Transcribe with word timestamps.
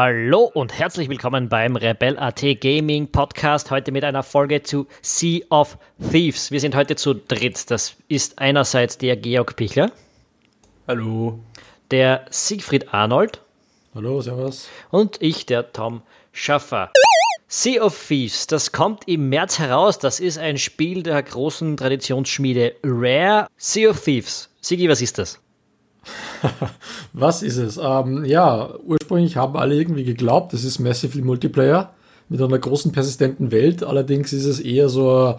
Hallo 0.00 0.48
und 0.54 0.78
herzlich 0.78 1.08
willkommen 1.08 1.48
beim 1.48 1.74
Rebel.at 1.74 2.40
Gaming 2.60 3.08
Podcast. 3.10 3.72
Heute 3.72 3.90
mit 3.90 4.04
einer 4.04 4.22
Folge 4.22 4.62
zu 4.62 4.86
Sea 5.02 5.40
of 5.50 5.76
Thieves. 6.12 6.52
Wir 6.52 6.60
sind 6.60 6.76
heute 6.76 6.94
zu 6.94 7.14
dritt. 7.14 7.68
Das 7.68 7.96
ist 8.06 8.38
einerseits 8.38 8.98
der 8.98 9.16
Georg 9.16 9.56
Pichler. 9.56 9.90
Hallo. 10.86 11.40
Der 11.90 12.26
Siegfried 12.30 12.94
Arnold. 12.94 13.40
Hallo, 13.92 14.20
servus. 14.20 14.68
Und 14.92 15.20
ich, 15.20 15.46
der 15.46 15.72
Tom 15.72 16.02
Schaffer. 16.30 16.92
Sea 17.48 17.82
of 17.82 18.00
Thieves, 18.06 18.46
das 18.46 18.70
kommt 18.70 19.08
im 19.08 19.28
März 19.28 19.58
heraus. 19.58 19.98
Das 19.98 20.20
ist 20.20 20.38
ein 20.38 20.58
Spiel 20.58 21.02
der 21.02 21.20
großen 21.24 21.76
Traditionsschmiede 21.76 22.76
Rare. 22.84 23.48
Sea 23.56 23.90
of 23.90 24.00
Thieves. 24.04 24.48
Sigi, 24.60 24.88
was 24.88 25.02
ist 25.02 25.18
das? 25.18 25.40
Was 27.12 27.42
ist 27.42 27.56
es? 27.56 27.78
Ähm, 27.82 28.24
ja, 28.24 28.74
ursprünglich 28.84 29.36
haben 29.36 29.56
alle 29.56 29.74
irgendwie 29.74 30.04
geglaubt, 30.04 30.54
es 30.54 30.64
ist 30.64 30.78
Massively 30.78 31.22
Multiplayer 31.22 31.92
mit 32.28 32.40
einer 32.40 32.58
großen 32.58 32.92
persistenten 32.92 33.50
Welt. 33.50 33.82
Allerdings 33.82 34.32
ist 34.32 34.44
es 34.44 34.60
eher 34.60 34.88
so, 34.88 35.38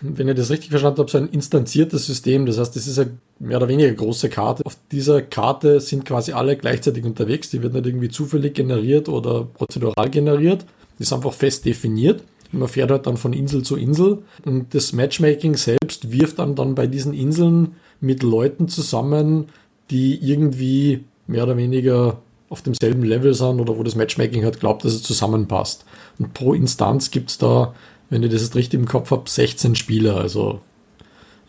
wenn 0.00 0.28
ich 0.28 0.36
das 0.36 0.50
richtig 0.50 0.70
verstanden 0.70 0.98
habe, 0.98 1.10
so 1.10 1.18
ein 1.18 1.28
instanziertes 1.28 2.06
System. 2.06 2.46
Das 2.46 2.58
heißt, 2.58 2.74
das 2.74 2.86
ist 2.86 2.98
eine 2.98 3.18
mehr 3.38 3.58
oder 3.58 3.68
weniger 3.68 3.92
große 3.92 4.28
Karte. 4.28 4.64
Auf 4.66 4.76
dieser 4.90 5.22
Karte 5.22 5.80
sind 5.80 6.04
quasi 6.04 6.32
alle 6.32 6.56
gleichzeitig 6.56 7.04
unterwegs. 7.04 7.50
Die 7.50 7.62
wird 7.62 7.74
nicht 7.74 7.86
irgendwie 7.86 8.08
zufällig 8.08 8.54
generiert 8.54 9.08
oder 9.08 9.44
prozedural 9.44 10.10
generiert. 10.10 10.64
Die 10.98 11.02
ist 11.02 11.12
einfach 11.12 11.32
fest 11.32 11.64
definiert. 11.64 12.22
Man 12.52 12.68
fährt 12.68 12.90
halt 12.90 13.06
dann 13.06 13.16
von 13.16 13.32
Insel 13.32 13.62
zu 13.62 13.76
Insel. 13.76 14.22
Und 14.44 14.74
das 14.74 14.92
Matchmaking 14.92 15.56
selbst 15.56 16.12
wirft 16.12 16.38
dann, 16.38 16.54
dann 16.54 16.74
bei 16.74 16.86
diesen 16.86 17.14
Inseln 17.14 17.76
mit 18.00 18.22
Leuten 18.22 18.68
zusammen, 18.68 19.46
die 19.90 20.18
irgendwie 20.22 21.04
mehr 21.26 21.44
oder 21.44 21.56
weniger 21.56 22.18
auf 22.48 22.60
demselben 22.60 23.02
Level 23.02 23.32
sind 23.32 23.60
oder 23.60 23.78
wo 23.78 23.82
das 23.82 23.96
Matchmaking 23.96 24.44
halt 24.44 24.60
glaubt, 24.60 24.84
dass 24.84 24.92
es 24.92 25.02
zusammenpasst. 25.02 25.86
Und 26.18 26.34
pro 26.34 26.52
Instanz 26.52 27.10
gibt 27.10 27.30
es 27.30 27.38
da, 27.38 27.74
wenn 28.10 28.22
ich 28.22 28.30
das 28.30 28.42
jetzt 28.42 28.54
richtig 28.54 28.78
im 28.78 28.86
Kopf 28.86 29.10
habe, 29.10 29.28
16 29.28 29.74
Spieler. 29.74 30.18
Also 30.18 30.60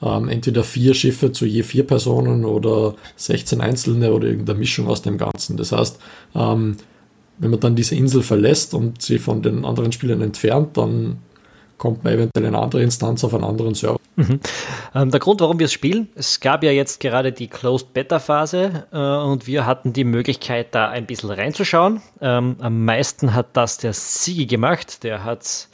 ähm, 0.01 0.29
entweder 0.29 0.63
vier 0.63 0.93
Schiffe 0.93 1.33
zu 1.33 1.45
je 1.45 1.63
vier 1.63 1.85
Personen 1.85 2.45
oder 2.45 2.95
16 3.17 3.59
einzelne 3.59 4.13
oder 4.13 4.27
irgendeine 4.27 4.59
Mischung 4.59 4.87
aus 4.87 5.01
dem 5.01 5.17
Ganzen. 5.17 5.57
Das 5.57 5.73
heißt, 5.73 5.99
ähm, 6.35 6.77
wenn 7.43 7.51
man 7.51 7.59
dann 7.59 7.75
diese 7.75 7.95
Insel 7.95 8.23
verlässt 8.23 8.73
und 8.73 9.01
sie 9.01 9.19
von 9.19 9.41
den 9.41 9.65
anderen 9.65 9.91
Spielern 9.91 10.21
entfernt, 10.21 10.77
dann 10.77 11.17
kommt 11.77 12.03
man 12.03 12.13
eventuell 12.13 12.45
in 12.45 12.55
eine 12.55 12.63
andere 12.63 12.81
Instanz 12.81 13.23
auf 13.25 13.33
einen 13.33 13.43
anderen 13.43 13.75
Server. 13.75 13.99
Mhm. 14.15 14.39
Ähm, 14.95 15.11
der 15.11 15.19
Grund, 15.19 15.41
warum 15.41 15.59
wir 15.59 15.65
es 15.65 15.73
spielen, 15.73 16.07
es 16.15 16.39
gab 16.39 16.63
ja 16.63 16.71
jetzt 16.71 17.01
gerade 17.01 17.33
die 17.33 17.47
Closed 17.47 17.93
Beta 17.93 18.19
Phase 18.19 18.85
äh, 18.93 18.97
und 18.97 19.47
wir 19.47 19.65
hatten 19.65 19.91
die 19.91 20.05
Möglichkeit, 20.05 20.73
da 20.73 20.87
ein 20.87 21.05
bisschen 21.05 21.31
reinzuschauen. 21.31 22.01
Ähm, 22.21 22.55
am 22.59 22.85
meisten 22.85 23.33
hat 23.33 23.47
das 23.53 23.77
der 23.77 23.91
Sigi 23.91 24.45
gemacht, 24.45 25.03
der 25.03 25.25
hat 25.25 25.67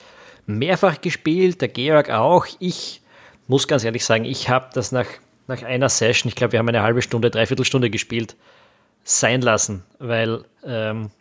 mehrfach 0.48 1.00
gespielt, 1.02 1.62
der 1.62 1.68
Georg 1.68 2.10
auch. 2.10 2.48
Ich 2.58 3.02
muss 3.48 3.68
ganz 3.68 3.84
ehrlich 3.84 4.04
sagen, 4.04 4.26
ich 4.26 4.50
habe 4.50 4.70
das 4.74 4.92
nach, 4.92 5.08
nach 5.48 5.62
einer 5.62 5.90
Session, 5.90 6.30
ich 6.30 6.36
glaube, 6.36 6.54
wir 6.54 6.60
haben 6.60 6.70
eine 6.70 6.82
halbe 6.82 7.04
Stunde, 7.04 7.30
dreiviertel 7.30 7.66
Stunde 7.66 7.92
gespielt, 7.92 8.36
sein 9.04 9.42
lassen, 9.42 9.84
weil 10.00 10.44
ähm, 10.66 11.12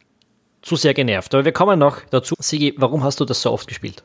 zu 0.68 0.76
sehr 0.76 0.94
genervt. 0.94 1.34
Aber 1.34 1.44
wir 1.44 1.52
kommen 1.52 1.78
noch 1.78 2.02
dazu. 2.10 2.34
Sigi, 2.38 2.74
warum 2.76 3.02
hast 3.02 3.18
du 3.20 3.24
das 3.24 3.42
so 3.42 3.50
oft 3.50 3.66
gespielt? 3.66 4.02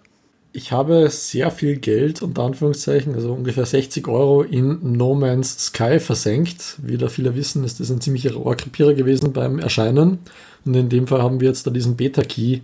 Ich 0.55 0.71
habe 0.71 1.09
sehr 1.09 1.49
viel 1.49 1.77
Geld, 1.77 2.21
unter 2.21 2.43
Anführungszeichen, 2.43 3.15
also 3.15 3.33
ungefähr 3.33 3.65
60 3.65 4.07
Euro 4.07 4.43
in 4.43 4.79
No 4.95 5.15
Man's 5.15 5.57
Sky 5.65 5.99
versenkt. 5.99 6.77
Wie 6.77 6.97
da 6.97 7.09
viele 7.09 7.35
wissen, 7.35 7.63
ist 7.63 7.79
das 7.79 7.89
ein 7.89 8.01
ziemlicher 8.01 8.33
Rohrkrepierer 8.33 8.93
gewesen 8.93 9.33
beim 9.33 9.59
Erscheinen. 9.59 10.19
Und 10.63 10.75
in 10.75 10.89
dem 10.89 11.07
Fall 11.07 11.23
haben 11.23 11.39
wir 11.39 11.47
jetzt 11.47 11.65
da 11.65 11.71
diesen 11.71 11.95
Beta-Key 11.95 12.59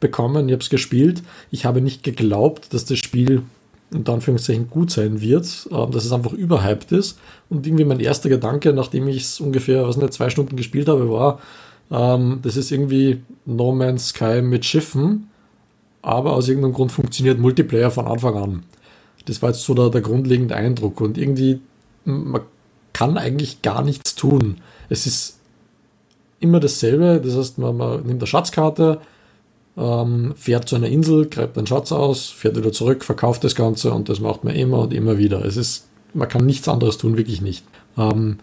bekommen. 0.00 0.48
Ich 0.48 0.52
habe 0.52 0.62
es 0.62 0.70
gespielt. 0.70 1.22
Ich 1.50 1.66
habe 1.66 1.82
nicht 1.82 2.02
geglaubt, 2.02 2.72
dass 2.72 2.86
das 2.86 2.98
Spiel 2.98 3.42
unter 3.92 4.14
Anführungszeichen 4.14 4.68
gut 4.68 4.90
sein 4.90 5.20
wird, 5.20 5.68
ähm, 5.70 5.90
dass 5.90 6.04
es 6.04 6.12
einfach 6.12 6.32
überhyped 6.32 6.90
ist. 6.92 7.18
Und 7.48 7.66
irgendwie 7.66 7.84
mein 7.84 8.00
erster 8.00 8.28
Gedanke, 8.28 8.72
nachdem 8.72 9.08
ich 9.08 9.22
es 9.22 9.40
ungefähr, 9.40 9.86
was 9.86 9.96
nicht, 9.96 10.12
zwei 10.12 10.30
Stunden 10.30 10.56
gespielt 10.56 10.88
habe, 10.88 11.08
war, 11.10 11.38
ähm, 11.90 12.40
das 12.42 12.56
ist 12.56 12.70
irgendwie 12.70 13.22
No 13.44 13.72
Man's 13.72 14.08
Sky 14.08 14.42
mit 14.42 14.64
Schiffen 14.64 15.28
aber 16.06 16.34
aus 16.34 16.46
irgendeinem 16.46 16.72
Grund 16.72 16.92
funktioniert 16.92 17.40
Multiplayer 17.40 17.90
von 17.90 18.06
Anfang 18.06 18.36
an. 18.36 18.62
Das 19.24 19.42
war 19.42 19.50
jetzt 19.50 19.64
so 19.64 19.74
der, 19.74 19.90
der 19.90 20.02
grundlegende 20.02 20.54
Eindruck 20.54 21.00
und 21.00 21.18
irgendwie, 21.18 21.60
man 22.04 22.42
kann 22.92 23.18
eigentlich 23.18 23.60
gar 23.62 23.82
nichts 23.82 24.14
tun. 24.14 24.58
Es 24.88 25.08
ist 25.08 25.40
immer 26.38 26.60
dasselbe, 26.60 27.20
das 27.20 27.36
heißt, 27.36 27.58
man, 27.58 27.76
man 27.76 28.06
nimmt 28.06 28.20
eine 28.20 28.26
Schatzkarte, 28.28 29.00
ähm, 29.76 30.34
fährt 30.36 30.68
zu 30.68 30.76
einer 30.76 30.86
Insel, 30.86 31.28
greift 31.28 31.58
einen 31.58 31.66
Schatz 31.66 31.90
aus, 31.90 32.26
fährt 32.26 32.56
wieder 32.56 32.70
zurück, 32.70 33.02
verkauft 33.02 33.42
das 33.42 33.56
Ganze 33.56 33.92
und 33.92 34.08
das 34.08 34.20
macht 34.20 34.44
man 34.44 34.54
immer 34.54 34.78
und 34.82 34.94
immer 34.94 35.18
wieder. 35.18 35.44
Es 35.44 35.56
ist, 35.56 35.88
man 36.14 36.28
kann 36.28 36.46
nichts 36.46 36.68
anderes 36.68 36.98
tun, 36.98 37.16
wirklich 37.16 37.40
nicht. 37.40 37.64
Ähm, 37.98 38.38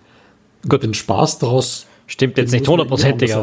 Gut. 0.68 0.84
Den 0.84 0.94
Spaß 0.94 1.40
daraus. 1.40 1.86
Stimmt 2.14 2.38
jetzt 2.38 2.52
nicht 2.52 2.68
hundertprozentig. 2.68 3.36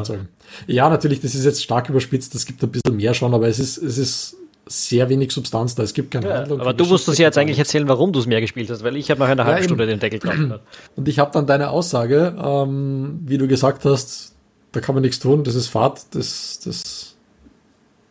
Ja, 0.68 0.88
natürlich, 0.88 1.20
das 1.20 1.34
ist 1.34 1.44
jetzt 1.44 1.60
stark 1.60 1.88
überspitzt, 1.88 2.36
es 2.36 2.46
gibt 2.46 2.62
ein 2.62 2.70
bisschen 2.70 2.96
mehr 2.96 3.14
schon, 3.14 3.34
aber 3.34 3.48
es 3.48 3.58
ist, 3.58 3.78
es 3.78 3.98
ist 3.98 4.36
sehr 4.64 5.08
wenig 5.08 5.32
Substanz 5.32 5.74
da. 5.74 5.82
Es 5.82 5.92
gibt 5.92 6.12
keine 6.12 6.28
ja, 6.28 6.36
Handlung. 6.36 6.60
Aber 6.60 6.72
du 6.72 6.84
musst 6.84 7.08
uns 7.08 7.18
ja 7.18 7.26
jetzt 7.26 7.36
eigentlich 7.36 7.58
erzählen, 7.58 7.88
warum 7.88 8.12
du 8.12 8.20
es 8.20 8.26
mehr 8.26 8.40
gespielt 8.40 8.70
hast, 8.70 8.84
weil 8.84 8.94
ich 8.94 9.10
habe 9.10 9.18
nach 9.18 9.28
einer 9.28 9.42
ja, 9.42 9.48
halben 9.48 9.64
Stunde 9.64 9.88
den 9.88 9.98
Deckel 9.98 10.20
drauf. 10.20 10.36
Und 10.96 11.08
ich 11.08 11.18
habe 11.18 11.32
dann 11.32 11.48
deine 11.48 11.70
Aussage, 11.70 12.36
ähm, 12.40 13.18
wie 13.26 13.38
du 13.38 13.48
gesagt 13.48 13.84
hast, 13.84 14.36
da 14.70 14.78
kann 14.78 14.94
man 14.94 15.02
nichts 15.02 15.18
tun, 15.18 15.42
das 15.42 15.56
ist 15.56 15.66
Fahrt, 15.66 16.14
das, 16.14 16.60
das, 16.64 17.16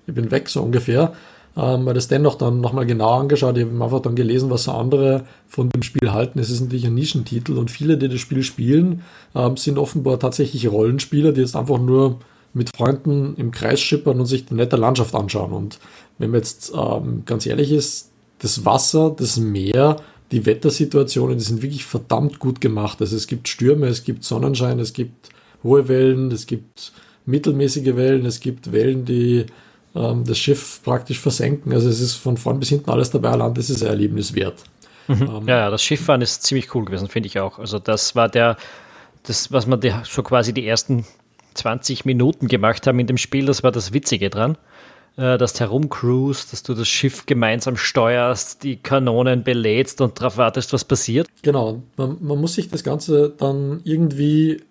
ich 0.08 0.14
bin 0.14 0.30
weg, 0.30 0.50
so 0.50 0.62
ungefähr. 0.62 1.14
Ähm, 1.58 1.86
weil 1.86 1.94
das 1.94 2.08
dennoch 2.08 2.36
dann 2.36 2.62
nochmal 2.62 2.86
genau 2.86 3.20
angeschaut, 3.20 3.58
ich 3.58 3.66
habe 3.66 3.84
einfach 3.84 4.02
dann 4.02 4.16
gelesen, 4.16 4.50
was 4.50 4.66
so 4.66 4.72
andere 4.72 5.26
von 5.48 5.70
dem 5.70 5.84
Spiel 5.84 6.12
halten. 6.12 6.40
Es 6.40 6.50
ist 6.50 6.62
natürlich 6.62 6.86
ein 6.86 6.94
Nischentitel 6.94 7.58
und 7.58 7.72
viele, 7.72 7.98
die 7.98 8.08
das 8.08 8.20
Spiel 8.20 8.44
spielen, 8.44 9.02
ähm, 9.36 9.58
sind 9.58 9.78
offenbar 9.78 10.20
tatsächlich 10.20 10.70
Rollenspieler, 10.70 11.32
die 11.32 11.42
jetzt 11.42 11.56
einfach 11.56 11.80
nur 11.80 12.20
mit 12.54 12.76
Freunden 12.76 13.36
im 13.36 13.52
Kreis 13.52 13.80
schippern 13.80 14.20
und 14.20 14.26
sich 14.26 14.46
die 14.46 14.54
nette 14.54 14.76
Landschaft 14.76 15.16
anschauen. 15.16 15.52
Und 15.52 15.80
wenn 16.18 16.32
man 16.32 16.40
jetzt 16.40 16.72
ähm, 16.76 17.24
ganz 17.26 17.46
ehrlich 17.46 17.72
ist, 17.72 18.12
das 18.40 18.66
Wasser, 18.66 19.14
das 19.16 19.38
Meer, 19.38 19.98
die 20.32 20.46
Wettersituationen, 20.46 21.38
die 21.38 21.44
sind 21.44 21.62
wirklich 21.62 21.86
verdammt 21.86 22.40
gut 22.40 22.62
gemacht. 22.62 23.02
Also 23.02 23.16
es 23.16 23.28
gibt 23.28 23.48
Stürme, 23.48 23.88
es 23.88 24.04
gibt 24.04 24.24
Sonnenschein, 24.24 24.80
es 24.80 24.94
gibt 24.94 25.30
hohe 25.64 25.88
Wellen, 25.88 26.32
es 26.32 26.46
gibt 26.46 26.92
mittelmäßige 27.26 27.96
Wellen, 27.96 28.26
es 28.26 28.40
gibt 28.40 28.72
Wellen, 28.72 29.06
die 29.06 29.46
ähm, 30.00 30.24
das 30.26 30.38
Schiff 30.38 30.82
praktisch 30.84 31.20
versenken. 31.20 31.74
Also 31.74 31.90
es 31.90 32.00
ist 32.00 32.16
von 32.16 32.38
vorn 32.38 32.60
bis 32.60 32.70
hinten 32.70 32.90
alles 32.90 33.12
dabei, 33.12 33.30
allein 33.30 33.54
das 33.54 33.70
ist 33.70 33.84
ein 33.84 33.90
Erlebnis 33.90 34.34
wert. 34.34 34.64
Mhm. 35.08 35.22
Ähm, 35.22 35.48
ja, 35.48 35.58
ja, 35.58 35.70
das 35.70 35.84
Schifffahren 35.84 36.22
ist 36.22 36.44
ziemlich 36.44 36.74
cool 36.74 36.86
gewesen, 36.86 37.08
finde 37.08 37.28
ich 37.28 37.40
auch. 37.40 37.60
Also 37.60 37.80
das 37.80 38.16
war 38.16 38.30
der, 38.30 38.58
das, 39.24 39.52
was 39.52 39.68
man 39.68 39.82
die, 39.82 39.94
so 40.04 40.24
quasi 40.24 40.54
die 40.54 40.68
ersten 40.68 41.06
20 41.56 42.06
Minuten 42.06 42.48
gemacht 42.48 42.88
haben 42.88 43.00
in 43.00 43.08
dem 43.08 43.18
Spiel, 43.18 43.46
das 43.46 43.64
war 43.64 43.72
das 43.72 43.92
Witzige 43.94 44.30
dran. 44.30 44.58
Äh, 45.18 45.38
dass 45.38 45.52
du 45.52 45.62
herumcruist, 45.62 46.54
dass 46.54 46.64
du 46.64 46.74
das 46.74 46.88
Schiff 46.88 47.26
gemeinsam 47.26 47.76
steuerst, 47.76 48.64
die 48.64 48.78
Kanonen 48.78 49.44
belädst 49.44 50.00
und 50.00 50.18
darauf 50.20 50.38
wartest, 50.38 50.72
was 50.72 50.86
passiert. 50.86 51.28
Genau, 51.42 51.82
man, 51.98 52.18
man 52.22 52.40
muss 52.40 52.54
sich 52.54 52.70
das 52.70 52.86
Ganze 52.86 53.34
dann 53.38 53.82
irgendwie 53.84 54.62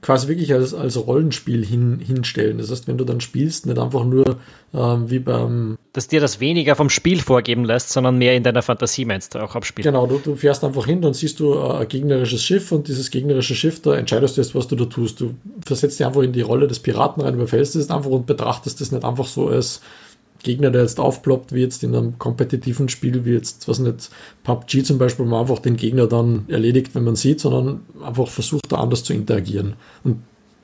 quasi 0.00 0.28
wirklich 0.28 0.52
als, 0.52 0.74
als 0.74 0.96
Rollenspiel 0.96 1.64
hin, 1.64 1.98
hinstellen. 1.98 2.58
Das 2.58 2.70
heißt, 2.70 2.86
wenn 2.88 2.98
du 2.98 3.04
dann 3.04 3.20
spielst, 3.20 3.66
nicht 3.66 3.78
einfach 3.78 4.04
nur 4.04 4.36
ähm, 4.72 5.10
wie 5.10 5.18
beim. 5.18 5.76
Dass 5.92 6.08
dir 6.08 6.20
das 6.20 6.40
weniger 6.40 6.76
vom 6.76 6.90
Spiel 6.90 7.20
vorgeben 7.20 7.64
lässt, 7.64 7.90
sondern 7.90 8.18
mehr 8.18 8.36
in 8.36 8.42
deiner 8.42 8.62
Fantasie 8.62 9.04
meinst 9.04 9.34
du 9.34 9.40
auch 9.40 9.54
abspielen. 9.54 9.92
Genau, 9.92 10.06
du, 10.06 10.18
du 10.18 10.36
fährst 10.36 10.62
einfach 10.62 10.86
hin, 10.86 11.02
dann 11.02 11.14
siehst 11.14 11.40
du 11.40 11.54
äh, 11.54 11.80
ein 11.80 11.88
gegnerisches 11.88 12.42
Schiff 12.42 12.70
und 12.70 12.86
dieses 12.86 13.10
gegnerische 13.10 13.54
Schiff, 13.54 13.80
da 13.82 13.94
entscheidest 13.94 14.36
du 14.36 14.42
jetzt, 14.42 14.54
was 14.54 14.68
du 14.68 14.76
da 14.76 14.84
tust. 14.84 15.20
Du 15.20 15.34
versetzt 15.64 15.98
dich 15.98 16.06
einfach 16.06 16.22
in 16.22 16.32
die 16.32 16.42
Rolle 16.42 16.68
des 16.68 16.80
Piraten 16.80 17.22
rein, 17.22 17.34
überfällst 17.34 17.74
es 17.76 17.90
einfach 17.90 18.10
und 18.10 18.26
betrachtest 18.26 18.80
es 18.80 18.92
nicht 18.92 19.04
einfach 19.04 19.26
so 19.26 19.48
als 19.48 19.80
Gegner, 20.42 20.70
der 20.70 20.82
jetzt 20.82 21.00
aufploppt, 21.00 21.52
wie 21.52 21.62
jetzt 21.62 21.82
in 21.82 21.94
einem 21.94 22.18
kompetitiven 22.18 22.88
Spiel, 22.88 23.24
wie 23.24 23.32
jetzt, 23.32 23.68
was 23.68 23.78
nicht, 23.78 24.10
PUBG 24.44 24.84
zum 24.84 24.98
Beispiel, 24.98 25.26
wo 25.26 25.30
man 25.30 25.40
einfach 25.40 25.58
den 25.58 25.76
Gegner 25.76 26.06
dann 26.06 26.44
erledigt, 26.48 26.94
wenn 26.94 27.04
man 27.04 27.16
sieht, 27.16 27.40
sondern 27.40 27.80
einfach 28.04 28.28
versucht, 28.28 28.70
da 28.70 28.76
anders 28.76 29.04
zu 29.04 29.12
interagieren. 29.12 29.74
Und 30.04 30.22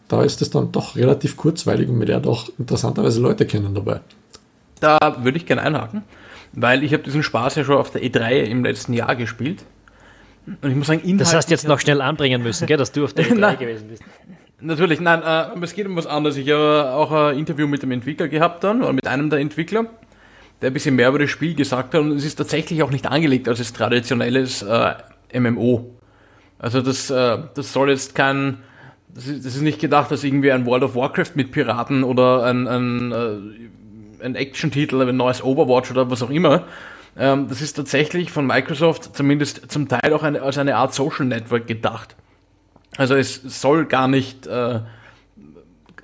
da 0.08 0.22
ist 0.22 0.42
es 0.42 0.50
dann 0.50 0.70
doch 0.70 0.96
relativ 0.96 1.36
kurzweilig 1.36 1.88
und 1.88 1.98
man 1.98 2.06
lernt 2.06 2.26
auch 2.26 2.48
interessanterweise 2.58 3.20
Leute 3.20 3.46
kennen 3.46 3.74
dabei. 3.74 4.00
Da 4.80 4.98
würde 5.22 5.38
ich 5.38 5.46
gerne 5.46 5.62
einhaken, 5.62 6.02
weil 6.52 6.84
ich 6.84 6.92
habe 6.92 7.02
diesen 7.02 7.22
Spaß 7.22 7.56
ja 7.56 7.64
schon 7.64 7.76
auf 7.76 7.90
der 7.90 8.02
E3 8.02 8.44
im 8.44 8.64
letzten 8.64 8.92
Jahr 8.92 9.16
gespielt. 9.16 9.64
Und 10.46 10.70
ich 10.70 10.76
muss 10.76 10.88
sagen, 10.88 11.18
Das 11.18 11.34
hast 11.34 11.46
du 11.46 11.52
jetzt 11.52 11.66
noch 11.66 11.80
schnell 11.80 12.02
anbringen 12.02 12.42
müssen, 12.42 12.66
gell, 12.66 12.76
dass 12.76 12.92
du 12.92 13.04
auf 13.04 13.14
der 13.14 13.26
E3 13.30 13.56
gewesen 13.56 13.88
bist. 13.88 14.02
Natürlich, 14.60 15.00
nein, 15.00 15.22
äh, 15.22 15.58
es 15.62 15.74
geht 15.74 15.86
um 15.86 15.96
was 15.96 16.06
anderes. 16.06 16.36
Ich 16.36 16.50
habe 16.50 16.90
auch 16.92 17.10
ein 17.10 17.38
Interview 17.38 17.66
mit 17.66 17.82
dem 17.82 17.90
Entwickler 17.90 18.28
gehabt 18.28 18.64
dann, 18.64 18.82
oder 18.82 18.92
mit 18.92 19.06
einem 19.06 19.30
der 19.30 19.40
Entwickler, 19.40 19.86
der 20.62 20.70
ein 20.70 20.72
bisschen 20.72 20.94
mehr 20.94 21.08
über 21.08 21.18
das 21.18 21.30
Spiel 21.30 21.54
gesagt 21.54 21.94
hat 21.94 22.00
und 22.00 22.12
es 22.12 22.24
ist 22.24 22.36
tatsächlich 22.36 22.82
auch 22.82 22.90
nicht 22.90 23.06
angelegt 23.06 23.48
als 23.48 23.58
das 23.58 23.72
traditionelles 23.72 24.62
äh, 24.62 24.94
MMO. 25.38 25.90
Also 26.58 26.80
das, 26.80 27.10
äh, 27.10 27.38
das 27.54 27.72
soll 27.72 27.90
jetzt 27.90 28.14
kein 28.14 28.58
das 29.14 29.28
ist, 29.28 29.46
das 29.46 29.54
ist 29.54 29.62
nicht 29.62 29.80
gedacht 29.80 30.10
als 30.10 30.24
irgendwie 30.24 30.50
ein 30.50 30.66
World 30.66 30.82
of 30.82 30.96
Warcraft 30.96 31.32
mit 31.34 31.52
Piraten 31.52 32.02
oder 32.02 32.44
ein, 32.44 32.66
ein, 32.66 33.12
äh, 33.12 34.24
ein 34.24 34.34
Action-Titel, 34.34 35.00
ein 35.00 35.16
neues 35.16 35.42
Overwatch 35.42 35.92
oder 35.92 36.10
was 36.10 36.22
auch 36.22 36.30
immer. 36.30 36.64
Ähm, 37.16 37.46
das 37.48 37.62
ist 37.62 37.74
tatsächlich 37.74 38.32
von 38.32 38.44
Microsoft 38.44 39.16
zumindest 39.16 39.70
zum 39.70 39.88
Teil 39.88 40.12
auch 40.12 40.24
eine, 40.24 40.42
als 40.42 40.58
eine 40.58 40.76
Art 40.76 40.94
Social 40.94 41.26
Network 41.26 41.68
gedacht. 41.68 42.16
Also 42.96 43.14
es 43.14 43.42
soll 43.60 43.86
gar 43.86 44.08
nicht, 44.08 44.46
äh, 44.46 44.80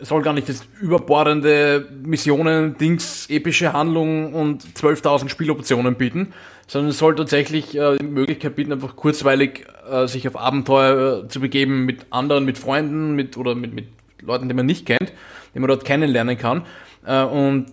soll 0.00 0.22
gar 0.22 0.32
nicht 0.32 0.48
das 0.48 0.66
überbordende 0.80 1.88
Missionen, 2.02 2.76
Dings, 2.78 3.28
epische 3.28 3.72
Handlung 3.72 4.34
und 4.34 4.64
12.000 4.64 5.28
Spieloptionen 5.28 5.94
bieten, 5.96 6.32
sondern 6.66 6.90
es 6.90 6.98
soll 6.98 7.14
tatsächlich 7.14 7.76
äh, 7.76 7.98
die 7.98 8.06
Möglichkeit 8.06 8.56
bieten, 8.56 8.72
einfach 8.72 8.96
kurzweilig 8.96 9.66
äh, 9.88 10.06
sich 10.06 10.26
auf 10.26 10.36
Abenteuer 10.36 11.24
äh, 11.24 11.28
zu 11.28 11.40
begeben 11.40 11.84
mit 11.84 12.06
anderen, 12.10 12.44
mit 12.44 12.58
Freunden, 12.58 13.14
mit 13.14 13.36
oder 13.36 13.54
mit, 13.54 13.72
mit 13.74 13.86
Leuten, 14.20 14.48
die 14.48 14.54
man 14.54 14.66
nicht 14.66 14.86
kennt, 14.86 15.12
die 15.54 15.58
man 15.60 15.68
dort 15.68 15.84
kennenlernen 15.84 16.38
kann. 16.38 16.62
Äh, 17.04 17.22
und 17.22 17.66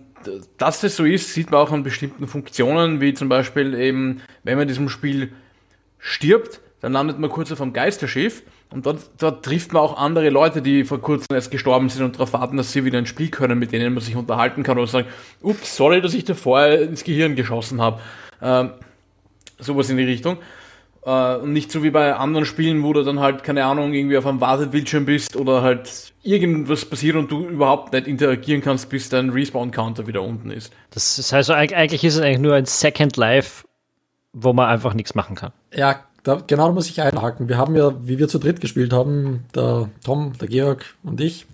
dass 0.58 0.80
das 0.80 0.96
so 0.96 1.04
ist, 1.04 1.32
sieht 1.32 1.50
man 1.50 1.60
auch 1.60 1.72
an 1.72 1.82
bestimmten 1.82 2.26
Funktionen, 2.26 3.00
wie 3.00 3.14
zum 3.14 3.28
Beispiel 3.28 3.74
eben, 3.74 4.20
wenn 4.44 4.54
man 4.54 4.62
in 4.62 4.68
diesem 4.68 4.88
Spiel 4.88 5.32
stirbt, 5.98 6.60
dann 6.80 6.92
landet 6.92 7.18
man 7.18 7.30
kurz 7.30 7.50
auf 7.52 7.60
einem 7.60 7.72
Geisterschiff 7.72 8.42
und 8.70 8.84
dort, 8.84 8.98
dort 9.18 9.44
trifft 9.44 9.72
man 9.72 9.82
auch 9.82 9.96
andere 9.96 10.28
Leute, 10.28 10.60
die 10.60 10.84
vor 10.84 11.00
kurzem 11.00 11.34
erst 11.34 11.50
gestorben 11.50 11.88
sind 11.88 12.04
und 12.04 12.16
darauf 12.16 12.34
warten, 12.34 12.58
dass 12.58 12.72
sie 12.72 12.84
wieder 12.84 12.98
ins 12.98 13.08
Spiel 13.08 13.30
können, 13.30 13.58
mit 13.58 13.72
denen 13.72 13.94
man 13.94 14.02
sich 14.02 14.14
unterhalten 14.14 14.62
kann 14.62 14.78
oder 14.78 14.86
sagen, 14.86 15.08
ups, 15.40 15.76
sorry, 15.76 16.02
dass 16.02 16.12
ich 16.14 16.24
dir 16.24 16.34
vorher 16.34 16.82
ins 16.82 17.02
Gehirn 17.02 17.34
geschossen 17.34 17.80
habe. 17.80 18.00
Ähm, 18.42 18.72
sowas 19.58 19.88
in 19.88 19.96
die 19.96 20.04
Richtung. 20.04 20.36
Äh, 21.04 21.36
und 21.36 21.54
nicht 21.54 21.72
so 21.72 21.82
wie 21.82 21.90
bei 21.90 22.14
anderen 22.14 22.44
Spielen, 22.44 22.82
wo 22.82 22.92
du 22.92 23.02
dann 23.02 23.20
halt, 23.20 23.42
keine 23.42 23.64
Ahnung, 23.64 23.94
irgendwie 23.94 24.18
auf 24.18 24.26
einem 24.26 24.40
Wartebildschirm 24.42 25.06
bist 25.06 25.36
oder 25.36 25.62
halt 25.62 26.12
irgendwas 26.22 26.84
passiert 26.84 27.16
und 27.16 27.30
du 27.30 27.48
überhaupt 27.48 27.94
nicht 27.94 28.06
interagieren 28.06 28.60
kannst, 28.60 28.90
bis 28.90 29.08
dein 29.08 29.30
Respawn-Counter 29.30 30.06
wieder 30.06 30.22
unten 30.22 30.50
ist. 30.50 30.72
Das 30.90 31.18
ist 31.18 31.32
also 31.32 31.54
eigentlich 31.54 32.04
ist 32.04 32.16
es 32.16 32.20
eigentlich 32.20 32.40
nur 32.40 32.54
ein 32.54 32.66
Second 32.66 33.16
Life, 33.16 33.64
wo 34.34 34.52
man 34.52 34.68
einfach 34.68 34.92
nichts 34.92 35.14
machen 35.14 35.36
kann. 35.36 35.52
Ja, 35.72 36.04
da, 36.22 36.42
genau 36.46 36.66
da 36.66 36.72
muss 36.72 36.88
ich 36.88 37.00
einhaken. 37.00 37.48
Wir 37.48 37.58
haben 37.58 37.76
ja, 37.76 37.94
wie 38.02 38.18
wir 38.18 38.28
zu 38.28 38.38
dritt 38.38 38.60
gespielt 38.60 38.92
haben, 38.92 39.44
der 39.54 39.88
Tom, 40.04 40.32
der 40.40 40.48
Georg 40.48 40.84
und 41.02 41.20
ich, 41.20 41.46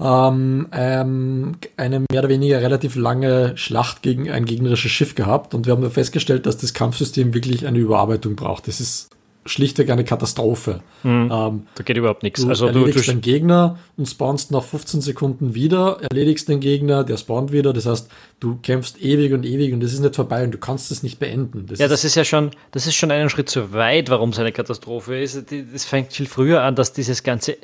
ähm, 0.00 0.68
ähm, 0.72 1.56
eine 1.76 2.00
mehr 2.00 2.20
oder 2.20 2.28
weniger 2.28 2.60
relativ 2.60 2.96
lange 2.96 3.56
Schlacht 3.56 4.02
gegen 4.02 4.30
ein 4.30 4.44
gegnerisches 4.44 4.90
Schiff 4.90 5.14
gehabt 5.14 5.54
und 5.54 5.66
wir 5.66 5.72
haben 5.72 5.88
festgestellt, 5.90 6.46
dass 6.46 6.56
das 6.56 6.74
Kampfsystem 6.74 7.34
wirklich 7.34 7.66
eine 7.66 7.78
Überarbeitung 7.78 8.34
braucht. 8.34 8.66
Das 8.66 8.80
ist 8.80 9.10
schlichtweg 9.46 9.90
eine 9.90 10.04
Katastrophe. 10.04 10.80
Mhm. 11.02 11.30
Ähm, 11.32 11.66
da 11.74 11.82
geht 11.84 11.96
überhaupt 11.96 12.22
nichts. 12.22 12.42
Du 12.42 12.48
also 12.48 12.66
erledigst 12.66 13.08
du, 13.08 13.12
du 13.12 13.18
den 13.18 13.20
Gegner 13.20 13.78
und 13.96 14.06
spawnst 14.08 14.50
nach 14.50 14.62
15 14.62 15.00
Sekunden 15.00 15.54
wieder, 15.54 15.98
erledigst 16.00 16.48
den 16.48 16.60
Gegner, 16.60 17.04
der 17.04 17.16
spawnt 17.16 17.52
wieder. 17.52 17.72
Das 17.72 17.86
heißt, 17.86 18.08
du 18.40 18.58
kämpfst 18.62 19.00
ewig 19.00 19.32
und 19.32 19.44
ewig 19.44 19.72
und 19.72 19.82
es 19.82 19.92
ist 19.92 20.00
nicht 20.00 20.16
vorbei 20.16 20.44
und 20.44 20.52
du 20.52 20.58
kannst 20.58 20.90
es 20.90 21.02
nicht 21.02 21.18
beenden. 21.18 21.66
Das 21.66 21.78
ja, 21.78 21.88
das 21.88 22.04
ist 22.04 22.14
ja 22.14 22.24
schon, 22.24 22.50
das 22.70 22.86
ist 22.86 22.94
schon 22.94 23.10
einen 23.10 23.28
Schritt 23.28 23.50
zu 23.50 23.72
weit, 23.72 24.10
warum 24.10 24.30
es 24.30 24.38
eine 24.38 24.52
Katastrophe 24.52 25.18
ist. 25.18 25.44
Das 25.72 25.84
fängt 25.84 26.12
viel 26.12 26.26
früher 26.26 26.62
an, 26.62 26.74
dass 26.74 26.92
dieses 26.92 27.22
ganze, 27.22 27.56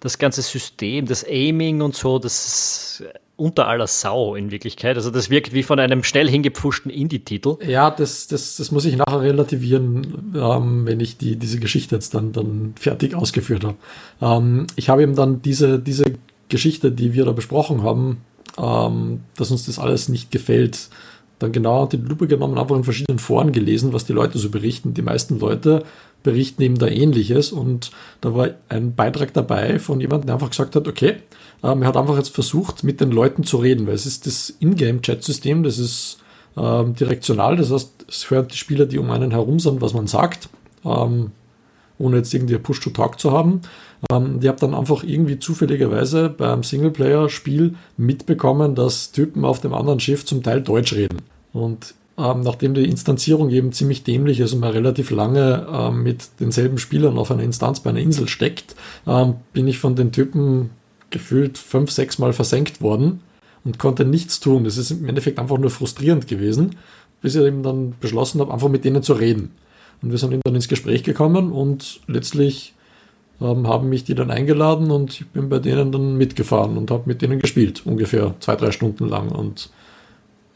das 0.00 0.18
ganze 0.18 0.42
System, 0.42 1.06
das 1.06 1.24
Aiming 1.24 1.82
und 1.82 1.94
so, 1.94 2.18
das 2.18 3.00
ist 3.00 3.04
unter 3.38 3.68
aller 3.68 3.86
Sau 3.86 4.34
in 4.34 4.50
Wirklichkeit. 4.50 4.96
Also 4.96 5.10
das 5.10 5.30
wirkt 5.30 5.52
wie 5.52 5.62
von 5.62 5.78
einem 5.78 6.02
schnell 6.02 6.28
hingepfuschten 6.28 6.90
Indie-Titel. 6.90 7.56
Ja, 7.64 7.90
das, 7.90 8.26
das, 8.26 8.56
das 8.56 8.72
muss 8.72 8.84
ich 8.84 8.96
nachher 8.96 9.20
relativieren, 9.20 10.32
ähm, 10.34 10.86
wenn 10.86 10.98
ich 10.98 11.18
die, 11.18 11.36
diese 11.36 11.60
Geschichte 11.60 11.94
jetzt 11.94 12.14
dann, 12.14 12.32
dann 12.32 12.74
fertig 12.78 13.14
ausgeführt 13.14 13.64
habe. 13.64 13.76
Ähm, 14.20 14.66
ich 14.74 14.88
habe 14.88 15.02
eben 15.02 15.14
dann 15.14 15.40
diese, 15.40 15.78
diese 15.78 16.04
Geschichte, 16.48 16.90
die 16.90 17.14
wir 17.14 17.24
da 17.24 17.32
besprochen 17.32 17.84
haben, 17.84 18.18
ähm, 18.58 19.20
dass 19.36 19.52
uns 19.52 19.66
das 19.66 19.78
alles 19.78 20.08
nicht 20.08 20.32
gefällt, 20.32 20.88
dann 21.38 21.52
genau 21.52 21.86
die 21.86 21.96
Lupe 21.96 22.26
genommen, 22.26 22.58
einfach 22.58 22.76
in 22.76 22.82
verschiedenen 22.82 23.20
Foren 23.20 23.52
gelesen, 23.52 23.92
was 23.92 24.04
die 24.04 24.12
Leute 24.12 24.38
so 24.38 24.50
berichten. 24.50 24.94
Die 24.94 25.02
meisten 25.02 25.38
Leute 25.38 25.84
berichten 26.22 26.62
eben 26.62 26.78
da 26.78 26.86
ähnliches 26.86 27.52
und 27.52 27.90
da 28.20 28.34
war 28.34 28.50
ein 28.68 28.94
Beitrag 28.94 29.32
dabei 29.32 29.78
von 29.78 30.00
jemandem, 30.00 30.26
der 30.26 30.34
einfach 30.34 30.50
gesagt 30.50 30.76
hat, 30.76 30.88
okay, 30.88 31.16
ähm, 31.62 31.82
er 31.82 31.88
hat 31.88 31.96
einfach 31.96 32.16
jetzt 32.16 32.34
versucht, 32.34 32.84
mit 32.84 33.00
den 33.00 33.10
Leuten 33.10 33.44
zu 33.44 33.58
reden, 33.58 33.86
weil 33.86 33.94
es 33.94 34.06
ist 34.06 34.26
das 34.26 34.54
Ingame-Chat-System, 34.60 35.62
das 35.62 35.78
ist 35.78 36.18
ähm, 36.56 36.94
direktional, 36.94 37.56
das 37.56 37.70
heißt, 37.70 38.06
es 38.08 38.30
hört 38.30 38.52
die 38.52 38.56
Spieler, 38.56 38.86
die 38.86 38.98
um 38.98 39.10
einen 39.10 39.30
herum 39.30 39.60
sind, 39.60 39.80
was 39.80 39.94
man 39.94 40.06
sagt, 40.06 40.48
ähm, 40.84 41.32
ohne 41.98 42.18
jetzt 42.18 42.32
irgendwie 42.32 42.58
Push-to-Talk 42.58 43.18
zu 43.18 43.32
haben. 43.32 43.60
Ähm, 44.10 44.40
die 44.40 44.48
habe 44.48 44.60
dann 44.60 44.74
einfach 44.74 45.02
irgendwie 45.02 45.38
zufälligerweise 45.38 46.28
beim 46.28 46.62
Singleplayer-Spiel 46.62 47.74
mitbekommen, 47.96 48.74
dass 48.74 49.12
Typen 49.12 49.44
auf 49.44 49.60
dem 49.60 49.74
anderen 49.74 50.00
Schiff 50.00 50.24
zum 50.24 50.42
Teil 50.42 50.62
Deutsch 50.62 50.92
reden. 50.92 51.18
Und 51.52 51.94
ähm, 52.18 52.40
nachdem 52.40 52.74
die 52.74 52.84
Instanzierung 52.84 53.50
eben 53.50 53.72
ziemlich 53.72 54.02
dämlich 54.02 54.40
ist 54.40 54.52
und 54.52 54.60
man 54.60 54.72
relativ 54.72 55.10
lange 55.10 55.66
ähm, 55.72 56.02
mit 56.02 56.28
denselben 56.40 56.78
Spielern 56.78 57.16
auf 57.16 57.30
einer 57.30 57.42
Instanz 57.42 57.80
bei 57.80 57.90
einer 57.90 58.00
Insel 58.00 58.28
steckt, 58.28 58.74
ähm, 59.06 59.36
bin 59.52 59.68
ich 59.68 59.78
von 59.78 59.94
den 59.94 60.10
Typen 60.10 60.70
gefühlt 61.10 61.56
fünf, 61.56 61.90
sechs 61.90 62.18
Mal 62.18 62.32
versenkt 62.32 62.82
worden 62.82 63.20
und 63.64 63.78
konnte 63.78 64.04
nichts 64.04 64.40
tun. 64.40 64.64
Das 64.64 64.76
ist 64.76 64.90
im 64.90 65.08
Endeffekt 65.08 65.38
einfach 65.38 65.58
nur 65.58 65.70
frustrierend 65.70 66.26
gewesen, 66.26 66.76
bis 67.22 67.34
ich 67.34 67.42
eben 67.42 67.62
dann 67.62 67.94
beschlossen 68.00 68.40
habe, 68.40 68.52
einfach 68.52 68.68
mit 68.68 68.84
denen 68.84 69.02
zu 69.02 69.12
reden. 69.12 69.52
Und 70.02 70.10
wir 70.10 70.18
sind 70.18 70.32
eben 70.32 70.42
dann 70.44 70.54
ins 70.54 70.68
Gespräch 70.68 71.02
gekommen 71.02 71.52
und 71.52 72.00
letztlich 72.06 72.74
ähm, 73.40 73.66
haben 73.66 73.88
mich 73.88 74.04
die 74.04 74.14
dann 74.14 74.30
eingeladen 74.30 74.90
und 74.90 75.20
ich 75.20 75.26
bin 75.28 75.48
bei 75.48 75.58
denen 75.58 75.92
dann 75.92 76.16
mitgefahren 76.16 76.76
und 76.76 76.90
habe 76.90 77.04
mit 77.06 77.22
denen 77.22 77.38
gespielt, 77.38 77.82
ungefähr 77.84 78.34
zwei, 78.40 78.56
drei 78.56 78.72
Stunden 78.72 79.08
lang. 79.08 79.30
Und 79.30 79.70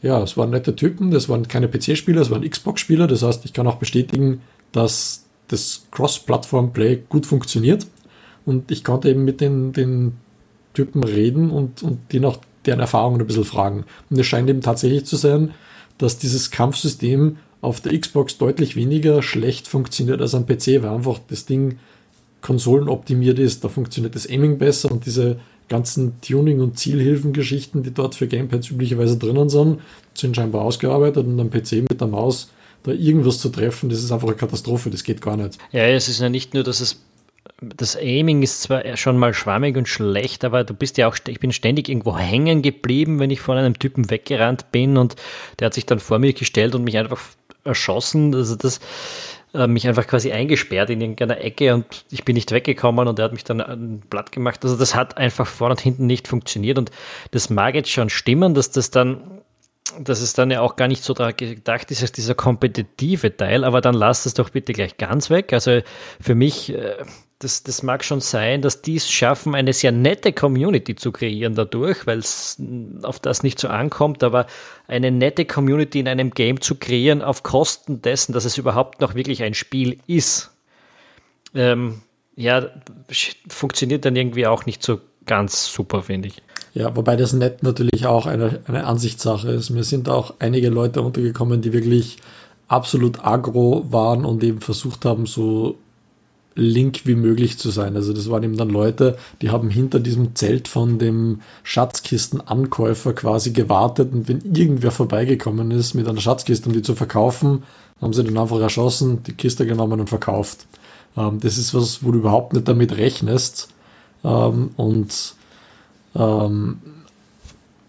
ja, 0.03 0.21
es 0.21 0.37
waren 0.37 0.49
nette 0.49 0.75
Typen, 0.75 1.11
das 1.11 1.29
waren 1.29 1.47
keine 1.47 1.69
PC-Spieler, 1.69 2.21
es 2.21 2.29
waren 2.29 2.47
Xbox-Spieler. 2.47 3.07
Das 3.07 3.23
heißt, 3.23 3.45
ich 3.45 3.53
kann 3.53 3.65
auch 3.65 3.77
bestätigen, 3.77 4.41
dass 4.73 5.25
das 5.47 5.87
Cross-Plattform-Play 5.91 7.03
gut 7.07 7.25
funktioniert. 7.25 7.87
Und 8.45 8.69
ich 8.69 8.83
konnte 8.83 9.09
eben 9.09 9.23
mit 9.23 9.39
den, 9.39 9.71
den 9.71 10.17
Typen 10.73 11.03
reden 11.03 11.49
und, 11.49 11.81
und 11.83 11.99
die 12.11 12.19
nach 12.19 12.37
deren 12.65 12.81
Erfahrungen 12.81 13.21
ein 13.21 13.27
bisschen 13.27 13.45
fragen. 13.45 13.85
Und 14.09 14.19
es 14.19 14.27
scheint 14.27 14.49
eben 14.49 14.61
tatsächlich 14.61 15.05
zu 15.05 15.15
sein, 15.15 15.53
dass 15.97 16.17
dieses 16.17 16.51
Kampfsystem 16.51 17.37
auf 17.61 17.79
der 17.79 17.97
Xbox 17.97 18.37
deutlich 18.37 18.75
weniger 18.75 19.23
schlecht 19.23 19.69
funktioniert 19.69 20.19
als 20.19 20.35
am 20.35 20.45
PC, 20.45 20.83
weil 20.83 20.89
einfach 20.89 21.19
das 21.29 21.45
Ding 21.45 21.77
konsolenoptimiert 22.41 23.39
ist. 23.39 23.63
Da 23.63 23.69
funktioniert 23.69 24.15
das 24.15 24.27
Aiming 24.27 24.57
besser 24.57 24.91
und 24.91 25.05
diese 25.05 25.39
ganzen 25.69 26.19
Tuning- 26.21 26.59
und 26.59 26.77
Zielhilfengeschichten, 26.77 27.83
die 27.83 27.93
dort 27.93 28.15
für 28.15 28.27
Gamepads 28.27 28.69
üblicherweise 28.69 29.17
drinnen 29.17 29.49
sind, 29.49 29.79
sind 30.13 30.35
scheinbar 30.35 30.63
ausgearbeitet 30.63 31.25
und 31.25 31.39
am 31.39 31.49
PC 31.49 31.83
mit 31.89 31.99
der 31.99 32.07
Maus 32.07 32.51
da 32.83 32.91
irgendwas 32.91 33.39
zu 33.39 33.49
treffen, 33.49 33.89
das 33.89 34.03
ist 34.03 34.11
einfach 34.11 34.27
eine 34.27 34.35
Katastrophe, 34.35 34.89
das 34.89 35.03
geht 35.03 35.21
gar 35.21 35.37
nicht. 35.37 35.57
Ja, 35.71 35.83
es 35.87 36.09
ist 36.09 36.19
ja 36.19 36.29
nicht 36.29 36.53
nur, 36.53 36.63
dass 36.63 36.81
es 36.81 37.01
das 37.61 37.95
Aiming 37.95 38.41
ist 38.41 38.61
zwar 38.61 38.97
schon 38.97 39.17
mal 39.17 39.33
schwammig 39.33 39.77
und 39.77 39.87
schlecht, 39.87 40.43
aber 40.43 40.63
du 40.63 40.73
bist 40.73 40.97
ja 40.97 41.07
auch, 41.07 41.17
ich 41.27 41.39
bin 41.39 41.51
ständig 41.51 41.89
irgendwo 41.89 42.17
hängen 42.17 42.61
geblieben, 42.61 43.19
wenn 43.19 43.31
ich 43.31 43.41
von 43.41 43.57
einem 43.57 43.77
Typen 43.79 44.09
weggerannt 44.09 44.71
bin 44.71 44.97
und 44.97 45.15
der 45.59 45.67
hat 45.67 45.73
sich 45.73 45.85
dann 45.85 45.99
vor 45.99 46.19
mir 46.19 46.33
gestellt 46.33 46.75
und 46.75 46.83
mich 46.83 46.97
einfach 46.97 47.21
erschossen. 47.63 48.33
Also 48.35 48.55
das 48.55 48.79
äh, 49.53 49.67
mich 49.67 49.87
einfach 49.87 50.07
quasi 50.07 50.31
eingesperrt 50.31 50.89
in 50.89 51.01
irgendeiner 51.01 51.39
Ecke 51.39 51.73
und 51.73 52.05
ich 52.09 52.25
bin 52.25 52.33
nicht 52.35 52.51
weggekommen 52.51 53.07
und 53.07 53.19
er 53.19 53.25
hat 53.25 53.33
mich 53.33 53.43
dann 53.43 53.61
ein 53.61 53.99
Blatt 54.09 54.31
gemacht. 54.31 54.63
Also 54.63 54.75
das 54.75 54.95
hat 54.95 55.17
einfach 55.17 55.47
vorne 55.47 55.73
und 55.73 55.81
hinten 55.81 56.07
nicht 56.07 56.27
funktioniert 56.27 56.77
und 56.77 56.91
das 57.31 57.49
mag 57.49 57.75
jetzt 57.75 57.91
schon 57.91 58.09
stimmen, 58.09 58.53
dass 58.53 58.71
das 58.71 58.91
dann 58.91 59.41
dass 59.99 60.21
es 60.21 60.33
dann 60.33 60.49
ja 60.49 60.61
auch 60.61 60.75
gar 60.75 60.87
nicht 60.87 61.03
so 61.03 61.13
gedacht 61.13 61.91
ist 61.91 62.01
als 62.01 62.11
dieser 62.11 62.33
kompetitive 62.33 63.35
Teil, 63.35 63.63
aber 63.63 63.81
dann 63.81 63.93
lasst 63.93 64.25
es 64.25 64.33
doch 64.33 64.49
bitte 64.49 64.73
gleich 64.73 64.97
ganz 64.97 65.29
weg. 65.29 65.53
Also 65.53 65.81
für 66.19 66.33
mich, 66.35 66.73
äh, 66.73 66.95
das, 67.43 67.63
das 67.63 67.83
mag 67.83 68.03
schon 68.03 68.21
sein, 68.21 68.61
dass 68.61 68.81
die 68.81 68.95
es 68.95 69.11
schaffen, 69.11 69.55
eine 69.55 69.73
sehr 69.73 69.91
nette 69.91 70.33
Community 70.33 70.95
zu 70.95 71.11
kreieren 71.11 71.55
dadurch, 71.55 72.07
weil 72.07 72.19
es 72.19 72.57
auf 73.03 73.19
das 73.19 73.43
nicht 73.43 73.59
so 73.59 73.67
ankommt, 73.67 74.23
aber 74.23 74.47
eine 74.87 75.11
nette 75.11 75.45
Community 75.45 75.99
in 75.99 76.07
einem 76.07 76.31
Game 76.31 76.61
zu 76.61 76.75
kreieren 76.75 77.21
auf 77.21 77.43
Kosten 77.43 78.01
dessen, 78.01 78.33
dass 78.33 78.45
es 78.45 78.57
überhaupt 78.57 79.01
noch 79.01 79.15
wirklich 79.15 79.43
ein 79.43 79.53
Spiel 79.53 79.99
ist. 80.07 80.51
Ähm, 81.53 82.01
ja, 82.35 82.67
funktioniert 83.47 84.05
dann 84.05 84.15
irgendwie 84.15 84.47
auch 84.47 84.65
nicht 84.65 84.81
so 84.81 84.99
ganz 85.25 85.71
super, 85.71 86.03
finde 86.03 86.29
ich. 86.29 86.41
Ja, 86.73 86.95
wobei 86.95 87.15
das 87.15 87.33
Nett 87.33 87.61
natürlich 87.61 88.07
auch 88.07 88.25
eine, 88.25 88.61
eine 88.65 88.85
Ansichtssache 88.85 89.51
ist. 89.51 89.69
Mir 89.69 89.83
sind 89.83 90.09
auch 90.09 90.33
einige 90.39 90.69
Leute 90.69 91.01
untergekommen, 91.01 91.61
die 91.61 91.71
wirklich 91.71 92.17
absolut 92.67 93.23
aggro 93.23 93.85
waren 93.89 94.25
und 94.25 94.43
eben 94.43 94.61
versucht 94.61 95.05
haben, 95.05 95.27
so 95.27 95.77
link 96.55 97.01
wie 97.05 97.15
möglich 97.15 97.57
zu 97.57 97.69
sein. 97.69 97.95
Also 97.95 98.13
das 98.13 98.29
waren 98.29 98.43
eben 98.43 98.57
dann 98.57 98.69
Leute, 98.69 99.17
die 99.41 99.49
haben 99.49 99.69
hinter 99.69 99.99
diesem 99.99 100.35
Zelt 100.35 100.67
von 100.67 100.99
dem 100.99 101.41
Schatzkistenankäufer 101.63 103.13
quasi 103.13 103.51
gewartet 103.51 104.13
und 104.13 104.27
wenn 104.27 104.41
irgendwer 104.41 104.91
vorbeigekommen 104.91 105.71
ist 105.71 105.93
mit 105.93 106.07
einer 106.07 106.21
Schatzkiste, 106.21 106.67
um 106.67 106.73
die 106.73 106.81
zu 106.81 106.95
verkaufen, 106.95 107.63
haben 108.01 108.13
sie 108.13 108.23
dann 108.23 108.37
einfach 108.37 108.59
erschossen, 108.59 109.23
die 109.23 109.33
Kiste 109.33 109.65
genommen 109.65 109.99
und 109.99 110.09
verkauft. 110.09 110.67
Ähm, 111.17 111.39
das 111.39 111.57
ist 111.57 111.73
was, 111.73 112.03
wo 112.03 112.11
du 112.11 112.19
überhaupt 112.19 112.53
nicht 112.53 112.67
damit 112.67 112.97
rechnest, 112.97 113.69
Ähm, 114.23 114.71
und 114.77 115.35
ähm, 116.15 116.77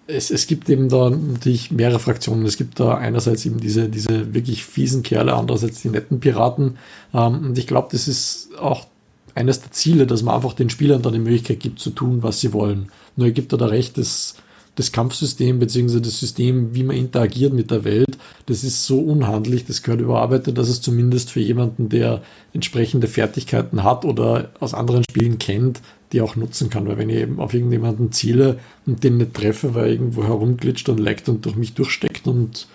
es, 0.07 0.31
es 0.31 0.47
gibt 0.47 0.69
eben 0.69 0.89
da 0.89 1.11
natürlich 1.11 1.71
mehrere 1.71 1.99
Fraktionen. 1.99 2.45
Es 2.47 2.57
gibt 2.57 2.79
da 2.79 2.97
einerseits 2.97 3.47
eben 3.47 3.61
diese, 3.61 3.89
diese 3.89 4.35
wirklich 4.35 4.65
fiesen 4.65 5.03
Kerle, 5.03 5.35
andererseits 5.35 5.83
die 5.83 5.89
netten 5.89 6.21
Piraten. 6.21 6.79
Ähm, 7.13 7.47
und 7.47 7.59
ich 7.59 7.67
glaube, 7.67 7.89
das 7.93 8.09
ist 8.09 8.51
auch 8.59 8.87
eines 9.35 9.61
der 9.61 9.73
Ziele, 9.73 10.07
dass 10.07 10.23
man 10.23 10.35
einfach 10.35 10.53
den 10.53 10.71
Spielern 10.71 11.03
da 11.03 11.11
die 11.11 11.19
Möglichkeit 11.19 11.61
gibt 11.61 11.81
zu 11.81 11.91
tun, 11.91 12.23
was 12.23 12.41
sie 12.41 12.53
wollen. 12.53 12.91
Nur 13.17 13.31
gibt 13.31 13.53
er 13.53 13.59
da 13.59 13.67
recht, 13.67 13.99
das, 13.99 14.37
das 14.75 14.93
Kampfsystem 14.93 15.59
bzw. 15.59 16.01
das 16.01 16.21
System, 16.21 16.75
wie 16.75 16.85
man 16.85 16.97
interagiert 16.97 17.53
mit 17.53 17.71
der 17.71 17.85
Welt, 17.85 18.19
das 18.47 18.63
ist 18.63 18.85
so 18.85 19.01
unhandlich, 19.01 19.65
das 19.65 19.83
gehört 19.83 20.03
überarbeitet, 20.03 20.59
dass 20.59 20.69
es 20.69 20.83
zumindest 20.83 21.31
für 21.31 21.41
jemanden, 21.41 21.89
der 21.89 22.23
entsprechende 22.53 23.09
Fertigkeiten 23.09 23.83
hat 23.83 24.05
oder 24.05 24.51
aus 24.61 24.75
anderen 24.75 25.03
Spielen 25.09 25.39
kennt, 25.39 25.81
die 26.13 26.21
auch 26.21 26.37
nutzen 26.37 26.71
kann. 26.71 26.87
Weil 26.87 26.99
wenn 26.99 27.11
ich 27.11 27.17
eben 27.17 27.41
auf 27.41 27.55
irgendjemanden 27.55 28.13
ziele 28.13 28.59
und 28.87 29.05
den 29.05 29.19
nicht 29.19 29.35
treffe, 29.35 29.75
weil 29.75 29.87
er 29.87 29.93
irgendwo 29.93 30.25
herumglitscht 30.25 30.89
und 30.89 30.99
leckt 30.99 31.29
und 31.29 31.45
durch 31.45 31.57
mich 31.57 31.75
durchsteckt 31.75 32.27
und 32.27 32.67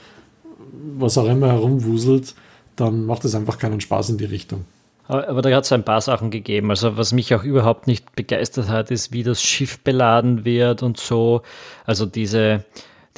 was 0.97 1.17
auch 1.17 1.27
immer 1.27 1.47
herumwuselt, 1.47 2.35
dann 2.75 3.05
macht 3.05 3.25
es 3.25 3.35
einfach 3.35 3.57
keinen 3.57 3.81
Spaß 3.81 4.11
in 4.11 4.17
die 4.17 4.25
Richtung. 4.25 4.65
Aber 5.07 5.41
da 5.41 5.49
hat 5.49 5.63
es 5.63 5.71
ein 5.71 5.83
paar 5.83 6.01
Sachen 6.01 6.29
gegeben. 6.29 6.69
Also 6.69 6.95
was 6.95 7.13
mich 7.13 7.33
auch 7.33 7.43
überhaupt 7.43 7.87
nicht 7.87 8.15
begeistert 8.15 8.69
hat, 8.69 8.91
ist, 8.91 9.11
wie 9.11 9.23
das 9.23 9.41
Schiff 9.41 9.79
beladen 9.79 10.45
wird 10.45 10.83
und 10.83 10.99
so. 10.99 11.41
Also 11.83 12.05
diese, 12.05 12.63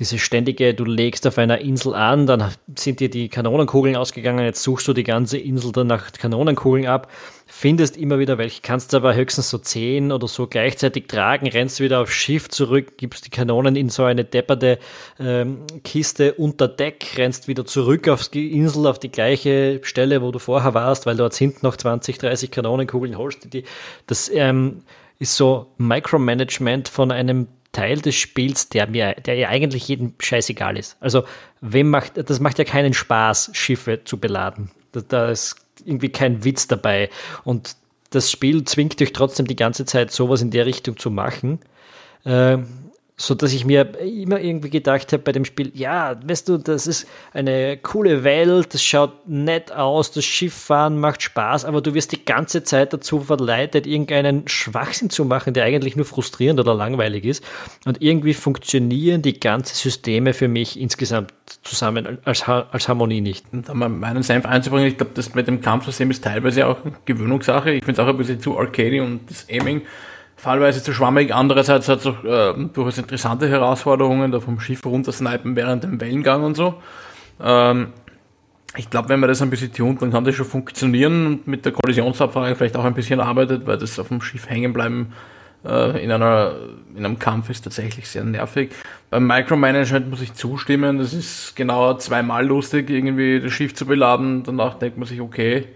diese 0.01 0.17
ständige, 0.17 0.73
du 0.73 0.83
legst 0.83 1.27
auf 1.27 1.37
einer 1.37 1.59
Insel 1.59 1.93
an, 1.93 2.25
dann 2.25 2.51
sind 2.75 2.99
dir 2.99 3.09
die 3.11 3.29
Kanonenkugeln 3.29 3.95
ausgegangen, 3.95 4.43
jetzt 4.43 4.63
suchst 4.63 4.87
du 4.87 4.93
die 4.93 5.03
ganze 5.03 5.37
Insel 5.37 5.71
dann 5.71 5.85
nach 5.85 6.11
Kanonenkugeln 6.11 6.87
ab, 6.87 7.07
findest 7.45 7.97
immer 7.97 8.17
wieder 8.17 8.39
welche, 8.39 8.63
kannst 8.63 8.95
aber 8.95 9.13
höchstens 9.13 9.51
so 9.51 9.59
zehn 9.59 10.11
oder 10.11 10.27
so 10.27 10.47
gleichzeitig 10.47 11.05
tragen, 11.07 11.47
rennst 11.47 11.81
wieder 11.81 12.01
aufs 12.01 12.13
Schiff 12.13 12.49
zurück, 12.49 12.97
gibst 12.97 13.27
die 13.27 13.29
Kanonen 13.29 13.75
in 13.75 13.89
so 13.89 14.03
eine 14.03 14.25
depperte 14.25 14.79
ähm, 15.19 15.59
Kiste 15.83 16.33
unter 16.33 16.67
Deck, 16.67 17.05
rennst 17.17 17.47
wieder 17.47 17.67
zurück 17.67 18.07
auf 18.07 18.27
die 18.27 18.53
Insel, 18.53 18.87
auf 18.87 18.97
die 18.97 19.11
gleiche 19.11 19.81
Stelle, 19.83 20.23
wo 20.23 20.31
du 20.31 20.39
vorher 20.39 20.73
warst, 20.73 21.05
weil 21.05 21.15
dort 21.15 21.35
hinten 21.35 21.59
noch 21.61 21.77
20, 21.77 22.17
30 22.17 22.49
Kanonenkugeln 22.49 23.19
holst. 23.19 23.53
Die, 23.53 23.65
das 24.07 24.31
ähm, 24.33 24.81
ist 25.19 25.37
so 25.37 25.67
Micromanagement 25.77 26.87
von 26.87 27.11
einem 27.11 27.47
Teil 27.71 27.99
des 28.01 28.15
Spiels, 28.15 28.69
der 28.69 28.87
mir, 28.87 29.13
der 29.13 29.35
ja 29.35 29.49
eigentlich 29.49 29.87
jedem 29.87 30.13
scheißegal 30.19 30.77
ist. 30.77 30.97
Also, 30.99 31.23
wem 31.61 31.89
macht, 31.89 32.13
das 32.29 32.39
macht 32.39 32.59
ja 32.59 32.65
keinen 32.65 32.93
Spaß, 32.93 33.51
Schiffe 33.53 34.01
zu 34.03 34.19
beladen. 34.19 34.71
Da, 34.91 35.01
da 35.01 35.29
ist 35.29 35.55
irgendwie 35.85 36.09
kein 36.09 36.43
Witz 36.43 36.67
dabei. 36.67 37.09
Und 37.43 37.75
das 38.09 38.29
Spiel 38.29 38.63
zwingt 38.65 39.01
euch 39.01 39.13
trotzdem 39.13 39.47
die 39.47 39.55
ganze 39.55 39.85
Zeit, 39.85 40.11
sowas 40.11 40.41
in 40.41 40.51
der 40.51 40.65
Richtung 40.65 40.97
zu 40.97 41.09
machen. 41.09 41.59
Ähm, 42.25 42.67
so 43.21 43.35
dass 43.35 43.53
ich 43.53 43.65
mir 43.65 43.93
immer 43.99 44.39
irgendwie 44.39 44.69
gedacht 44.69 45.13
habe 45.13 45.21
bei 45.21 45.31
dem 45.31 45.45
Spiel, 45.45 45.71
ja, 45.75 46.15
weißt 46.25 46.49
du, 46.49 46.57
das 46.57 46.87
ist 46.87 47.07
eine 47.33 47.77
coole 47.77 48.23
Welt, 48.23 48.73
das 48.73 48.83
schaut 48.83 49.27
nett 49.27 49.71
aus, 49.71 50.11
das 50.11 50.25
Schifffahren 50.25 50.99
macht 50.99 51.21
Spaß, 51.21 51.65
aber 51.65 51.81
du 51.81 51.93
wirst 51.93 52.11
die 52.11 52.25
ganze 52.25 52.63
Zeit 52.63 52.93
dazu 52.93 53.19
verleitet, 53.19 53.85
irgendeinen 53.85 54.47
Schwachsinn 54.47 55.11
zu 55.11 55.25
machen, 55.25 55.53
der 55.53 55.65
eigentlich 55.65 55.95
nur 55.95 56.05
frustrierend 56.05 56.59
oder 56.59 56.73
langweilig 56.73 57.25
ist. 57.25 57.43
Und 57.85 58.01
irgendwie 58.01 58.33
funktionieren 58.33 59.21
die 59.21 59.39
ganzen 59.39 59.75
Systeme 59.75 60.33
für 60.33 60.47
mich 60.47 60.79
insgesamt 60.79 61.31
zusammen 61.61 62.17
als, 62.25 62.47
als 62.47 62.87
Harmonie 62.87 63.21
nicht. 63.21 63.45
Und 63.51 63.71
mal 63.73 63.89
meinen 63.89 64.23
Senf 64.23 64.45
einzubringen, 64.45 64.87
ich 64.87 64.97
glaube, 64.97 65.11
das 65.13 65.35
mit 65.35 65.47
dem 65.47 65.61
Kampfsystem 65.61 66.09
ist 66.09 66.23
teilweise 66.23 66.65
auch 66.65 66.83
eine 66.83 66.93
Gewöhnungssache. 67.05 67.71
Ich 67.71 67.85
finde 67.85 68.01
es 68.01 68.07
auch 68.07 68.09
ein 68.09 68.17
bisschen 68.17 68.39
zu 68.39 68.57
arcade 68.57 69.03
und 69.03 69.29
das 69.29 69.45
Aiming 69.49 69.83
fallweise 70.41 70.81
zu 70.81 70.91
schwammig. 70.91 71.33
Andererseits 71.33 71.87
hat 71.87 71.99
es 71.99 72.07
auch 72.07 72.23
äh, 72.23 72.53
durchaus 72.73 72.97
interessante 72.97 73.47
Herausforderungen, 73.47 74.31
da 74.31 74.39
vom 74.39 74.59
Schiff 74.59 74.83
runtersnipen 74.83 75.55
während 75.55 75.83
dem 75.83 76.01
Wellengang 76.01 76.43
und 76.43 76.55
so. 76.55 76.73
Ähm, 77.39 77.89
ich 78.75 78.89
glaube, 78.89 79.09
wenn 79.09 79.19
man 79.19 79.29
das 79.29 79.41
ein 79.43 79.51
bisschen 79.51 79.71
tunt, 79.71 80.01
dann 80.01 80.11
kann 80.11 80.23
das 80.23 80.33
schon 80.33 80.47
funktionieren 80.47 81.27
und 81.27 81.47
mit 81.47 81.63
der 81.65 81.73
Kollisionsabfrage 81.73 82.55
vielleicht 82.55 82.75
auch 82.75 82.85
ein 82.85 82.95
bisschen 82.95 83.19
arbeitet, 83.19 83.67
weil 83.67 83.77
das 83.77 83.99
auf 83.99 84.07
dem 84.07 84.21
Schiff 84.21 84.49
hängen 84.49 84.73
bleiben 84.73 85.13
äh, 85.63 86.03
in, 86.03 86.11
einer, 86.11 86.55
in 86.95 87.05
einem 87.05 87.19
Kampf 87.19 87.51
ist 87.51 87.61
tatsächlich 87.61 88.09
sehr 88.09 88.23
nervig. 88.23 88.71
Beim 89.11 89.27
Micromanagement 89.27 90.09
muss 90.09 90.21
ich 90.21 90.33
zustimmen, 90.33 90.97
das 90.97 91.13
ist 91.13 91.55
genau 91.55 91.93
zweimal 91.95 92.47
lustig, 92.47 92.89
irgendwie 92.89 93.39
das 93.39 93.51
Schiff 93.51 93.75
zu 93.75 93.85
beladen. 93.85 94.41
Danach 94.43 94.75
denkt 94.75 94.97
man 94.97 95.07
sich, 95.07 95.21
okay, 95.21 95.67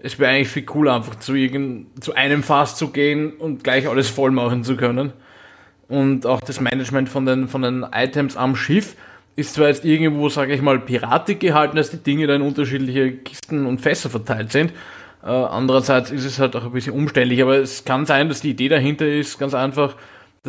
es 0.00 0.18
wäre 0.18 0.32
eigentlich 0.32 0.48
viel 0.48 0.62
cooler, 0.64 0.94
einfach 0.94 1.16
zu, 1.16 1.34
irgend, 1.34 2.02
zu 2.02 2.14
einem 2.14 2.42
Fass 2.42 2.76
zu 2.76 2.88
gehen 2.88 3.32
und 3.32 3.64
gleich 3.64 3.88
alles 3.88 4.08
voll 4.08 4.30
machen 4.30 4.62
zu 4.64 4.76
können. 4.76 5.12
Und 5.88 6.26
auch 6.26 6.40
das 6.40 6.60
Management 6.60 7.08
von 7.08 7.26
den, 7.26 7.48
von 7.48 7.62
den 7.62 7.84
Items 7.92 8.36
am 8.36 8.54
Schiff 8.54 8.94
ist 9.34 9.54
zwar 9.54 9.68
jetzt 9.68 9.84
irgendwo, 9.84 10.28
sage 10.28 10.52
ich 10.52 10.62
mal, 10.62 10.78
piratig 10.78 11.40
gehalten, 11.40 11.76
dass 11.76 11.90
die 11.90 12.02
Dinge 12.02 12.26
dann 12.26 12.42
in 12.42 12.48
unterschiedliche 12.48 13.12
Kisten 13.12 13.66
und 13.66 13.80
Fässer 13.80 14.10
verteilt 14.10 14.52
sind. 14.52 14.72
Äh, 15.22 15.28
andererseits 15.28 16.10
ist 16.10 16.24
es 16.24 16.38
halt 16.38 16.54
auch 16.56 16.64
ein 16.64 16.72
bisschen 16.72 16.92
umständlich, 16.92 17.42
aber 17.42 17.56
es 17.56 17.84
kann 17.84 18.06
sein, 18.06 18.28
dass 18.28 18.40
die 18.40 18.50
Idee 18.50 18.68
dahinter 18.68 19.06
ist, 19.06 19.38
ganz 19.38 19.54
einfach, 19.54 19.96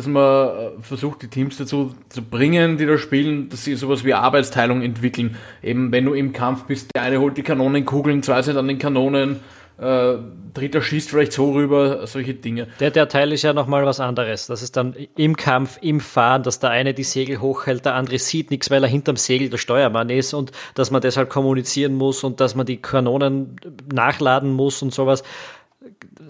dass 0.00 0.06
man 0.06 0.48
äh, 0.48 0.70
versucht, 0.80 1.20
die 1.20 1.28
Teams 1.28 1.58
dazu 1.58 1.94
zu 2.08 2.22
bringen, 2.22 2.78
die 2.78 2.86
da 2.86 2.96
spielen, 2.96 3.50
dass 3.50 3.64
sie 3.64 3.74
sowas 3.74 4.02
wie 4.02 4.14
Arbeitsteilung 4.14 4.80
entwickeln. 4.80 5.36
Eben, 5.62 5.92
wenn 5.92 6.06
du 6.06 6.14
im 6.14 6.32
Kampf 6.32 6.64
bist, 6.64 6.88
der 6.94 7.02
eine 7.02 7.20
holt 7.20 7.36
die 7.36 7.42
Kanonenkugeln, 7.42 8.22
zwei 8.22 8.40
sind 8.40 8.56
an 8.56 8.66
den 8.66 8.78
Kanonen, 8.78 9.40
äh, 9.78 10.14
dritter 10.54 10.80
schießt 10.80 11.10
vielleicht 11.10 11.34
so 11.34 11.52
rüber, 11.52 12.06
solche 12.06 12.32
Dinge. 12.32 12.68
Der, 12.80 12.90
der 12.90 13.08
Teil 13.08 13.30
ist 13.32 13.42
ja 13.42 13.52
nochmal 13.52 13.84
was 13.84 14.00
anderes. 14.00 14.46
Das 14.46 14.62
ist 14.62 14.74
dann 14.78 14.94
im 15.18 15.36
Kampf, 15.36 15.78
im 15.82 16.00
Fahren, 16.00 16.44
dass 16.44 16.60
der 16.60 16.70
eine 16.70 16.94
die 16.94 17.04
Segel 17.04 17.42
hochhält, 17.42 17.84
der 17.84 17.94
andere 17.94 18.18
sieht 18.18 18.50
nichts, 18.50 18.70
weil 18.70 18.82
er 18.82 18.88
hinterm 18.88 19.16
Segel 19.16 19.50
der 19.50 19.58
Steuermann 19.58 20.08
ist 20.08 20.32
und 20.32 20.50
dass 20.74 20.90
man 20.90 21.02
deshalb 21.02 21.28
kommunizieren 21.28 21.94
muss 21.94 22.24
und 22.24 22.40
dass 22.40 22.54
man 22.54 22.64
die 22.64 22.78
Kanonen 22.78 23.56
nachladen 23.92 24.50
muss 24.50 24.80
und 24.80 24.94
sowas 24.94 25.22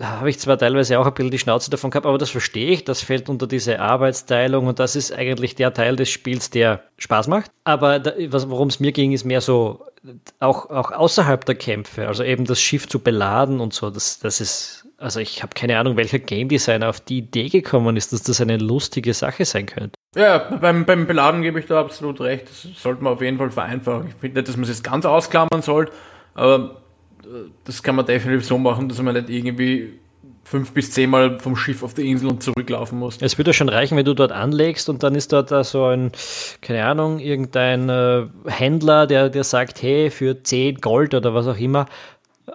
habe 0.01 0.31
ich 0.31 0.39
zwar 0.39 0.59
teilweise 0.59 0.99
auch 0.99 1.07
ein 1.07 1.15
bisschen 1.15 1.31
die 1.31 1.39
Schnauze 1.39 1.71
davon 1.71 1.91
gehabt, 1.91 2.07
aber 2.07 2.19
das 2.19 2.31
verstehe 2.31 2.71
ich. 2.71 2.85
Das 2.85 3.03
fällt 3.03 3.29
unter 3.29 3.47
diese 3.47 3.81
Arbeitsteilung 3.81 4.67
und 4.67 4.79
das 4.79 4.97
ist 4.97 5.13
eigentlich 5.13 5.55
der 5.55 5.75
Teil 5.75 5.97
des 5.97 6.11
Spiels, 6.11 6.51
der 6.51 6.85
Spaß 6.99 7.29
macht. 7.29 7.51
Aber 7.65 8.03
worum 8.49 8.69
es 8.69 8.81
mir 8.81 8.93
ging, 8.93 9.13
ist 9.13 9.25
mehr 9.25 9.41
so 9.41 9.85
auch, 10.39 10.71
auch 10.71 10.93
außerhalb 10.93 11.45
der 11.45 11.55
Kämpfe, 11.55 12.09
also 12.09 12.25
eben 12.25 12.47
das 12.47 12.61
Schiff 12.61 12.89
zu 12.89 13.01
beladen 13.01 13.61
und 13.61 13.75
so. 13.75 13.91
Das, 13.91 14.19
das 14.19 14.41
ist, 14.41 14.89
also 14.97 15.21
ich 15.21 15.43
habe 15.43 15.55
keine 15.55 15.79
Ahnung, 15.79 15.97
welcher 15.97 16.19
Game 16.19 16.49
Designer 16.49 16.89
auf 16.89 17.01
die 17.01 17.19
Idee 17.19 17.49
gekommen 17.49 17.97
ist, 17.97 18.13
dass 18.13 18.23
das 18.23 18.41
eine 18.41 18.57
lustige 18.57 19.13
Sache 19.13 19.45
sein 19.45 19.67
könnte. 19.67 19.93
Ja, 20.17 20.39
beim, 20.39 20.87
beim 20.87 21.07
Beladen 21.07 21.43
gebe 21.43 21.61
ich 21.61 21.67
da 21.67 21.81
absolut 21.81 22.21
recht. 22.21 22.49
Das 22.49 22.67
sollte 22.81 23.05
man 23.05 23.13
auf 23.13 23.23
jeden 23.23 23.39
Fall 23.39 23.51
vereinfachen. 23.51 24.09
Ich 24.09 24.15
finde 24.15 24.41
nicht, 24.41 24.49
dass 24.49 24.57
man 24.57 24.65
es 24.65 24.71
jetzt 24.71 24.85
ganz 24.85 25.05
ausklammern 25.05 25.63
sollte, 25.63 25.93
aber 26.35 26.81
das 27.65 27.83
kann 27.83 27.97
man 27.97 28.07
definitiv 28.07 28.47
so 28.47 28.59
machen, 28.59 28.89
dass 28.89 29.01
man 29.01 29.15
nicht 29.15 29.31
irgendwie 29.31 29.95
fünf 30.45 30.73
bis 30.73 30.91
zehnmal 30.91 31.39
vom 31.39 31.55
Schiff 31.55 31.83
auf 31.83 31.95
die 31.95 32.11
Insel 32.11 32.29
und 32.29 32.43
zurücklaufen 32.43 32.99
muss. 32.99 33.19
Es 33.21 33.39
würde 33.39 33.53
schon 33.53 33.69
reichen, 33.69 33.97
wenn 33.97 34.05
du 34.05 34.15
dort 34.15 34.33
anlegst 34.33 34.89
und 34.89 35.03
dann 35.03 35.15
ist 35.15 35.33
dort 35.33 35.53
da 35.53 35.63
so 35.63 35.85
ein, 35.85 36.11
keine 36.61 36.85
Ahnung, 36.85 37.21
irgendein 37.21 37.89
äh, 37.89 38.27
Händler, 38.47 39.07
der, 39.07 39.29
der 39.29 39.45
sagt, 39.45 39.81
hey, 39.83 40.11
für 40.11 40.43
10 40.43 40.81
Gold 40.81 41.15
oder 41.15 41.35
was 41.35 41.47
auch 41.47 41.57
immer, 41.57 41.87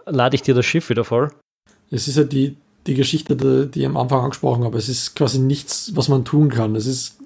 lade 0.05 0.35
ich 0.35 0.41
dir 0.41 0.53
das 0.53 0.65
Schiff 0.65 0.89
wieder 0.89 1.05
voll. 1.05 1.31
Es 1.89 2.07
ist 2.07 2.17
ja 2.17 2.23
die, 2.23 2.57
die 2.85 2.95
Geschichte, 2.95 3.35
die, 3.37 3.71
die 3.71 3.81
ich 3.81 3.85
am 3.85 3.97
Anfang 3.97 4.23
angesprochen 4.23 4.65
habe. 4.65 4.77
Es 4.77 4.89
ist 4.89 5.15
quasi 5.15 5.39
nichts, 5.39 5.91
was 5.95 6.09
man 6.09 6.25
tun 6.25 6.49
kann. 6.49 6.75
Es 6.75 6.87
ist, 6.87 7.17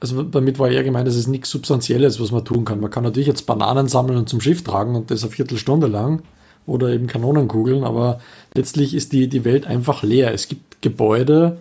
also 0.00 0.22
damit 0.22 0.58
war 0.58 0.68
eher 0.68 0.84
gemeint, 0.84 1.08
es 1.08 1.16
ist 1.16 1.28
nichts 1.28 1.48
Substanzielles, 1.48 2.20
was 2.20 2.30
man 2.30 2.44
tun 2.44 2.66
kann. 2.66 2.80
Man 2.80 2.90
kann 2.90 3.04
natürlich 3.04 3.28
jetzt 3.28 3.46
Bananen 3.46 3.88
sammeln 3.88 4.18
und 4.18 4.28
zum 4.28 4.42
Schiff 4.42 4.62
tragen 4.62 4.96
und 4.96 5.10
das 5.10 5.22
eine 5.22 5.32
Viertelstunde 5.32 5.86
lang 5.86 6.22
oder 6.66 6.88
eben 6.90 7.06
Kanonenkugeln, 7.06 7.84
aber 7.84 8.20
letztlich 8.54 8.94
ist 8.94 9.12
die, 9.12 9.28
die 9.28 9.44
Welt 9.44 9.66
einfach 9.66 10.02
leer. 10.02 10.32
Es 10.32 10.48
gibt 10.48 10.82
Gebäude, 10.82 11.58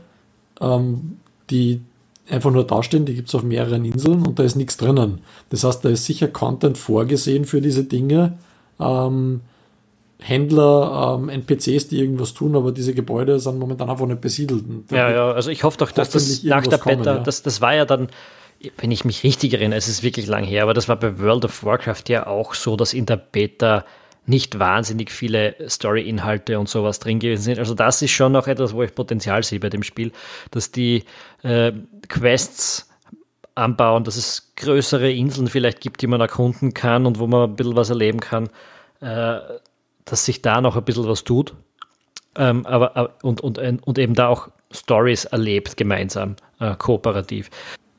ähm, 0.61 1.17
die 1.49 1.81
einfach 2.29 2.51
nur 2.51 2.65
dastehen, 2.65 3.05
die 3.05 3.15
gibt 3.15 3.29
es 3.29 3.35
auf 3.35 3.43
mehreren 3.43 3.85
Inseln 3.85 4.25
und 4.25 4.39
da 4.39 4.43
ist 4.43 4.55
nichts 4.55 4.77
drinnen. 4.77 5.19
Das 5.49 5.63
heißt, 5.63 5.83
da 5.83 5.89
ist 5.89 6.05
sicher 6.05 6.27
Content 6.27 6.77
vorgesehen 6.77 7.45
für 7.45 7.61
diese 7.61 7.83
Dinge. 7.83 8.37
Ähm, 8.79 9.41
Händler, 10.21 11.17
ähm, 11.17 11.29
NPCs, 11.29 11.87
die 11.87 11.99
irgendwas 11.99 12.33
tun, 12.33 12.55
aber 12.55 12.73
diese 12.73 12.93
Gebäude 12.93 13.39
sind 13.39 13.57
momentan 13.57 13.89
einfach 13.89 14.05
nicht 14.05 14.19
besiedelt. 14.19 14.65
Ja, 14.91 15.09
ja, 15.09 15.31
also 15.31 15.49
ich 15.49 15.63
hoffe 15.63 15.77
doch, 15.77 15.91
dass 15.91 16.09
das 16.09 16.43
nach 16.43 16.61
der 16.63 16.71
Beta, 16.71 16.77
kommen, 16.77 17.03
ja. 17.05 17.19
das, 17.19 17.41
das 17.41 17.61
war 17.61 17.73
ja 17.73 17.85
dann, 17.85 18.09
wenn 18.77 18.91
ich 18.91 19.05
mich 19.05 19.23
richtig 19.23 19.53
erinnere, 19.53 19.77
es 19.77 19.87
ist 19.87 20.03
wirklich 20.03 20.27
lang 20.27 20.43
her, 20.43 20.63
aber 20.63 20.73
das 20.73 20.89
war 20.89 20.97
bei 20.97 21.19
World 21.19 21.45
of 21.45 21.63
Warcraft 21.63 22.03
ja 22.09 22.27
auch 22.27 22.53
so, 22.53 22.75
dass 22.75 22.93
in 22.93 23.05
der 23.05 23.15
Beta 23.15 23.85
nicht 24.29 24.59
wahnsinnig 24.59 25.11
viele 25.11 25.55
Story-Inhalte 25.67 26.59
und 26.59 26.69
sowas 26.69 26.99
drin 26.99 27.19
gewesen 27.19 27.41
sind. 27.41 27.59
Also 27.59 27.73
das 27.73 28.01
ist 28.01 28.11
schon 28.11 28.31
noch 28.31 28.47
etwas, 28.47 28.73
wo 28.73 28.83
ich 28.83 28.93
Potenzial 28.93 29.43
sehe 29.43 29.59
bei 29.59 29.69
dem 29.69 29.83
Spiel, 29.83 30.11
dass 30.51 30.71
die 30.71 31.03
äh, 31.41 31.71
Quests 32.07 32.89
anbauen, 33.55 34.03
dass 34.03 34.15
es 34.15 34.53
größere 34.55 35.11
Inseln 35.11 35.47
vielleicht 35.47 35.81
gibt, 35.81 36.01
die 36.01 36.07
man 36.07 36.21
erkunden 36.21 36.73
kann 36.73 37.05
und 37.05 37.19
wo 37.19 37.27
man 37.27 37.49
ein 37.49 37.55
bisschen 37.55 37.75
was 37.75 37.89
erleben 37.89 38.19
kann, 38.19 38.49
äh, 39.01 39.39
dass 40.05 40.25
sich 40.25 40.41
da 40.41 40.61
noch 40.61 40.77
ein 40.77 40.83
bisschen 40.83 41.07
was 41.07 41.23
tut. 41.23 41.55
ähm, 42.35 42.65
aber, 42.65 42.95
aber 42.95 43.15
und, 43.23 43.41
und, 43.41 43.57
und 43.57 43.99
eben 43.99 44.13
da 44.13 44.27
auch 44.27 44.49
Stories 44.71 45.25
erlebt, 45.25 45.75
gemeinsam, 45.75 46.35
äh, 46.59 46.75
kooperativ. 46.75 47.49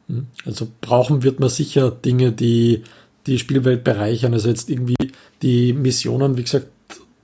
Hm. 0.06 0.28
Also 0.46 0.68
brauchen 0.80 1.24
wird 1.24 1.40
man 1.40 1.48
sicher 1.48 1.90
Dinge, 1.90 2.30
die 2.32 2.84
die 3.26 3.38
Spielwelt 3.38 3.84
bereichern. 3.84 4.32
Also 4.32 4.48
jetzt 4.48 4.70
irgendwie 4.70 4.96
die 5.42 5.72
Missionen, 5.72 6.36
wie 6.36 6.42
gesagt, 6.42 6.66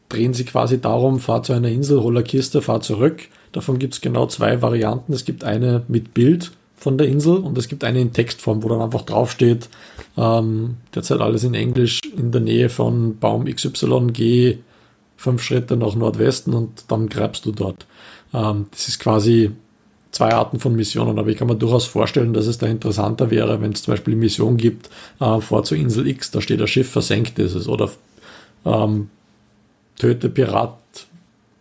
drehen 0.09 0.35
sich 0.35 0.47
quasi 0.47 0.81
darum, 0.81 1.19
fahr 1.19 1.43
zu 1.43 1.53
einer 1.53 1.69
Insel, 1.69 2.01
hol 2.01 2.17
eine 2.17 2.25
Kiste, 2.25 2.63
fahr 2.63 2.81
zurück. 2.81 3.23
Davon 3.53 3.79
gibt 3.79 3.95
es 3.95 4.01
genau 4.01 4.27
zwei 4.27 4.63
Varianten. 4.63 5.13
Es 5.13 5.25
gibt 5.25 5.45
eine 5.45 5.83
mit 5.89 6.15
Bild 6.15 6.53
von 6.77 6.99
der 6.99 7.09
Insel 7.09 7.39
und 7.39 7.57
es 7.59 7.69
gibt 7.69 7.85
eine 7.85 8.01
in 8.01 8.13
Textform, 8.13 8.63
wo 8.63 8.69
dann 8.69 8.83
einfach 8.83 9.03
draufsteht, 9.03 9.69
ähm, 10.17 10.77
derzeit 10.95 11.21
alles 11.21 11.43
in 11.43 11.55
Englisch, 11.55 12.01
in 12.17 12.31
der 12.33 12.43
Nähe 12.43 12.69
von 12.69 13.19
Baum 13.19 13.47
XY, 13.47 14.09
geh 14.13 14.59
fünf 15.17 15.43
Schritte 15.43 15.77
nach 15.77 15.95
Nordwesten 15.95 16.53
und 16.53 16.85
dann 16.89 17.09
greifst 17.09 17.47
du 17.47 17.53
dort. 17.53 17.87
Ähm, 18.35 18.67
das 18.71 18.89
ist 18.89 18.99
quasi 18.99 19.53
zwei 20.17 20.33
Arten 20.33 20.59
von 20.59 20.75
Missionen, 20.75 21.19
aber 21.19 21.29
ich 21.29 21.37
kann 21.37 21.47
mir 21.47 21.57
durchaus 21.57 21.85
vorstellen, 21.87 22.33
dass 22.33 22.47
es 22.47 22.59
da 22.59 22.67
interessanter 22.67 23.31
wäre, 23.31 23.61
wenn 23.61 23.73
es 23.73 23.83
zum 23.83 23.93
Beispiel 23.93 24.15
eine 24.15 24.21
Mission 24.21 24.57
gibt, 24.57 24.89
äh, 25.21 25.41
vor 25.41 25.63
zur 25.65 25.77
Insel 25.77 26.07
X, 26.07 26.31
da 26.31 26.41
steht 26.41 26.61
ein 26.61 26.67
Schiff, 26.67 26.91
versenkt 26.91 27.39
ist 27.39 27.55
es, 27.55 27.69
oder 27.69 27.91
ähm, 28.65 29.11
töte 29.99 30.31
Pirat 30.31 30.79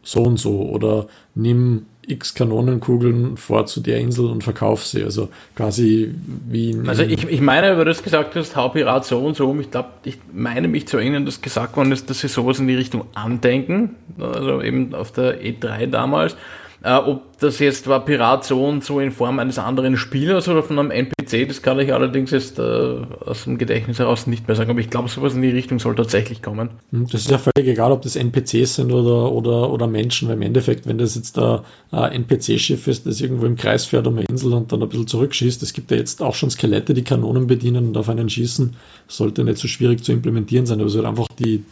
so 0.04 0.24
und 0.24 0.38
so, 0.38 0.62
oder 0.70 1.08
nimm 1.34 1.86
x 2.08 2.36
Kanonenkugeln 2.36 3.36
vor 3.36 3.66
zu 3.66 3.82
der 3.82 3.98
Insel 3.98 4.28
und 4.28 4.44
verkauf 4.44 4.86
sie. 4.86 5.04
Also 5.04 5.30
quasi 5.56 6.14
wie. 6.48 6.78
Also 6.86 7.02
ich, 7.02 7.28
ich 7.28 7.42
meine, 7.42 7.70
weil 7.70 7.78
du 7.78 7.86
das 7.86 8.04
gesagt 8.04 8.36
hast, 8.36 8.56
hau 8.56 8.70
Pirat 8.70 9.06
so 9.06 9.20
und 9.20 9.36
so. 9.36 9.58
Ich 9.60 9.72
glaube, 9.72 9.90
ich 10.04 10.20
meine 10.32 10.68
mich 10.68 10.88
zu 10.88 10.98
erinnern, 10.98 11.26
dass 11.26 11.42
gesagt 11.42 11.76
worden 11.76 11.92
ist, 11.92 12.10
dass 12.10 12.20
sie 12.20 12.28
sowas 12.28 12.60
in 12.60 12.68
die 12.68 12.76
Richtung 12.76 13.06
andenken. 13.16 13.96
Also 14.20 14.62
eben 14.62 14.94
auf 14.94 15.12
der 15.12 15.42
E3 15.42 15.88
damals. 15.88 16.38
Äh, 16.86 16.98
ob 16.98 17.40
das 17.40 17.58
jetzt 17.58 17.88
war 17.88 18.06
Pirat 18.06 18.46
so 18.46 18.64
und 18.64 18.84
so 18.84 19.00
in 19.00 19.12
Form 19.12 19.40
eines 19.40 19.58
anderen 19.58 19.98
Spielers 19.98 20.48
oder 20.48 20.62
von 20.62 20.78
einem 20.78 20.92
NPC, 20.92 21.48
das 21.48 21.64
kann 21.64 21.80
ich 21.80 21.92
allerdings 21.92 22.30
jetzt 22.30 22.60
äh, 22.60 22.62
aus 22.62 23.46
dem 23.46 23.58
Gedächtnis 23.58 23.98
heraus 23.98 24.28
nicht 24.28 24.48
mehr 24.48 24.56
sagen, 24.56 24.70
aber 24.70 24.82
ich 24.82 24.92
glaube, 24.92 25.10
sowas 25.10 25.34
in 25.34 25.42
die 25.42 25.50
Richtung 25.50 25.80
soll 25.80 25.96
tatsächlich 25.96 26.44
kommen. 26.44 26.70
Hm, 26.92 27.08
das 27.08 27.22
ist 27.22 27.32
ja 27.32 27.40
völlig 27.40 27.68
egal, 27.68 27.92
ob 27.92 28.04
das 28.04 28.16
NPCs 28.16 28.76
sind 28.76 28.92
oder, 28.92 29.32
oder, 29.32 29.72
oder 29.72 29.88
Menschen, 29.88 30.28
weil 30.28 30.36
im 30.36 30.44
Endeffekt, 30.44 30.86
wenn 30.86 31.00
das 31.00 31.16
jetzt 31.16 31.40
ein 31.40 31.62
äh, 31.92 32.16
NPC-Schiff 32.18 32.86
ist, 32.86 33.08
das 33.08 33.20
irgendwo 33.20 33.48
im 33.48 33.56
Kreis 33.56 33.86
fährt 33.86 34.06
um 34.06 34.18
eine 34.18 34.26
Insel 34.28 34.54
und 34.54 34.72
dann 34.72 34.84
ein 34.84 34.88
bisschen 34.88 35.08
zurückschießt, 35.08 35.64
es 35.64 35.74
gibt 35.74 35.90
ja 35.90 35.98
jetzt 35.98 36.22
auch 36.22 36.36
schon 36.36 36.52
Skelette, 36.52 36.94
die 36.94 37.04
Kanonen 37.04 37.48
bedienen 37.48 37.88
und 37.88 37.98
auf 37.98 38.10
einen 38.10 38.30
schießen, 38.30 38.76
sollte 39.08 39.44
nicht 39.44 39.58
so 39.58 39.68
schwierig 39.68 40.04
zu 40.04 40.12
implementieren 40.12 40.68
sein, 40.68 40.80
aber 40.80 40.90
es 40.90 40.94
wird 40.94 41.06
einfach 41.06 41.30
die 41.40 41.64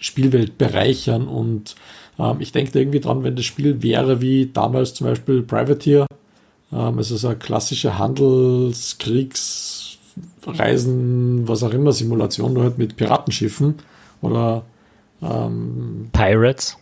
Spielwelt 0.00 0.56
bereichern 0.56 1.28
und 1.28 1.76
ähm, 2.18 2.36
ich 2.40 2.52
denke 2.52 2.78
irgendwie 2.78 3.00
dran, 3.00 3.24
wenn 3.24 3.36
das 3.36 3.44
Spiel 3.44 3.82
wäre 3.82 4.20
wie 4.20 4.50
damals 4.52 4.94
zum 4.94 5.06
Beispiel 5.06 5.42
Privateer, 5.42 6.06
ähm, 6.72 6.98
also 6.98 7.16
so 7.16 7.28
eine 7.28 7.36
klassische 7.36 7.98
Handels-, 7.98 8.98
Kriegs-, 8.98 9.98
Reisen, 10.46 11.48
was 11.48 11.62
auch 11.62 11.72
immer, 11.72 11.92
Simulation 11.92 12.52
nur 12.52 12.64
halt 12.64 12.78
mit 12.78 12.96
Piratenschiffen 12.96 13.76
oder 14.20 14.64
ähm, 15.22 16.10
Pirates. 16.12 16.76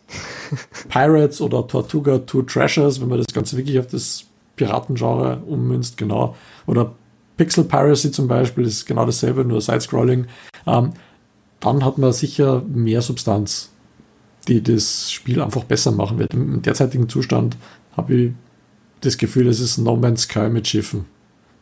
Pirates 0.89 1.41
oder 1.41 1.67
Tortuga 1.67 2.19
Two 2.19 2.43
Treasures, 2.43 3.01
wenn 3.01 3.09
man 3.09 3.19
das 3.19 3.33
Ganze 3.33 3.57
wirklich 3.57 3.79
auf 3.79 3.87
das 3.87 4.25
Piratengenre 4.57 5.39
ummünzt, 5.47 5.97
genau. 5.97 6.37
Oder 6.67 6.93
Pixel 7.37 7.65
Piracy 7.65 8.11
zum 8.11 8.29
Beispiel 8.29 8.65
ist 8.65 8.85
genau 8.85 9.07
dasselbe, 9.07 9.45
nur 9.45 9.61
Sidescrolling. 9.61 10.27
Ähm, 10.67 10.93
dann 11.61 11.85
hat 11.85 11.99
man 11.99 12.13
sicher 12.13 12.63
mehr 12.67 13.03
Substanz 13.03 13.72
die 14.49 14.63
das 14.63 15.11
Spiel 15.11 15.41
einfach 15.41 15.65
besser 15.65 15.93
machen 15.93 16.19
wird. 16.19 16.35
Im 16.35 16.63
derzeitigen 16.63 17.09
Zustand 17.09 17.57
habe 17.97 18.15
ich 18.15 18.33
das 19.01 19.19
Gefühl, 19.19 19.49
es 19.49 19.61
ist 19.61 19.79
No 19.79 19.97
Man's 19.97 20.23
Sky 20.23 20.49
mit 20.49 20.67
Schiffen. 20.67 21.07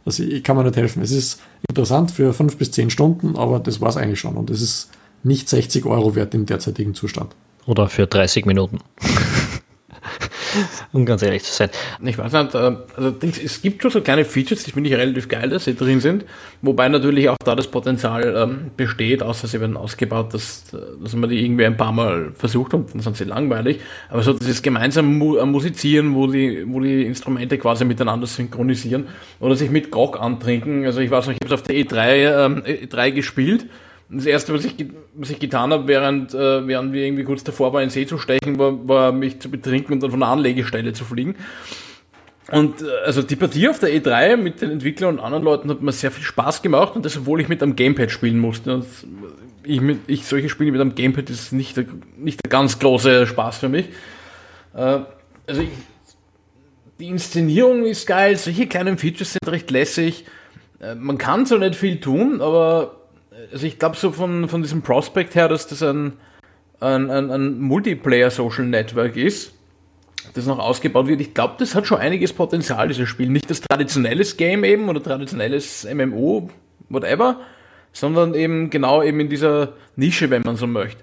Also 0.04 0.22
ich 0.22 0.42
kann 0.42 0.56
mir 0.56 0.64
nicht 0.64 0.76
helfen. 0.76 1.02
Es 1.02 1.10
ist 1.10 1.40
interessant 1.68 2.10
für 2.10 2.32
fünf 2.32 2.56
bis 2.56 2.70
zehn 2.70 2.90
Stunden, 2.90 3.36
aber 3.36 3.58
das 3.60 3.80
war 3.80 3.88
es 3.88 3.96
eigentlich 3.96 4.20
schon. 4.20 4.36
Und 4.36 4.50
es 4.50 4.62
ist 4.62 4.90
nicht 5.22 5.48
60 5.48 5.84
Euro 5.84 6.14
wert 6.14 6.34
im 6.34 6.46
derzeitigen 6.46 6.94
Zustand. 6.94 7.34
Oder 7.66 7.88
für 7.88 8.06
30 8.06 8.46
Minuten. 8.46 8.78
um 10.92 11.04
ganz 11.04 11.22
ehrlich 11.22 11.44
zu 11.44 11.52
sein. 11.52 11.70
Ich 12.04 12.18
weiß 12.18 12.32
nicht, 12.32 12.54
äh, 12.54 12.76
also 12.96 13.14
es 13.22 13.62
gibt 13.62 13.82
schon 13.82 13.90
so 13.90 14.00
kleine 14.00 14.24
Features, 14.24 14.64
die 14.64 14.72
finde 14.72 14.90
ich 14.90 14.96
relativ 14.96 15.28
geil, 15.28 15.48
dass 15.48 15.64
sie 15.64 15.74
drin 15.74 16.00
sind, 16.00 16.24
wobei 16.62 16.88
natürlich 16.88 17.28
auch 17.28 17.36
da 17.44 17.54
das 17.54 17.66
Potenzial 17.66 18.34
ähm, 18.36 18.70
besteht, 18.76 19.22
außer 19.22 19.46
sie 19.46 19.60
werden 19.60 19.76
ausgebaut, 19.76 20.34
dass, 20.34 20.64
dass 21.02 21.14
man 21.14 21.30
die 21.30 21.44
irgendwie 21.44 21.66
ein 21.66 21.76
paar 21.76 21.92
Mal 21.92 22.32
versucht 22.34 22.74
und 22.74 22.92
dann 22.94 23.00
sind 23.00 23.16
sie 23.16 23.24
langweilig. 23.24 23.80
Aber 24.08 24.22
so 24.22 24.32
dieses 24.32 24.62
gemeinsame 24.62 25.38
äh, 25.38 25.46
Musizieren, 25.46 26.14
wo 26.14 26.26
die, 26.26 26.64
wo 26.66 26.80
die 26.80 27.04
Instrumente 27.04 27.58
quasi 27.58 27.84
miteinander 27.84 28.26
synchronisieren 28.26 29.08
oder 29.40 29.56
sich 29.56 29.70
mit 29.70 29.90
Grog 29.90 30.20
antrinken. 30.20 30.84
Also 30.86 31.00
ich 31.00 31.10
weiß 31.10 31.26
noch, 31.26 31.32
ich 31.32 31.38
habe 31.42 31.54
es 31.54 31.60
auf 31.60 31.66
der 31.66 31.76
E3, 31.76 32.44
ähm, 32.44 32.62
E3 32.62 33.10
gespielt 33.12 33.66
das 34.10 34.26
erste, 34.26 34.52
was 34.52 34.64
ich, 34.64 34.74
was 35.14 35.30
ich 35.30 35.38
getan 35.38 35.72
habe, 35.72 35.86
während, 35.86 36.34
äh, 36.34 36.66
während 36.66 36.92
wir 36.92 37.04
irgendwie 37.04 37.24
kurz 37.24 37.44
davor 37.44 37.72
waren, 37.72 37.82
in 37.82 37.88
den 37.88 37.92
See 37.92 38.06
zu 38.06 38.18
stechen, 38.18 38.58
war, 38.58 38.88
war 38.88 39.12
mich 39.12 39.40
zu 39.40 39.50
betrinken 39.50 39.94
und 39.94 40.02
dann 40.02 40.10
von 40.10 40.20
der 40.20 40.28
Anlegestelle 40.28 40.92
zu 40.92 41.04
fliegen. 41.04 41.36
Und 42.50 42.82
äh, 42.82 42.86
also 43.04 43.22
die 43.22 43.36
Partie 43.36 43.68
auf 43.68 43.78
der 43.78 43.90
E3 43.90 44.36
mit 44.36 44.60
den 44.60 44.70
Entwicklern 44.70 45.18
und 45.18 45.20
anderen 45.20 45.44
Leuten 45.44 45.70
hat 45.70 45.80
mir 45.80 45.92
sehr 45.92 46.10
viel 46.10 46.24
Spaß 46.24 46.62
gemacht 46.62 46.96
und 46.96 47.04
das, 47.04 47.16
obwohl 47.16 47.40
ich 47.40 47.48
mit 47.48 47.62
einem 47.62 47.76
Gamepad 47.76 48.10
spielen 48.10 48.38
musste. 48.38 48.74
Und 48.74 48.86
ich, 49.62 49.80
mit, 49.80 50.00
ich 50.08 50.26
solche 50.26 50.48
Spiele 50.48 50.72
mit 50.72 50.80
einem 50.80 50.94
Gamepad 50.96 51.30
ist 51.30 51.52
nicht 51.52 51.76
der, 51.76 51.86
nicht 52.16 52.40
der 52.44 52.50
ganz 52.50 52.78
große 52.80 53.26
Spaß 53.28 53.58
für 53.58 53.68
mich. 53.68 53.86
Äh, 54.74 55.00
also 55.46 55.62
ich, 55.62 55.68
die 56.98 57.06
Inszenierung 57.06 57.84
ist 57.84 58.06
geil, 58.06 58.36
solche 58.36 58.66
kleinen 58.66 58.98
Features 58.98 59.34
sind 59.34 59.48
recht 59.48 59.70
lässig. 59.70 60.24
Äh, 60.80 60.96
man 60.96 61.16
kann 61.16 61.46
so 61.46 61.56
nicht 61.56 61.76
viel 61.76 62.00
tun, 62.00 62.40
aber 62.40 62.99
also 63.52 63.66
ich 63.66 63.78
glaube 63.78 63.96
so 63.96 64.12
von, 64.12 64.48
von 64.48 64.62
diesem 64.62 64.82
Prospect 64.82 65.34
her, 65.34 65.48
dass 65.48 65.66
das 65.66 65.82
ein, 65.82 66.14
ein, 66.80 67.10
ein, 67.10 67.30
ein 67.30 67.60
Multiplayer-Social 67.60 68.66
Network 68.66 69.16
ist, 69.16 69.52
das 70.34 70.46
noch 70.46 70.58
ausgebaut 70.58 71.06
wird. 71.06 71.20
Ich 71.20 71.34
glaube, 71.34 71.54
das 71.58 71.74
hat 71.74 71.86
schon 71.86 71.98
einiges 71.98 72.32
Potenzial, 72.32 72.88
dieses 72.88 73.08
Spiel. 73.08 73.28
Nicht 73.28 73.50
das 73.50 73.60
traditionelles 73.60 74.36
Game 74.36 74.64
eben 74.64 74.88
oder 74.88 75.02
traditionelles 75.02 75.86
MMO, 75.92 76.50
whatever, 76.88 77.40
sondern 77.92 78.34
eben 78.34 78.70
genau 78.70 79.02
eben 79.02 79.20
in 79.20 79.28
dieser 79.28 79.74
Nische, 79.96 80.30
wenn 80.30 80.42
man 80.42 80.56
so 80.56 80.66
möchte. 80.66 81.02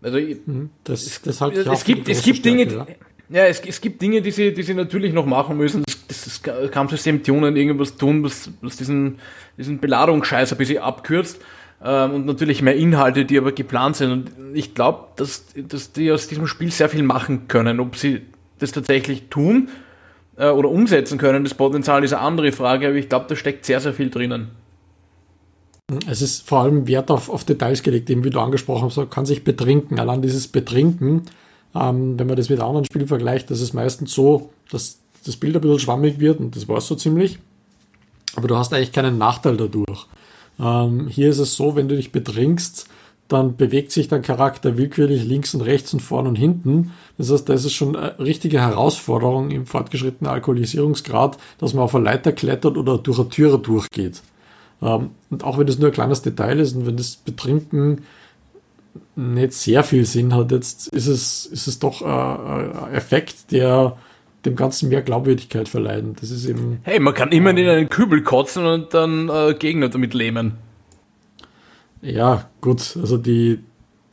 Also 0.00 0.18
mhm. 0.18 0.70
das, 0.84 1.06
es, 1.06 1.22
das 1.22 1.40
halt 1.40 1.56
es 1.56 1.84
gibt, 1.84 2.08
es 2.08 2.22
gibt 2.22 2.44
Dinge, 2.44 2.64
ja, 2.64 2.86
ja 3.28 3.46
es, 3.46 3.60
es, 3.60 3.80
gibt 3.80 4.02
Dinge, 4.02 4.20
die 4.20 4.32
sie, 4.32 4.52
die 4.52 4.62
sie 4.62 4.74
natürlich 4.74 5.12
noch 5.12 5.26
machen 5.26 5.56
müssen. 5.56 5.84
Das, 5.84 6.06
das, 6.08 6.42
das 6.42 6.70
Kampfsystem 6.70 7.22
tunen, 7.22 7.56
irgendwas 7.56 7.96
tun, 7.96 8.24
was, 8.24 8.50
was 8.60 8.76
diesen, 8.76 9.18
diesen 9.56 9.78
Beladungsscheiß 9.78 10.52
ein 10.52 10.58
bisschen 10.58 10.78
abkürzt 10.78 11.40
ähm, 11.84 12.14
und 12.14 12.26
natürlich 12.26 12.62
mehr 12.62 12.76
Inhalte, 12.76 13.24
die 13.24 13.38
aber 13.38 13.52
geplant 13.52 13.96
sind. 13.96 14.10
Und 14.12 14.30
ich 14.54 14.74
glaube, 14.74 15.08
dass, 15.16 15.46
dass 15.56 15.92
die 15.92 16.12
aus 16.12 16.28
diesem 16.28 16.46
Spiel 16.46 16.70
sehr 16.70 16.88
viel 16.88 17.02
machen 17.02 17.48
können. 17.48 17.80
Ob 17.80 17.96
sie 17.96 18.22
das 18.58 18.72
tatsächlich 18.72 19.28
tun 19.28 19.68
äh, 20.36 20.48
oder 20.48 20.68
umsetzen 20.70 21.18
können, 21.18 21.44
das 21.44 21.54
Potenzial 21.54 22.04
ist 22.04 22.12
eine 22.12 22.22
andere 22.22 22.52
Frage, 22.52 22.88
aber 22.88 22.96
ich 22.96 23.08
glaube, 23.08 23.26
da 23.28 23.36
steckt 23.36 23.64
sehr, 23.64 23.80
sehr 23.80 23.92
viel 23.92 24.10
drinnen. 24.10 24.50
Es 26.06 26.22
ist 26.22 26.48
vor 26.48 26.62
allem 26.62 26.86
Wert 26.86 27.10
auf, 27.10 27.28
auf 27.28 27.44
Details 27.44 27.82
gelegt, 27.82 28.08
eben 28.08 28.24
wie 28.24 28.30
du 28.30 28.40
angesprochen 28.40 28.84
hast, 28.84 28.96
man 28.96 29.10
kann 29.10 29.26
sich 29.26 29.44
betrinken. 29.44 29.98
Allein 29.98 30.22
dieses 30.22 30.48
Betrinken, 30.48 31.22
ähm, 31.74 32.18
wenn 32.18 32.26
man 32.26 32.36
das 32.36 32.48
mit 32.48 32.60
anderen 32.60 32.84
Spielen 32.86 33.08
vergleicht, 33.08 33.50
das 33.50 33.60
ist 33.60 33.74
meistens 33.74 34.14
so, 34.14 34.50
dass 34.70 35.00
das 35.26 35.36
Bild 35.36 35.54
ein 35.54 35.60
bisschen 35.60 35.80
schwammig 35.80 36.18
wird 36.18 36.40
und 36.40 36.56
das 36.56 36.68
war 36.68 36.78
es 36.78 36.86
so 36.86 36.94
ziemlich. 36.94 37.38
Aber 38.36 38.48
du 38.48 38.56
hast 38.56 38.72
eigentlich 38.72 38.92
keinen 38.92 39.18
Nachteil 39.18 39.56
dadurch. 39.56 40.06
Ähm, 40.58 41.08
hier 41.08 41.30
ist 41.30 41.38
es 41.38 41.54
so, 41.54 41.76
wenn 41.76 41.88
du 41.88 41.96
dich 41.96 42.12
betrinkst, 42.12 42.88
dann 43.28 43.56
bewegt 43.56 43.92
sich 43.92 44.08
dein 44.08 44.22
Charakter 44.22 44.76
willkürlich 44.76 45.24
links 45.24 45.54
und 45.54 45.62
rechts 45.62 45.92
und 45.94 46.00
vorn 46.00 46.26
und 46.26 46.36
hinten. 46.36 46.92
Das 47.16 47.30
heißt, 47.30 47.48
da 47.48 47.54
ist 47.54 47.72
schon 47.72 47.96
eine 47.96 48.18
richtige 48.18 48.60
Herausforderung 48.60 49.50
im 49.50 49.64
fortgeschrittenen 49.64 50.30
Alkoholisierungsgrad, 50.30 51.38
dass 51.58 51.72
man 51.72 51.84
auf 51.84 51.94
eine 51.94 52.04
Leiter 52.04 52.32
klettert 52.32 52.76
oder 52.76 52.98
durch 52.98 53.18
eine 53.18 53.28
Türe 53.30 53.58
durchgeht. 53.58 54.22
Ähm, 54.82 55.10
und 55.30 55.44
auch 55.44 55.58
wenn 55.58 55.66
das 55.66 55.78
nur 55.78 55.88
ein 55.88 55.94
kleines 55.94 56.22
Detail 56.22 56.58
ist 56.60 56.76
und 56.76 56.86
wenn 56.86 56.96
das 56.96 57.16
Betrinken 57.16 58.02
nicht 59.16 59.54
sehr 59.54 59.84
viel 59.84 60.04
Sinn 60.04 60.34
hat, 60.34 60.52
jetzt 60.52 60.88
ist 60.88 61.06
es, 61.06 61.46
ist 61.46 61.66
es 61.66 61.78
doch 61.78 62.02
ein 62.02 62.92
Effekt, 62.92 63.50
der 63.50 63.96
dem 64.44 64.56
Ganzen 64.56 64.88
mehr 64.88 65.02
Glaubwürdigkeit 65.02 65.68
verleihen. 65.68 66.16
Das 66.20 66.30
ist 66.30 66.46
eben. 66.46 66.80
Hey, 66.82 66.98
man 66.98 67.14
kann 67.14 67.30
immer 67.30 67.50
in 67.50 67.68
einen 67.68 67.88
Kübel 67.88 68.22
kotzen 68.22 68.66
und 68.66 68.94
dann 68.94 69.28
äh, 69.28 69.54
Gegner 69.54 69.88
damit 69.88 70.14
lähmen. 70.14 70.54
Ja, 72.02 72.48
gut. 72.60 72.96
Also 73.00 73.16
die, 73.16 73.60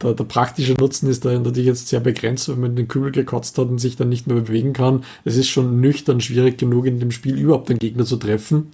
der, 0.02 0.14
der, 0.14 0.24
praktische 0.24 0.74
Nutzen 0.74 1.10
ist 1.10 1.26
da 1.26 1.32
natürlich 1.32 1.66
jetzt 1.66 1.88
sehr 1.88 2.00
begrenzt, 2.00 2.48
wenn 2.50 2.60
man 2.60 2.76
den 2.76 2.88
Kübel 2.88 3.12
gekotzt 3.12 3.58
hat 3.58 3.68
und 3.68 3.80
sich 3.80 3.96
dann 3.96 4.10
nicht 4.10 4.28
mehr 4.28 4.38
bewegen 4.38 4.74
kann. 4.74 5.04
Es 5.26 5.36
ist 5.36 5.50
schon 5.50 5.82
nüchtern 5.82 6.22
schwierig 6.22 6.58
genug, 6.58 6.86
in 6.86 7.00
dem 7.00 7.12
Spiel 7.12 7.38
überhaupt 7.38 7.70
den 7.70 7.80
Gegner 7.80 8.06
zu 8.06 8.18
treffen. 8.18 8.72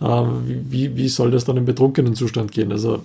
Äh, 0.00 0.04
wie, 0.04 0.96
wie 0.96 1.08
soll 1.08 1.30
das 1.30 1.46
dann 1.46 1.56
im 1.56 1.64
betrunkenen 1.64 2.14
Zustand 2.14 2.52
gehen? 2.52 2.70
Also 2.70 3.02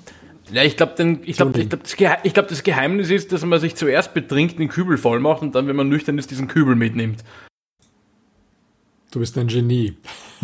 Ja, 0.51 0.63
ich 0.63 0.75
glaube, 0.75 1.19
ich 1.23 1.37
glaube, 1.37 1.59
ich 1.61 1.69
glaub, 1.69 1.83
das, 1.83 1.95
glaub, 1.95 2.47
das 2.49 2.63
Geheimnis 2.63 3.09
ist, 3.09 3.31
dass 3.31 3.45
man 3.45 3.61
sich 3.61 3.75
zuerst 3.75 4.13
betrinkt, 4.13 4.59
den 4.59 4.67
Kübel 4.67 4.97
voll 4.97 5.21
macht 5.21 5.41
und 5.41 5.55
dann, 5.55 5.67
wenn 5.67 5.77
man 5.77 5.87
nüchtern 5.87 6.17
ist, 6.17 6.29
diesen 6.29 6.49
Kübel 6.49 6.75
mitnimmt. 6.75 7.23
Du 9.13 9.19
bist 9.19 9.37
ein 9.37 9.45
Genie. 9.45 9.93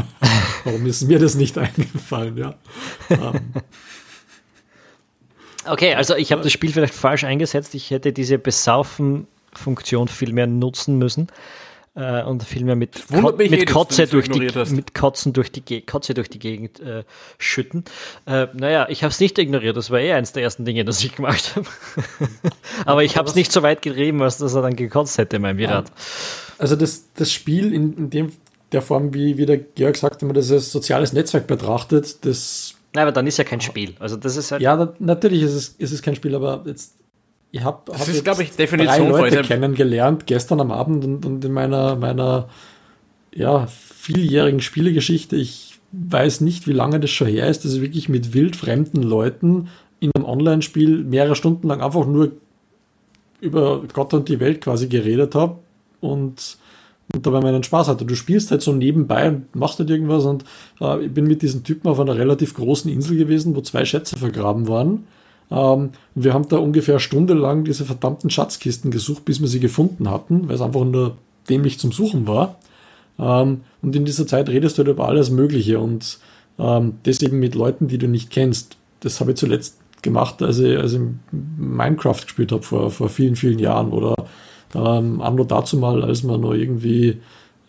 Warum 0.64 0.86
ist 0.86 1.02
mir 1.02 1.18
das 1.18 1.34
nicht 1.34 1.58
eingefallen, 1.58 2.38
ja? 2.38 2.54
Ähm. 3.10 3.52
Okay, 5.66 5.96
also 5.96 6.16
ich 6.16 6.32
habe 6.32 6.44
das 6.44 6.52
Spiel 6.52 6.72
vielleicht 6.72 6.94
falsch 6.94 7.24
eingesetzt. 7.24 7.74
Ich 7.74 7.90
hätte 7.90 8.14
diese 8.14 8.38
Besaufen-Funktion 8.38 10.08
viel 10.08 10.34
mehr 10.34 10.46
nutzen 10.46 11.00
müssen 11.00 11.30
äh, 11.96 12.22
und 12.22 12.44
viel 12.44 12.64
mehr 12.64 12.76
mit, 12.76 13.08
Ko 13.08 13.32
mit, 13.36 13.52
eh, 13.52 13.66
Kotze 13.66 14.06
durch 14.06 14.30
die, 14.30 14.52
mit 14.76 14.94
Kotzen 14.94 15.34
durch 15.34 15.52
die, 15.52 15.82
Kotze 15.82 16.14
durch 16.14 16.30
die 16.30 16.40
Gegend 16.40 16.80
äh, 16.80 17.06
schütten. 17.40 17.86
Äh, 18.28 18.50
naja, 18.54 18.86
ich 18.88 19.02
habe 19.02 19.12
es 19.12 19.20
nicht 19.20 19.40
ignoriert. 19.40 19.78
Das 19.78 19.90
war 19.90 20.00
eh 20.00 20.14
eines 20.14 20.32
der 20.34 20.44
ersten 20.44 20.64
Dinge, 20.64 20.86
das 20.86 21.04
ich 21.04 21.16
gemacht 21.16 21.56
habe. 21.56 21.66
Aber 22.86 23.04
ich 23.04 23.18
habe 23.18 23.28
es 23.28 23.34
nicht 23.34 23.52
so 23.52 23.64
weit 23.64 23.82
getrieben, 23.82 24.22
als 24.22 24.38
dass 24.38 24.54
er 24.54 24.62
dann 24.62 24.76
gekotzt 24.76 25.18
hätte, 25.18 25.40
mein 25.40 25.58
Pirat. 25.58 25.92
Also 26.60 26.76
das, 26.76 27.06
das 27.16 27.32
Spiel 27.32 27.74
in, 27.74 27.98
in 27.98 28.10
dem, 28.12 28.32
der 28.72 28.82
Form, 28.82 29.14
wie, 29.14 29.38
wie 29.38 29.46
der 29.46 29.58
Georg 29.58 29.98
sagt, 29.98 30.22
wenn 30.22 30.28
man 30.28 30.36
das 30.36 30.52
als 30.52 30.72
soziales 30.72 31.14
Netzwerk 31.14 31.48
betrachtet, 31.48 32.26
das 32.26 32.76
Nein, 32.94 33.04
aber 33.04 33.12
dann 33.12 33.28
ist 33.28 33.38
ja 33.38 33.44
kein 33.44 33.62
Spiel. 33.62 33.94
Also 34.00 34.16
das 34.16 34.36
ist 34.36 34.52
halt 34.52 34.62
ja, 34.62 34.76
da, 34.76 34.94
natürlich 34.98 35.44
ist 35.44 35.54
es, 35.54 35.68
ist 35.78 35.92
es 35.92 36.02
kein 36.02 36.16
Spiel, 36.16 36.34
aber 36.34 36.64
jetzt 36.66 36.96
ich 37.52 37.64
habe 37.64 37.92
hab 37.92 38.08
ist, 38.08 38.24
glaube 38.24 38.44
ich, 38.44 38.52
Definition 38.52 39.10
drei 39.10 39.22
Leute 39.22 39.42
kennengelernt 39.42 40.28
gestern 40.28 40.60
am 40.60 40.72
Abend 40.72 41.04
und, 41.04 41.26
und 41.26 41.46
in 41.46 41.52
meiner, 41.52 41.96
meiner 41.96 42.48
ja, 43.34 43.68
vieljährigen 43.68 44.62
Spielegeschichte. 44.62 45.36
Ich 45.36 45.80
weiß 45.92 46.42
nicht, 46.42 46.68
wie 46.68 46.74
lange 46.74 47.00
das 47.00 47.10
schon 47.10 47.28
her 47.28 47.48
ist, 47.48 47.66
dass 47.66 47.74
ich 47.74 47.82
wirklich 47.82 48.10
mit 48.10 48.34
wildfremden 48.34 49.02
Leuten 49.02 49.70
in 50.00 50.12
einem 50.16 50.26
Online-Spiel 50.26 51.04
mehrere 51.04 51.36
Stunden 51.36 51.68
lang 51.68 51.82
einfach 51.82 52.06
nur 52.06 52.34
über 53.42 53.84
Gott 53.94 54.14
und 54.14 54.30
die 54.30 54.40
Welt 54.40 54.62
quasi 54.62 54.88
geredet 54.88 55.34
habe 55.34 55.58
und, 56.02 56.58
und 57.14 57.26
dabei 57.26 57.42
meinen 57.42 57.64
Spaß 57.64 57.88
hatte. 57.88 58.06
Du 58.06 58.16
spielst 58.16 58.52
halt 58.52 58.62
so 58.62 58.72
nebenbei 58.72 59.28
und 59.30 59.56
machst 59.56 59.80
halt 59.80 59.90
irgendwas 59.90 60.26
und 60.26 60.44
äh, 60.82 61.06
ich 61.06 61.14
bin 61.14 61.26
mit 61.26 61.42
diesen 61.42 61.64
Typen 61.64 61.90
auf 61.90 62.00
einer 62.00 62.16
relativ 62.16 62.54
großen 62.54 62.92
Insel 62.92 63.18
gewesen, 63.18 63.56
wo 63.56 63.62
zwei 63.62 63.86
Schätze 63.86 64.18
vergraben 64.18 64.68
waren 64.68 65.06
ähm, 65.52 65.92
wir 66.16 66.34
haben 66.34 66.48
da 66.48 66.58
ungefähr 66.58 66.96
eine 66.96 67.00
Stunde 67.00 67.34
lang 67.34 67.64
diese 67.64 67.86
verdammten 67.86 68.30
Schatzkisten 68.30 68.92
gesucht, 68.92 69.26
bis 69.26 69.42
wir 69.42 69.48
sie 69.48 69.60
gefunden 69.60 70.10
hatten, 70.10 70.48
weil 70.48 70.56
es 70.56 70.62
einfach 70.62 70.84
nur 70.84 71.18
dämlich 71.50 71.80
zum 71.80 71.92
Suchen 71.92 72.28
war. 72.28 72.58
Ähm, 73.18 73.62
und 73.82 73.96
in 73.96 74.06
dieser 74.06 74.28
Zeit 74.28 74.50
redest 74.50 74.78
du 74.78 74.84
halt 74.84 74.90
über 74.90 75.08
alles 75.08 75.30
Mögliche 75.32 75.80
und 75.80 76.20
ähm, 76.60 76.94
das 77.04 77.22
eben 77.22 77.40
mit 77.40 77.56
Leuten, 77.56 77.88
die 77.88 77.98
du 77.98 78.08
nicht 78.08 78.30
kennst. 78.30 78.78
Das 79.00 79.20
habe 79.20 79.32
ich 79.32 79.38
zuletzt 79.38 79.78
gemacht, 80.02 80.42
als 80.42 80.60
ich, 80.60 80.78
als 80.78 80.94
ich 80.94 81.02
Minecraft 81.32 82.22
gespielt 82.22 82.52
habe 82.52 82.64
vor, 82.64 82.92
vor 82.92 83.10
vielen, 83.10 83.36
vielen 83.36 83.60
Jahren 83.60 83.92
oder 83.92 84.16
ähm, 84.76 85.22
anno 85.22 85.44
dazu 85.44 85.78
mal, 85.78 86.04
als 86.04 86.24
man 86.24 86.42
noch 86.42 86.54
irgendwie 86.54 87.18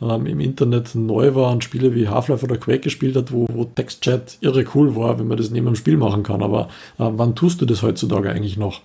ähm, 0.02 0.26
im 0.26 0.40
Internet 0.40 0.94
neu 0.94 1.34
war 1.34 1.52
und 1.52 1.64
Spiele 1.64 1.94
wie 1.94 2.08
Half-Life 2.08 2.44
oder 2.44 2.56
Quake 2.56 2.80
gespielt 2.80 3.16
hat, 3.16 3.32
wo, 3.32 3.46
wo 3.52 3.64
Textchat 3.64 4.38
irre 4.40 4.64
cool 4.74 4.96
war, 4.96 5.18
wenn 5.18 5.28
man 5.28 5.36
das 5.36 5.50
neben 5.50 5.66
einem 5.66 5.76
Spiel 5.76 5.96
machen 5.96 6.22
kann. 6.22 6.42
Aber 6.42 6.68
äh, 6.98 7.08
wann 7.10 7.34
tust 7.34 7.60
du 7.60 7.66
das 7.66 7.82
heutzutage 7.82 8.30
eigentlich 8.30 8.56
noch? 8.56 8.80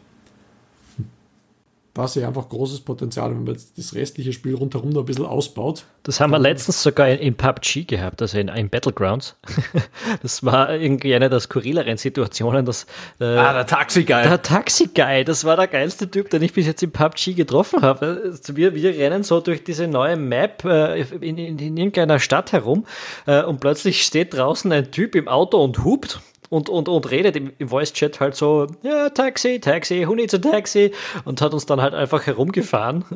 Da 1.96 2.10
sehe 2.10 2.24
ich 2.24 2.28
einfach 2.28 2.50
großes 2.50 2.82
Potenzial, 2.82 3.32
wenn 3.32 3.46
man 3.46 3.54
jetzt 3.54 3.78
das 3.78 3.96
restliche 3.96 4.34
Spiel 4.34 4.54
rundherum 4.54 4.90
noch 4.90 5.04
ein 5.04 5.06
bisschen 5.06 5.26
ausbaut. 5.26 5.86
Das 6.04 6.20
haben 6.20 6.32
wir 6.32 6.40
letztens 6.40 6.84
sogar 6.84 7.08
in, 7.08 7.20
in 7.20 7.36
PUBG 7.36 7.86
gehabt, 7.86 8.22
also 8.22 8.38
in, 8.38 8.50
in 8.50 8.70
Battlegrounds. 8.70 9.38
das 10.22 10.44
war 10.44 10.76
irgendwie 10.76 11.16
eine 11.16 11.30
der 11.30 11.40
skurrileren 11.40 11.96
Situationen. 11.96 12.66
Dass, 12.66 12.86
äh, 13.22 13.24
ah, 13.24 13.54
der 13.54 13.66
Taxi-Guy. 13.66 14.24
Der 14.24 14.42
Taxi-Guy, 14.42 15.24
das 15.24 15.46
war 15.46 15.56
der 15.56 15.68
geilste 15.68 16.12
Typ, 16.12 16.30
den 16.30 16.42
ich 16.42 16.52
bis 16.52 16.66
jetzt 16.68 16.84
in 16.84 16.92
PUBG 16.92 17.34
getroffen 17.34 17.82
habe. 17.82 18.24
Also 18.26 18.58
wir, 18.58 18.76
wir 18.76 18.90
rennen 18.90 19.24
so 19.24 19.40
durch 19.40 19.64
diese 19.64 19.88
neue 19.88 20.18
Map 20.18 20.66
äh, 20.66 21.00
in, 21.02 21.38
in, 21.38 21.58
in, 21.58 21.78
irgendeiner 21.78 22.20
Stadt 22.20 22.52
herum 22.52 22.86
äh, 23.26 23.42
und 23.42 23.62
plötzlich 23.62 24.04
steht 24.04 24.34
draußen 24.34 24.70
ein 24.74 24.92
Typ 24.92 25.16
im 25.16 25.30
Auto 25.30 25.64
und 25.64 25.86
hupt 25.86 26.20
und, 26.50 26.70
und, 26.70 26.88
und 26.90 27.12
redet 27.12 27.36
im, 27.36 27.54
im 27.58 27.70
Voice-Chat 27.70 28.20
halt 28.20 28.36
so, 28.36 28.68
ja, 28.84 29.10
Taxi, 29.10 29.60
Taxi, 29.60 30.06
who 30.08 30.16
needs 30.16 30.34
a 30.34 30.38
Taxi? 30.38 30.92
Und 31.24 31.42
hat 31.42 31.54
uns 31.54 31.66
dann 31.66 31.82
halt 31.82 31.94
einfach 31.94 32.26
herumgefahren. 32.26 33.06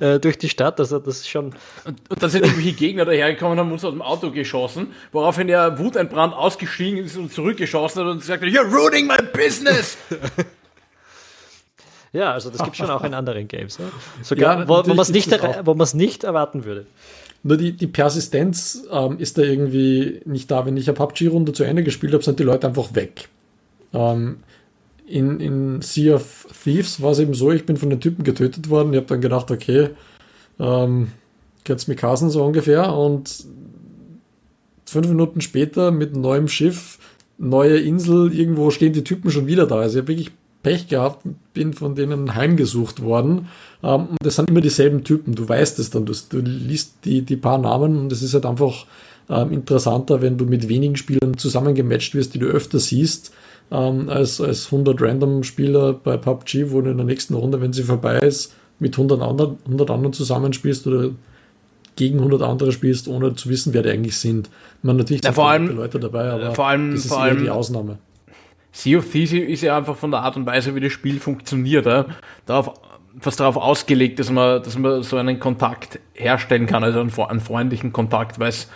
Äh, 0.00 0.18
durch 0.20 0.38
die 0.38 0.48
Stadt, 0.48 0.80
also 0.80 0.98
das 0.98 1.18
ist 1.18 1.28
schon. 1.28 1.54
Und, 1.84 2.10
und 2.10 2.22
dann 2.22 2.30
sind 2.30 2.44
irgendwelche 2.44 2.72
Gegner 2.72 3.04
dahergekommen 3.04 3.58
und 3.58 3.64
haben 3.64 3.72
uns 3.72 3.84
aus 3.84 3.92
dem 3.92 4.02
Auto 4.02 4.30
geschossen, 4.30 4.94
woraufhin 5.12 5.48
er 5.48 5.78
wutentbrannt 5.78 6.34
ausgestiegen 6.34 7.04
ist 7.04 7.16
und 7.16 7.32
zurückgeschossen 7.32 8.02
hat 8.02 8.10
und 8.10 8.20
gesagt 8.20 8.42
hat, 8.42 8.48
You're 8.48 8.70
ruining 8.70 9.06
my 9.06 9.16
business! 9.32 9.98
ja, 12.12 12.32
also 12.32 12.50
das 12.50 12.62
gibt 12.62 12.76
schon 12.76 12.90
auch 12.90 13.04
in 13.04 13.14
anderen 13.14 13.48
Games. 13.48 13.78
Ja? 13.78 13.84
Sogar, 14.22 14.60
ja, 14.60 14.68
wo, 14.68 14.82
wo 14.84 14.94
man 14.94 15.00
es 15.00 15.10
nicht, 15.10 15.30
nicht 15.94 16.24
erwarten 16.24 16.64
würde. 16.64 16.86
Nur 17.42 17.56
die, 17.56 17.72
die 17.72 17.86
Persistenz 17.86 18.84
ähm, 18.90 19.18
ist 19.18 19.38
da 19.38 19.42
irgendwie 19.42 20.20
nicht 20.24 20.50
da. 20.50 20.66
Wenn 20.66 20.76
ich 20.76 20.88
eine 20.88 20.96
PUBG-Runde 20.96 21.52
zu 21.52 21.64
Ende 21.64 21.84
gespielt 21.84 22.12
habe, 22.12 22.24
sind 22.24 22.38
die 22.38 22.44
Leute 22.44 22.66
einfach 22.66 22.94
weg. 22.94 23.28
Ähm, 23.92 24.38
in, 25.06 25.40
in 25.40 25.82
Sea 25.82 26.16
of 26.16 26.48
Thieves 26.64 27.00
war 27.00 27.12
es 27.12 27.20
eben 27.20 27.34
so, 27.34 27.52
ich 27.52 27.64
bin 27.64 27.76
von 27.76 27.90
den 27.90 28.00
Typen 28.00 28.24
getötet 28.24 28.68
worden. 28.68 28.92
Ich 28.92 28.96
habe 28.96 29.06
dann 29.06 29.20
gedacht, 29.20 29.50
okay, 29.50 29.90
ähm, 30.58 31.12
geht's 31.64 31.86
mit 31.86 31.98
Kassen 31.98 32.30
so 32.30 32.44
ungefähr. 32.44 32.92
Und 32.92 33.44
fünf 34.84 35.08
Minuten 35.08 35.40
später 35.40 35.90
mit 35.90 36.16
neuem 36.16 36.48
Schiff, 36.48 36.98
neue 37.38 37.78
Insel, 37.78 38.32
irgendwo 38.32 38.70
stehen 38.70 38.92
die 38.92 39.04
Typen 39.04 39.30
schon 39.30 39.46
wieder 39.46 39.66
da. 39.66 39.76
Also 39.76 39.98
ich 39.98 40.02
habe 40.02 40.08
wirklich 40.08 40.32
Pech 40.66 40.88
gehabt, 40.88 41.24
bin 41.54 41.74
von 41.74 41.94
denen 41.94 42.34
heimgesucht 42.34 43.00
worden. 43.00 43.46
Ähm, 43.84 44.08
das 44.20 44.34
sind 44.34 44.50
immer 44.50 44.60
dieselben 44.60 45.04
Typen, 45.04 45.36
du 45.36 45.48
weißt 45.48 45.78
es 45.78 45.90
dann, 45.90 46.06
du, 46.06 46.12
du 46.28 46.38
liest 46.40 47.04
die, 47.04 47.22
die 47.22 47.36
paar 47.36 47.58
Namen 47.58 47.96
und 47.96 48.10
es 48.10 48.20
ist 48.20 48.34
halt 48.34 48.46
einfach 48.46 48.84
ähm, 49.30 49.52
interessanter, 49.52 50.22
wenn 50.22 50.38
du 50.38 50.44
mit 50.44 50.68
wenigen 50.68 50.96
Spielern 50.96 51.38
zusammengematcht 51.38 52.16
wirst, 52.16 52.34
die 52.34 52.40
du 52.40 52.46
öfter 52.46 52.80
siehst, 52.80 53.32
ähm, 53.70 54.08
als, 54.08 54.40
als 54.40 54.66
100 54.72 55.00
Random-Spieler 55.00 55.92
bei 55.92 56.16
PUBG, 56.16 56.72
wo 56.72 56.80
du 56.80 56.90
in 56.90 56.96
der 56.96 57.06
nächsten 57.06 57.34
Runde, 57.34 57.60
wenn 57.60 57.72
sie 57.72 57.84
vorbei 57.84 58.18
ist, 58.18 58.52
mit 58.80 58.94
100 58.94 59.22
anderen, 59.22 59.58
100 59.66 59.88
anderen 59.88 60.14
zusammenspielst 60.14 60.84
oder 60.88 61.10
gegen 61.94 62.18
100 62.18 62.42
andere 62.42 62.72
spielst, 62.72 63.06
ohne 63.06 63.36
zu 63.36 63.48
wissen, 63.50 63.72
wer 63.72 63.82
die 63.82 63.90
eigentlich 63.90 64.18
sind. 64.18 64.50
Man 64.82 64.96
natürlich 64.96 65.22
ja, 65.22 65.30
vor 65.30 65.48
allem, 65.48 65.76
Leute 65.76 66.00
dabei, 66.00 66.28
aber 66.28 66.56
vor 66.56 66.66
allem, 66.66 66.90
das 66.90 67.04
ist 67.04 67.08
vor 67.08 67.20
allem, 67.20 67.40
die 67.40 67.50
Ausnahme. 67.50 67.98
Sea 68.76 68.98
of 68.98 69.10
Thieves 69.10 69.32
ist 69.32 69.62
ja 69.62 69.78
einfach 69.78 69.96
von 69.96 70.10
der 70.10 70.20
Art 70.20 70.36
und 70.36 70.44
Weise, 70.44 70.74
wie 70.74 70.80
das 70.80 70.92
Spiel 70.92 71.18
funktioniert, 71.18 71.86
ja, 71.86 72.04
darauf, 72.44 72.74
fast 73.18 73.40
darauf 73.40 73.56
ausgelegt, 73.56 74.18
dass 74.18 74.30
man, 74.30 74.62
dass 74.62 74.76
man 74.76 75.02
so 75.02 75.16
einen 75.16 75.40
Kontakt 75.40 75.98
herstellen 76.12 76.66
kann, 76.66 76.84
also 76.84 77.00
einen, 77.00 77.10
einen 77.10 77.40
freundlichen 77.40 77.94
Kontakt, 77.94 78.38
weil 78.38 78.50
es 78.50 78.68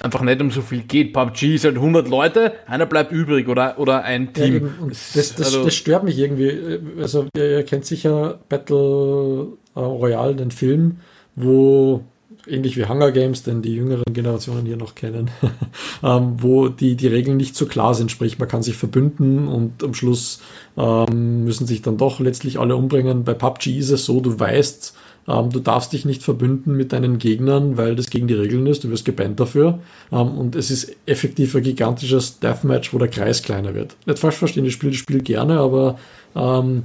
einfach 0.00 0.22
nicht 0.22 0.40
um 0.40 0.52
so 0.52 0.62
viel 0.62 0.82
geht. 0.82 1.12
PUBG 1.12 1.56
ist 1.56 1.64
halt 1.64 1.74
100 1.74 2.06
Leute, 2.06 2.52
einer 2.68 2.86
bleibt 2.86 3.10
übrig 3.10 3.48
oder, 3.48 3.80
oder 3.80 4.04
ein 4.04 4.32
Team. 4.32 4.66
Ja, 4.80 4.86
das, 4.88 5.12
das, 5.14 5.34
das, 5.34 5.46
also 5.46 5.64
das, 5.64 5.74
stört 5.74 6.04
mich 6.04 6.16
irgendwie. 6.18 6.78
Also 7.00 7.26
ihr, 7.36 7.50
ihr 7.58 7.64
kennt 7.64 7.84
sicher 7.84 8.38
Battle 8.48 9.48
Royale, 9.74 10.36
den 10.36 10.52
Film, 10.52 10.98
wo 11.34 12.04
ähnlich 12.48 12.76
wie 12.76 12.86
Hunger 12.86 13.12
Games, 13.12 13.42
denn 13.42 13.62
die 13.62 13.74
jüngeren 13.74 14.12
Generationen 14.12 14.66
hier 14.66 14.76
noch 14.76 14.94
kennen, 14.94 15.30
ähm, 16.02 16.34
wo 16.38 16.68
die, 16.68 16.96
die 16.96 17.06
Regeln 17.06 17.36
nicht 17.36 17.56
so 17.56 17.66
klar 17.66 17.94
sind. 17.94 18.10
Sprich, 18.10 18.38
man 18.38 18.48
kann 18.48 18.62
sich 18.62 18.76
verbünden 18.76 19.48
und 19.48 19.82
am 19.84 19.94
Schluss 19.94 20.40
ähm, 20.76 21.44
müssen 21.44 21.66
sich 21.66 21.82
dann 21.82 21.96
doch 21.96 22.20
letztlich 22.20 22.58
alle 22.58 22.76
umbringen. 22.76 23.24
Bei 23.24 23.34
PUBG 23.34 23.78
ist 23.78 23.90
es 23.90 24.04
so, 24.04 24.20
du 24.20 24.38
weißt, 24.38 24.94
ähm, 25.28 25.50
du 25.50 25.60
darfst 25.60 25.92
dich 25.92 26.04
nicht 26.04 26.22
verbünden 26.22 26.76
mit 26.76 26.92
deinen 26.92 27.18
Gegnern, 27.18 27.76
weil 27.76 27.94
das 27.94 28.10
gegen 28.10 28.28
die 28.28 28.34
Regeln 28.34 28.66
ist. 28.66 28.84
Du 28.84 28.90
wirst 28.90 29.04
gebannt 29.04 29.38
dafür. 29.38 29.80
Ähm, 30.10 30.38
und 30.38 30.56
es 30.56 30.70
ist 30.70 30.96
effektiv 31.06 31.54
ein 31.54 31.62
gigantisches 31.62 32.40
Deathmatch, 32.40 32.94
wo 32.94 32.98
der 32.98 33.08
Kreis 33.08 33.42
kleiner 33.42 33.74
wird. 33.74 33.96
Nicht 34.06 34.18
falsch 34.18 34.36
verstehen, 34.36 34.64
ich 34.64 34.72
spiele 34.72 34.92
das 34.92 35.00
Spiel 35.00 35.20
gerne, 35.20 35.60
aber 35.60 35.98
ähm, 36.34 36.82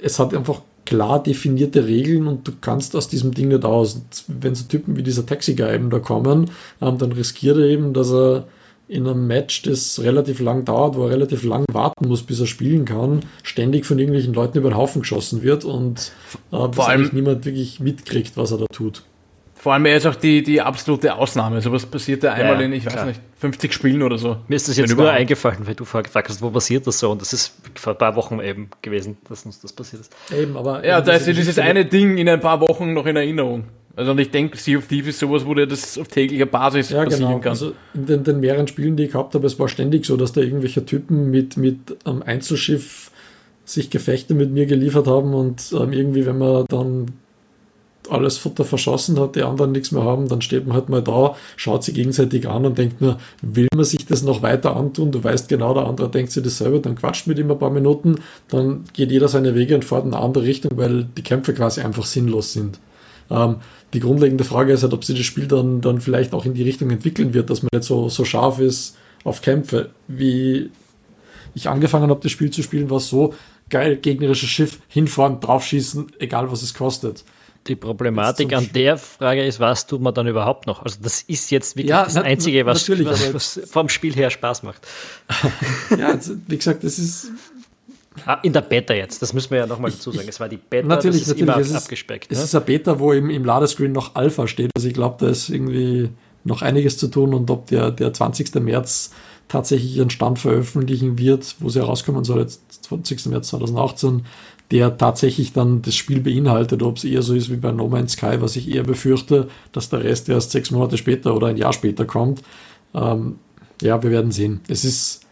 es 0.00 0.18
hat 0.18 0.34
einfach 0.34 0.60
klar 0.88 1.22
definierte 1.22 1.86
Regeln 1.86 2.26
und 2.26 2.48
du 2.48 2.52
kannst 2.62 2.96
aus 2.96 3.08
diesem 3.08 3.34
Ding 3.34 3.48
nicht 3.48 3.66
aus. 3.66 3.96
Und 3.96 4.24
wenn 4.40 4.54
so 4.54 4.64
Typen 4.64 4.96
wie 4.96 5.02
dieser 5.02 5.26
Taxi-Guy 5.26 5.74
eben 5.74 5.90
da 5.90 5.98
kommen, 5.98 6.50
ähm, 6.80 6.96
dann 6.96 7.12
riskiert 7.12 7.58
er 7.58 7.66
eben, 7.66 7.92
dass 7.92 8.10
er 8.10 8.46
in 8.88 9.06
einem 9.06 9.26
Match, 9.26 9.60
das 9.62 10.00
relativ 10.02 10.40
lang 10.40 10.64
dauert, 10.64 10.96
wo 10.96 11.04
er 11.04 11.10
relativ 11.10 11.44
lang 11.44 11.66
warten 11.70 12.08
muss, 12.08 12.22
bis 12.22 12.40
er 12.40 12.46
spielen 12.46 12.86
kann, 12.86 13.20
ständig 13.42 13.84
von 13.84 13.98
irgendwelchen 13.98 14.32
Leuten 14.32 14.56
über 14.56 14.70
den 14.70 14.78
Haufen 14.78 15.02
geschossen 15.02 15.42
wird 15.42 15.66
und 15.66 16.10
äh, 16.52 16.68
bis 16.68 16.78
allem 16.78 17.10
niemand 17.12 17.44
wirklich 17.44 17.80
mitkriegt, 17.80 18.38
was 18.38 18.50
er 18.50 18.58
da 18.58 18.66
tut. 18.72 19.02
Vor 19.58 19.72
allem, 19.72 19.86
er 19.86 19.96
ist 19.96 20.06
auch 20.06 20.14
die, 20.14 20.42
die 20.42 20.60
absolute 20.60 21.14
Ausnahme. 21.14 21.60
Sowas 21.60 21.84
passiert 21.84 22.22
ja 22.22 22.32
einmal 22.32 22.60
ja, 22.60 22.66
in, 22.66 22.72
ich 22.72 22.86
klar. 22.86 22.96
weiß 22.96 23.06
nicht, 23.06 23.20
50 23.40 23.72
Spielen 23.72 24.02
oder 24.02 24.16
so. 24.16 24.36
Mir 24.46 24.54
ist 24.54 24.68
das 24.68 24.76
jetzt 24.76 24.96
nur 24.96 25.10
eingefallen, 25.10 25.66
weil 25.66 25.74
du 25.74 25.84
gefragt 25.84 26.14
hast, 26.14 26.40
wo 26.42 26.50
passiert 26.50 26.86
das 26.86 27.00
so? 27.00 27.10
Und 27.10 27.20
das 27.20 27.32
ist 27.32 27.54
vor 27.74 27.94
ein 27.94 27.98
paar 27.98 28.14
Wochen 28.14 28.40
eben 28.40 28.70
gewesen, 28.82 29.16
dass 29.28 29.44
uns 29.44 29.60
das 29.60 29.72
passiert 29.72 30.02
ist. 30.02 30.12
Eben, 30.32 30.56
aber. 30.56 30.86
Ja, 30.86 31.00
da 31.00 31.12
ist 31.12 31.26
ja 31.26 31.32
dieses 31.32 31.58
eine 31.58 31.84
Ding 31.84 32.18
in 32.18 32.28
ein 32.28 32.40
paar 32.40 32.60
Wochen 32.60 32.92
noch 32.92 33.06
in 33.06 33.16
Erinnerung. 33.16 33.64
Also 33.96 34.12
und 34.12 34.20
ich 34.20 34.30
denke, 34.30 34.56
Sea 34.56 34.78
of 34.78 34.86
Thieves 34.86 35.08
ist 35.08 35.18
sowas, 35.18 35.44
wo 35.44 35.54
du 35.54 35.66
das 35.66 35.98
auf 35.98 36.06
täglicher 36.06 36.46
Basis 36.46 36.90
ja, 36.90 37.02
passieren 37.02 37.30
genau. 37.30 37.40
kann. 37.40 37.50
Also 37.50 37.72
in 37.94 38.06
den, 38.06 38.22
den, 38.22 38.38
mehreren 38.38 38.68
Spielen, 38.68 38.94
die 38.94 39.06
ich 39.06 39.10
gehabt 39.10 39.34
habe, 39.34 39.44
es 39.44 39.58
war 39.58 39.68
ständig 39.68 40.06
so, 40.06 40.16
dass 40.16 40.32
da 40.32 40.40
irgendwelche 40.40 40.86
Typen 40.86 41.32
mit, 41.32 41.56
mit 41.56 41.96
einem 42.04 42.22
Einzelschiff 42.22 43.10
sich 43.64 43.90
Gefechte 43.90 44.34
mit 44.34 44.52
mir 44.52 44.66
geliefert 44.66 45.08
haben 45.08 45.34
und 45.34 45.72
ähm, 45.72 45.92
irgendwie, 45.92 46.26
wenn 46.26 46.38
man 46.38 46.64
dann 46.68 47.06
alles 48.10 48.38
Futter 48.38 48.64
verschossen 48.64 49.18
hat, 49.18 49.36
die 49.36 49.42
anderen 49.42 49.72
nichts 49.72 49.92
mehr 49.92 50.04
haben, 50.04 50.28
dann 50.28 50.40
steht 50.40 50.66
man 50.66 50.76
halt 50.76 50.88
mal 50.88 51.02
da, 51.02 51.36
schaut 51.56 51.84
sich 51.84 51.94
gegenseitig 51.94 52.48
an 52.48 52.66
und 52.66 52.78
denkt 52.78 53.00
mir, 53.00 53.18
will 53.42 53.68
man 53.74 53.84
sich 53.84 54.06
das 54.06 54.22
noch 54.22 54.42
weiter 54.42 54.76
antun? 54.76 55.12
Du 55.12 55.22
weißt 55.22 55.48
genau, 55.48 55.74
der 55.74 55.86
andere 55.86 56.10
denkt 56.10 56.32
sich 56.32 56.42
das 56.42 56.58
selber, 56.58 56.78
dann 56.78 56.96
quatscht 56.96 57.26
mit 57.26 57.38
ihm 57.38 57.50
ein 57.50 57.58
paar 57.58 57.70
Minuten, 57.70 58.16
dann 58.48 58.84
geht 58.92 59.10
jeder 59.10 59.28
seine 59.28 59.54
Wege 59.54 59.74
und 59.74 59.84
fährt 59.84 60.04
in 60.04 60.14
eine 60.14 60.22
andere 60.22 60.44
Richtung, 60.44 60.72
weil 60.76 61.04
die 61.04 61.22
Kämpfe 61.22 61.54
quasi 61.54 61.80
einfach 61.80 62.04
sinnlos 62.04 62.52
sind. 62.52 62.78
Ähm, 63.30 63.56
die 63.94 64.00
grundlegende 64.00 64.44
Frage 64.44 64.72
ist 64.72 64.82
halt, 64.82 64.92
ob 64.92 65.04
sich 65.04 65.16
das 65.16 65.26
Spiel 65.26 65.46
dann, 65.46 65.80
dann 65.80 66.00
vielleicht 66.00 66.34
auch 66.34 66.44
in 66.44 66.54
die 66.54 66.62
Richtung 66.62 66.90
entwickeln 66.90 67.34
wird, 67.34 67.50
dass 67.50 67.62
man 67.62 67.70
nicht 67.72 67.84
so, 67.84 68.08
so 68.08 68.24
scharf 68.24 68.58
ist 68.58 68.96
auf 69.24 69.40
Kämpfe. 69.40 69.90
Wie 70.06 70.70
ich 71.54 71.68
angefangen 71.68 72.10
habe, 72.10 72.20
das 72.22 72.32
Spiel 72.32 72.50
zu 72.50 72.62
spielen, 72.62 72.90
war 72.90 72.98
es 72.98 73.08
so, 73.08 73.34
geil, 73.70 73.96
gegnerisches 73.96 74.48
Schiff, 74.48 74.80
hinfahren, 74.88 75.40
draufschießen, 75.40 76.12
egal 76.18 76.50
was 76.50 76.62
es 76.62 76.74
kostet. 76.74 77.24
Die 77.66 77.76
Problematik 77.76 78.54
an 78.54 78.70
der 78.74 78.96
Frage 78.96 79.44
ist, 79.44 79.60
was 79.60 79.86
tut 79.86 80.00
man 80.00 80.14
dann 80.14 80.26
überhaupt 80.26 80.66
noch? 80.66 80.82
Also 80.82 80.98
das 81.02 81.22
ist 81.22 81.50
jetzt 81.50 81.76
wirklich 81.76 81.90
ja, 81.90 82.04
das 82.04 82.14
na, 82.14 82.22
Einzige, 82.22 82.64
was, 82.64 82.88
was, 82.88 83.34
was, 83.34 83.60
vom 83.70 83.88
Spiel 83.88 84.14
her 84.14 84.30
Spaß 84.30 84.62
macht. 84.62 84.86
ja, 85.98 86.08
also, 86.08 86.34
wie 86.46 86.56
gesagt, 86.56 86.84
das 86.84 86.98
ist... 86.98 87.30
Ah, 88.24 88.38
in 88.42 88.52
der 88.52 88.62
Beta 88.62 88.94
jetzt, 88.94 89.22
das 89.22 89.32
müssen 89.32 89.50
wir 89.50 89.58
ja 89.58 89.66
nochmal 89.66 89.90
dazu 89.90 90.10
sagen. 90.10 90.28
Es 90.28 90.40
war 90.40 90.48
die 90.48 90.56
Beta, 90.56 90.88
natürlich, 90.88 91.20
das 91.20 91.28
ist 91.28 91.34
natürlich, 91.34 91.48
immer 91.48 91.60
es 91.60 91.70
ist, 91.70 91.76
abgespeckt. 91.76 92.32
Es 92.32 92.38
ne? 92.38 92.44
ist 92.44 92.54
eine 92.54 92.64
Beta, 92.64 92.98
wo 92.98 93.12
im, 93.12 93.30
im 93.30 93.44
Ladescreen 93.44 93.92
noch 93.92 94.14
Alpha 94.14 94.46
steht. 94.48 94.70
Also 94.74 94.88
ich 94.88 94.94
glaube, 94.94 95.16
da 95.20 95.30
ist 95.30 95.50
irgendwie 95.50 96.10
noch 96.44 96.62
einiges 96.62 96.96
zu 96.96 97.08
tun 97.08 97.34
und 97.34 97.50
ob 97.50 97.66
der, 97.66 97.90
der 97.90 98.12
20. 98.12 98.54
März 98.56 99.12
tatsächlich 99.48 99.96
ihren 99.96 100.10
Stand 100.10 100.38
veröffentlichen 100.38 101.18
wird, 101.18 101.56
wo 101.60 101.68
sie 101.68 101.80
herauskommen 101.80 102.24
soll, 102.24 102.40
jetzt 102.40 102.84
20. 102.84 103.26
März 103.26 103.48
2018, 103.48 104.24
der 104.70 104.98
tatsächlich 104.98 105.52
dann 105.52 105.82
das 105.82 105.94
Spiel 105.94 106.20
beinhaltet, 106.20 106.82
ob 106.82 106.98
es 106.98 107.04
eher 107.04 107.22
so 107.22 107.34
ist 107.34 107.50
wie 107.50 107.56
bei 107.56 107.72
No 107.72 107.88
Man's 107.88 108.12
Sky, 108.12 108.36
was 108.40 108.56
ich 108.56 108.70
eher 108.70 108.82
befürchte, 108.82 109.48
dass 109.72 109.88
der 109.88 110.04
Rest 110.04 110.28
erst 110.28 110.50
sechs 110.50 110.70
Monate 110.70 110.98
später 110.98 111.34
oder 111.34 111.46
ein 111.46 111.56
Jahr 111.56 111.72
später 111.72 112.04
kommt. 112.04 112.42
Ähm, 112.94 113.36
ja, 113.80 114.02
wir 114.02 114.10
werden 114.10 114.30
sehen. 114.30 114.60
Es 114.68 114.84
ist, 114.84 115.22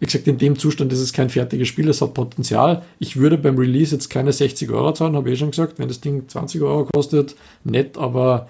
wie 0.00 0.06
gesagt, 0.06 0.28
in 0.28 0.36
dem 0.36 0.58
Zustand 0.58 0.92
ist 0.92 1.00
es 1.00 1.14
kein 1.14 1.30
fertiges 1.30 1.68
Spiel, 1.68 1.88
es 1.88 2.02
hat 2.02 2.12
Potenzial. 2.12 2.82
Ich 2.98 3.16
würde 3.16 3.38
beim 3.38 3.56
Release 3.56 3.94
jetzt 3.94 4.10
keine 4.10 4.32
60 4.32 4.70
Euro 4.70 4.92
zahlen, 4.92 5.16
habe 5.16 5.30
ich 5.30 5.36
eh 5.36 5.38
schon 5.38 5.50
gesagt. 5.50 5.78
Wenn 5.78 5.88
das 5.88 6.00
Ding 6.00 6.28
20 6.28 6.60
Euro 6.60 6.86
kostet, 6.92 7.36
nett, 7.62 7.96
aber 7.96 8.48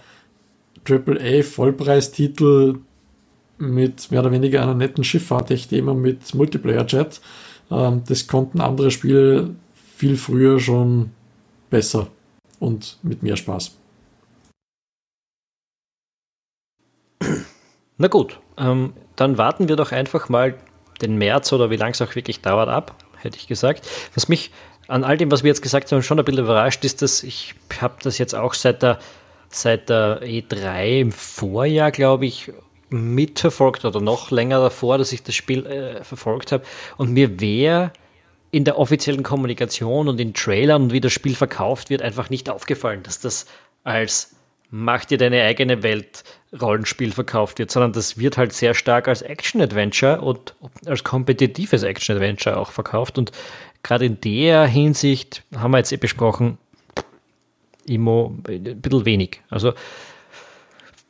AAA 0.89 1.43
Vollpreistitel 1.45 2.79
mit 3.59 4.11
mehr 4.11 4.21
oder 4.21 4.33
weniger 4.33 4.63
einer 4.63 4.75
netten 4.75 5.05
Schifffahrt, 5.05 5.53
echt 5.53 5.73
immer 5.73 5.95
mit 5.95 6.35
Multiplayer-Chat. 6.35 7.21
Ähm, 7.71 8.03
das 8.09 8.27
konnten 8.27 8.61
andere 8.61 8.91
Spiele 8.91 9.55
viel 9.97 10.17
früher 10.17 10.59
schon 10.61 11.11
besser 11.71 12.09
und 12.59 12.99
mit 13.03 13.23
mehr 13.23 13.37
Spaß. 13.37 13.77
Na 17.99 18.09
gut, 18.09 18.41
ähm, 18.59 18.93
dann 19.17 19.39
warten 19.39 19.69
wir 19.69 19.77
doch 19.77 19.93
einfach 19.93 20.29
mal 20.29 20.59
den 21.01 21.17
März 21.17 21.53
oder 21.53 21.71
wie 21.71 21.77
lange 21.77 21.93
es 21.93 22.03
auch 22.03 22.15
wirklich 22.15 22.41
dauert 22.41 22.69
ab, 22.69 22.97
hätte 23.17 23.39
ich 23.39 23.47
gesagt. 23.47 23.89
Was 24.15 24.29
mich 24.29 24.51
an 24.89 25.05
all 25.05 25.17
dem, 25.17 25.31
was 25.31 25.43
wir 25.43 25.49
jetzt 25.49 25.63
gesagt 25.63 25.91
haben, 25.93 26.03
schon 26.03 26.19
ein 26.19 26.25
bisschen 26.25 26.45
überrascht 26.45 26.85
ist, 26.85 27.03
dass 27.03 27.23
ich 27.23 27.55
habe 27.81 27.95
das 28.03 28.19
jetzt 28.19 28.35
auch 28.35 28.55
seit 28.55 28.83
der, 28.83 28.99
seit 29.49 29.89
der 29.89 30.23
E3 30.23 31.01
im 31.01 31.13
Vorjahr, 31.13 31.91
glaube 31.91 32.27
ich, 32.27 32.53
mitverfolgt 32.91 33.85
oder 33.85 34.01
noch 34.01 34.31
länger 34.31 34.61
davor, 34.61 34.99
dass 34.99 35.13
ich 35.13 35.23
das 35.23 35.35
Spiel 35.35 35.67
äh, 35.67 36.05
verfolgt 36.05 36.53
habe. 36.53 36.65
Und 36.97 37.13
mir 37.13 37.41
wäre 37.41 37.93
in 38.55 38.63
der 38.63 38.79
offiziellen 38.79 39.25
Kommunikation 39.25 40.07
und 40.07 40.21
in 40.21 40.33
Trailern 40.33 40.85
und 40.85 40.93
wie 40.93 41.01
das 41.01 41.13
Spiel 41.13 41.35
verkauft 41.35 41.91
wird, 41.91 42.03
einfach 42.03 42.31
nicht 42.31 42.49
aufgefallen, 42.49 43.03
dass 43.03 43.19
das 43.19 43.47
als 43.83 44.31
Mach 44.71 45.05
dir 45.05 45.19
deine 45.19 45.43
eigene 45.43 45.85
Welt 45.85 46.25
Rollenspiel 46.61 47.13
verkauft 47.13 47.61
wird, 47.61 47.71
sondern 47.71 47.93
das 47.93 48.19
wird 48.19 48.37
halt 48.39 48.53
sehr 48.53 48.75
stark 48.75 49.07
als 49.07 49.23
Action-Adventure 49.23 50.21
und 50.21 50.55
als 50.87 51.05
kompetitives 51.05 51.85
Action-Adventure 51.85 52.57
auch 52.57 52.73
verkauft. 52.73 53.19
Und 53.19 53.31
gerade 53.85 54.05
in 54.07 54.21
der 54.21 54.67
Hinsicht 54.67 55.43
haben 55.57 55.73
wir 55.73 55.79
jetzt 55.79 55.93
eh 55.93 55.97
besprochen, 55.97 56.59
Imo 57.87 58.37
ein 58.49 58.81
bisschen 58.81 59.05
wenig. 59.05 59.43
Also 59.49 59.75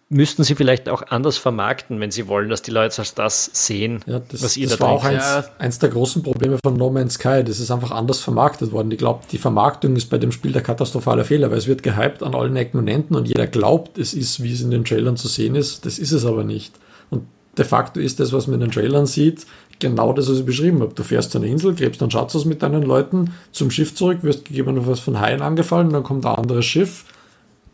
müssten 0.09 0.45
sie 0.45 0.55
vielleicht 0.55 0.88
auch 0.88 1.03
anders 1.09 1.38
vermarkten, 1.38 1.99
wenn 2.01 2.11
sie 2.11 2.29
wollen, 2.29 2.49
dass 2.49 2.62
die 2.62 2.71
Leute 2.71 2.99
als 2.99 3.14
das 3.14 3.51
sehen, 3.53 4.01
ja, 4.07 4.21
das, 4.21 4.43
was 4.43 4.57
ihr 4.57 4.69
das 4.69 4.79
da 4.79 4.85
war 4.85 4.90
denkt. 4.90 5.05
auch 5.05 5.09
eins, 5.09 5.25
ja. 5.25 5.45
eins 5.59 5.79
der 5.79 5.88
großen 5.88 6.23
Probleme 6.23 6.59
von 6.62 6.75
No 6.75 6.90
Man's 6.90 7.14
Sky. 7.14 7.43
Das 7.45 7.59
ist 7.59 7.71
einfach 7.71 7.90
anders 7.90 8.21
vermarktet 8.21 8.73
worden. 8.73 8.90
Ich 8.90 8.99
glaube, 8.99 9.25
die 9.31 9.38
Vermarktung 9.38 9.97
ist 9.97 10.11
bei 10.11 10.19
dem 10.19 10.33
Spiel 10.33 10.53
der 10.53 10.62
katastrophale 10.62 11.25
Fehler, 11.25 11.51
weil 11.51 11.59
es 11.59 11.67
wird 11.67 11.83
gehypt 11.83 12.23
an 12.23 12.35
allen 12.35 12.57
Ecken 12.57 12.79
und 12.79 12.88
Enden 12.88 13.14
und 13.14 13.27
jeder 13.27 13.47
glaubt, 13.47 13.99
es 13.99 14.14
ist, 14.14 14.43
wie 14.43 14.53
es 14.53 14.61
in 14.61 14.71
den 14.71 14.85
Trailern 14.85 15.17
zu 15.17 15.29
sehen 15.29 15.55
ist. 15.55 15.87
Das 15.87 15.99
ist 15.99 16.12
es 16.12 16.25
aber 16.27 16.45
nicht. 16.45 16.75
Und 17.11 17.27
de 17.57 17.64
facto 17.64 18.01
ist 18.01 18.21
das, 18.21 18.33
was 18.33 18.47
man 18.47 18.55
in 18.55 18.61
den 18.61 18.71
Trailern 18.71 19.07
sieht, 19.07 19.47
genau 19.79 20.12
das, 20.12 20.29
was 20.29 20.38
ich 20.38 20.47
beschrieben 20.47 20.81
habe. 20.81 20.95
Du 20.95 21.03
fährst 21.03 21.33
zu 21.33 21.38
einer 21.38 21.47
Insel, 21.47 21.75
gräbst 21.75 22.03
einen 22.03 22.11
Schatz 22.11 22.37
aus 22.37 22.45
mit 22.45 22.62
deinen 22.62 22.83
Leuten, 22.83 23.33
zum 23.53 23.71
Schiff 23.71 23.95
zurück, 23.95 24.19
wirst 24.23 24.45
gegebenenfalls 24.45 25.01
von 25.01 25.21
Haien 25.21 25.43
angefallen, 25.43 25.90
dann 25.90 26.03
kommt 26.03 26.27
ein 26.27 26.35
anderes 26.35 26.64
Schiff, 26.64 27.05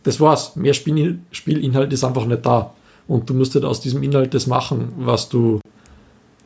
das 0.02 0.20
war's. 0.20 0.56
Mehr 0.56 0.74
Spiel, 0.74 1.20
Spielinhalt 1.30 1.92
ist 1.92 2.04
einfach 2.04 2.26
nicht 2.26 2.44
da. 2.44 2.74
Und 3.06 3.28
du 3.28 3.34
musst 3.34 3.54
halt 3.54 3.64
aus 3.64 3.80
diesem 3.80 4.02
Inhalt 4.02 4.34
das 4.34 4.46
machen, 4.46 4.92
was 4.96 5.28
du 5.28 5.60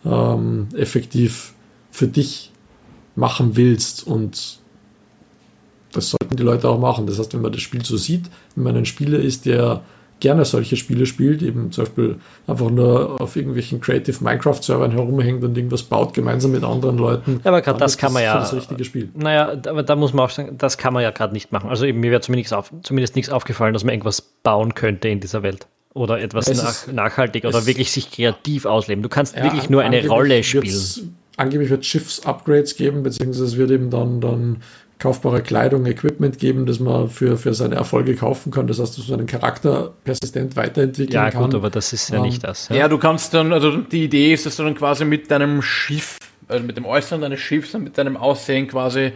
ähm, 0.04 0.68
effektiv 0.74 1.54
für 1.90 2.08
dich 2.08 2.50
machen 3.16 3.56
willst. 3.56 4.06
Und 4.06 4.58
das 5.92 6.10
sollten 6.10 6.36
die 6.36 6.42
Leute 6.42 6.68
auch 6.68 6.78
machen. 6.78 7.06
Das 7.06 7.18
heißt, 7.18 7.34
wenn 7.34 7.42
man 7.42 7.52
das 7.52 7.62
Spiel 7.62 7.84
so 7.84 7.96
sieht, 7.96 8.30
wenn 8.54 8.64
man 8.64 8.76
ein 8.76 8.86
Spieler 8.86 9.18
ist, 9.18 9.46
der 9.46 9.82
gerne 10.20 10.44
solche 10.44 10.76
Spiele 10.76 11.06
spielt, 11.06 11.42
eben 11.42 11.70
zum 11.72 11.84
Beispiel 11.84 12.16
einfach 12.46 12.70
nur 12.70 13.20
auf 13.20 13.36
irgendwelchen 13.36 13.80
Creative 13.80 14.22
Minecraft-Servern 14.22 14.92
herumhängt 14.92 15.44
und 15.44 15.56
irgendwas 15.56 15.82
baut, 15.82 16.14
gemeinsam 16.14 16.52
mit 16.52 16.64
anderen 16.64 16.98
Leuten. 16.98 17.40
Ja, 17.44 17.50
aber 17.50 17.62
gerade 17.62 17.78
das 17.78 17.98
kann 17.98 18.12
man 18.12 18.22
ja. 18.22 18.38
Das 18.38 18.54
richtige 18.54 18.84
Spiel. 18.84 19.10
Naja, 19.14 19.52
aber 19.66 19.82
da 19.82 19.96
muss 19.96 20.12
man 20.12 20.26
auch 20.26 20.30
sagen, 20.30 20.56
das 20.56 20.78
kann 20.78 20.94
man 20.94 21.02
ja 21.02 21.10
gerade 21.10 21.32
nicht 21.32 21.52
machen. 21.52 21.68
Also 21.68 21.84
mir 21.86 22.10
wäre 22.10 22.20
zumindest, 22.20 22.54
auf, 22.54 22.72
zumindest 22.82 23.16
nichts 23.16 23.30
aufgefallen, 23.30 23.74
dass 23.74 23.84
man 23.84 23.92
irgendwas 23.92 24.22
bauen 24.22 24.74
könnte 24.74 25.08
in 25.08 25.20
dieser 25.20 25.42
Welt. 25.42 25.66
Oder 25.94 26.20
etwas 26.20 26.52
nach, 26.52 26.92
nachhaltig 26.92 27.44
oder 27.44 27.66
wirklich 27.66 27.92
sich 27.92 28.10
kreativ 28.10 28.66
ausleben. 28.66 29.02
Du 29.02 29.08
kannst 29.08 29.36
ja, 29.36 29.44
wirklich 29.44 29.70
nur 29.70 29.82
eine 29.82 30.04
Rolle 30.08 30.42
spielen. 30.42 31.14
Angeblich 31.36 31.70
wird 31.70 31.82
es 31.82 31.86
Schiffs-Upgrades 31.86 32.76
geben, 32.76 33.02
beziehungsweise 33.02 33.44
es 33.44 33.56
wird 33.56 33.70
eben 33.70 33.90
dann, 33.90 34.20
dann 34.20 34.62
kaufbare 34.98 35.42
Kleidung, 35.42 35.86
Equipment 35.86 36.38
geben, 36.38 36.66
das 36.66 36.80
man 36.80 37.08
für, 37.08 37.36
für 37.36 37.54
seine 37.54 37.74
Erfolge 37.74 38.14
kaufen 38.14 38.50
kann. 38.52 38.66
Das 38.66 38.78
heißt, 38.78 38.96
dass 38.96 39.08
man 39.08 39.18
seinen 39.18 39.26
Charakter 39.26 39.92
persistent 40.04 40.56
weiterentwickeln 40.56 41.14
ja, 41.14 41.30
kann. 41.30 41.40
Ja, 41.40 41.46
gut, 41.46 41.54
aber 41.54 41.70
das 41.70 41.92
ist 41.92 42.10
ja 42.10 42.18
um, 42.18 42.26
nicht 42.26 42.44
das. 42.44 42.68
Ja. 42.68 42.76
ja. 42.76 42.88
du 42.88 42.98
kannst 42.98 43.34
dann, 43.34 43.52
also 43.52 43.76
die 43.76 44.04
Idee 44.04 44.32
ist, 44.32 44.46
dass 44.46 44.56
du 44.56 44.62
dann 44.62 44.74
quasi 44.74 45.04
mit 45.04 45.30
deinem 45.30 45.62
Schiff, 45.62 46.18
also 46.48 46.64
mit 46.64 46.76
dem 46.76 46.86
Äußeren 46.86 47.20
deines 47.20 47.40
Schiffs 47.40 47.74
und 47.74 47.84
mit 47.84 47.98
deinem 47.98 48.16
Aussehen 48.16 48.68
quasi 48.68 49.12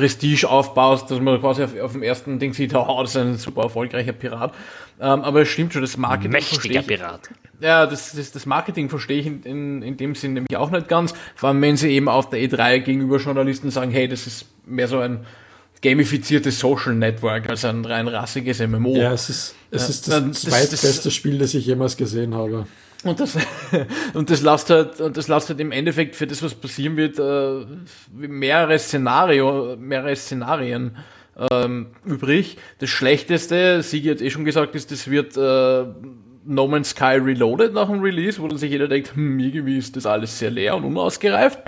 Prestige 0.00 0.48
aufbaust, 0.48 1.10
dass 1.10 1.20
man 1.20 1.38
quasi 1.40 1.62
auf, 1.62 1.78
auf 1.78 1.92
dem 1.92 2.02
ersten 2.02 2.38
Ding 2.38 2.54
sieht, 2.54 2.74
oh, 2.74 2.98
das 3.02 3.10
ist 3.10 3.16
ein 3.16 3.36
super 3.36 3.64
erfolgreicher 3.64 4.12
Pirat. 4.12 4.54
Ähm, 4.98 5.22
aber 5.22 5.42
es 5.42 5.48
stimmt 5.48 5.72
schon, 5.72 5.82
das 5.82 5.96
Marketing. 5.96 6.32
Mächtiger 6.32 6.82
Pirat. 6.82 7.28
Ja, 7.60 7.86
das, 7.86 8.12
das, 8.12 8.32
das 8.32 8.46
Marketing 8.46 8.88
verstehe 8.88 9.20
ich 9.20 9.26
in, 9.26 9.42
in, 9.42 9.82
in 9.82 9.96
dem 9.98 10.14
Sinn 10.14 10.32
nämlich 10.32 10.56
auch 10.56 10.70
nicht 10.70 10.88
ganz. 10.88 11.12
Vor 11.34 11.50
allem, 11.50 11.60
wenn 11.60 11.76
sie 11.76 11.90
eben 11.90 12.08
auf 12.08 12.30
der 12.30 12.40
E3 12.40 12.80
gegenüber 12.80 13.18
Journalisten 13.18 13.70
sagen, 13.70 13.90
hey, 13.90 14.08
das 14.08 14.26
ist 14.26 14.46
mehr 14.66 14.88
so 14.88 14.98
ein 15.00 15.26
gamifiziertes 15.82 16.58
Social 16.58 16.94
Network 16.94 17.48
als 17.48 17.64
ein 17.64 17.84
rein 17.84 18.08
rassiges 18.08 18.60
MMO. 18.60 18.96
Ja, 18.96 19.12
es 19.12 19.28
ist, 19.28 19.54
es 19.70 19.88
ist 19.88 20.08
das, 20.08 20.24
das 20.24 20.42
zweitbeste 20.42 21.04
das, 21.04 21.14
Spiel, 21.14 21.38
das 21.38 21.54
ich 21.54 21.66
jemals 21.66 21.96
gesehen 21.96 22.34
habe. 22.34 22.66
Und 23.04 23.18
das, 23.18 23.36
und 24.14 24.30
das 24.30 24.42
lasst 24.42 24.70
halt, 24.70 25.00
und 25.00 25.16
das 25.16 25.28
lasst 25.28 25.48
halt 25.48 25.60
im 25.60 25.72
Endeffekt 25.72 26.16
für 26.16 26.26
das, 26.26 26.42
was 26.42 26.54
passieren 26.54 26.96
wird, 26.96 27.18
äh, 27.18 27.66
mehrere 28.14 28.78
Szenario, 28.78 29.76
mehrere 29.78 30.14
Szenarien 30.16 30.96
ähm, 31.50 31.86
übrig. 32.04 32.58
Das 32.78 32.90
Schlechteste, 32.90 33.82
Sigi 33.82 34.08
hat 34.08 34.20
eh 34.20 34.30
schon 34.30 34.44
gesagt, 34.44 34.74
ist, 34.74 34.90
das 34.90 35.10
wird 35.10 35.36
äh, 35.36 35.84
No 36.44 36.66
Man's 36.66 36.90
Sky 36.90 37.16
Reloaded 37.16 37.72
nach 37.72 37.88
dem 37.88 38.00
Release, 38.00 38.40
wo 38.40 38.48
dann 38.48 38.58
sich 38.58 38.70
jeder 38.70 38.88
denkt, 38.88 39.14
hm, 39.14 39.38
irgendwie 39.38 39.78
ist 39.78 39.96
das 39.96 40.06
alles 40.06 40.38
sehr 40.38 40.50
leer 40.50 40.76
und 40.76 40.84
unausgereift. 40.84 41.58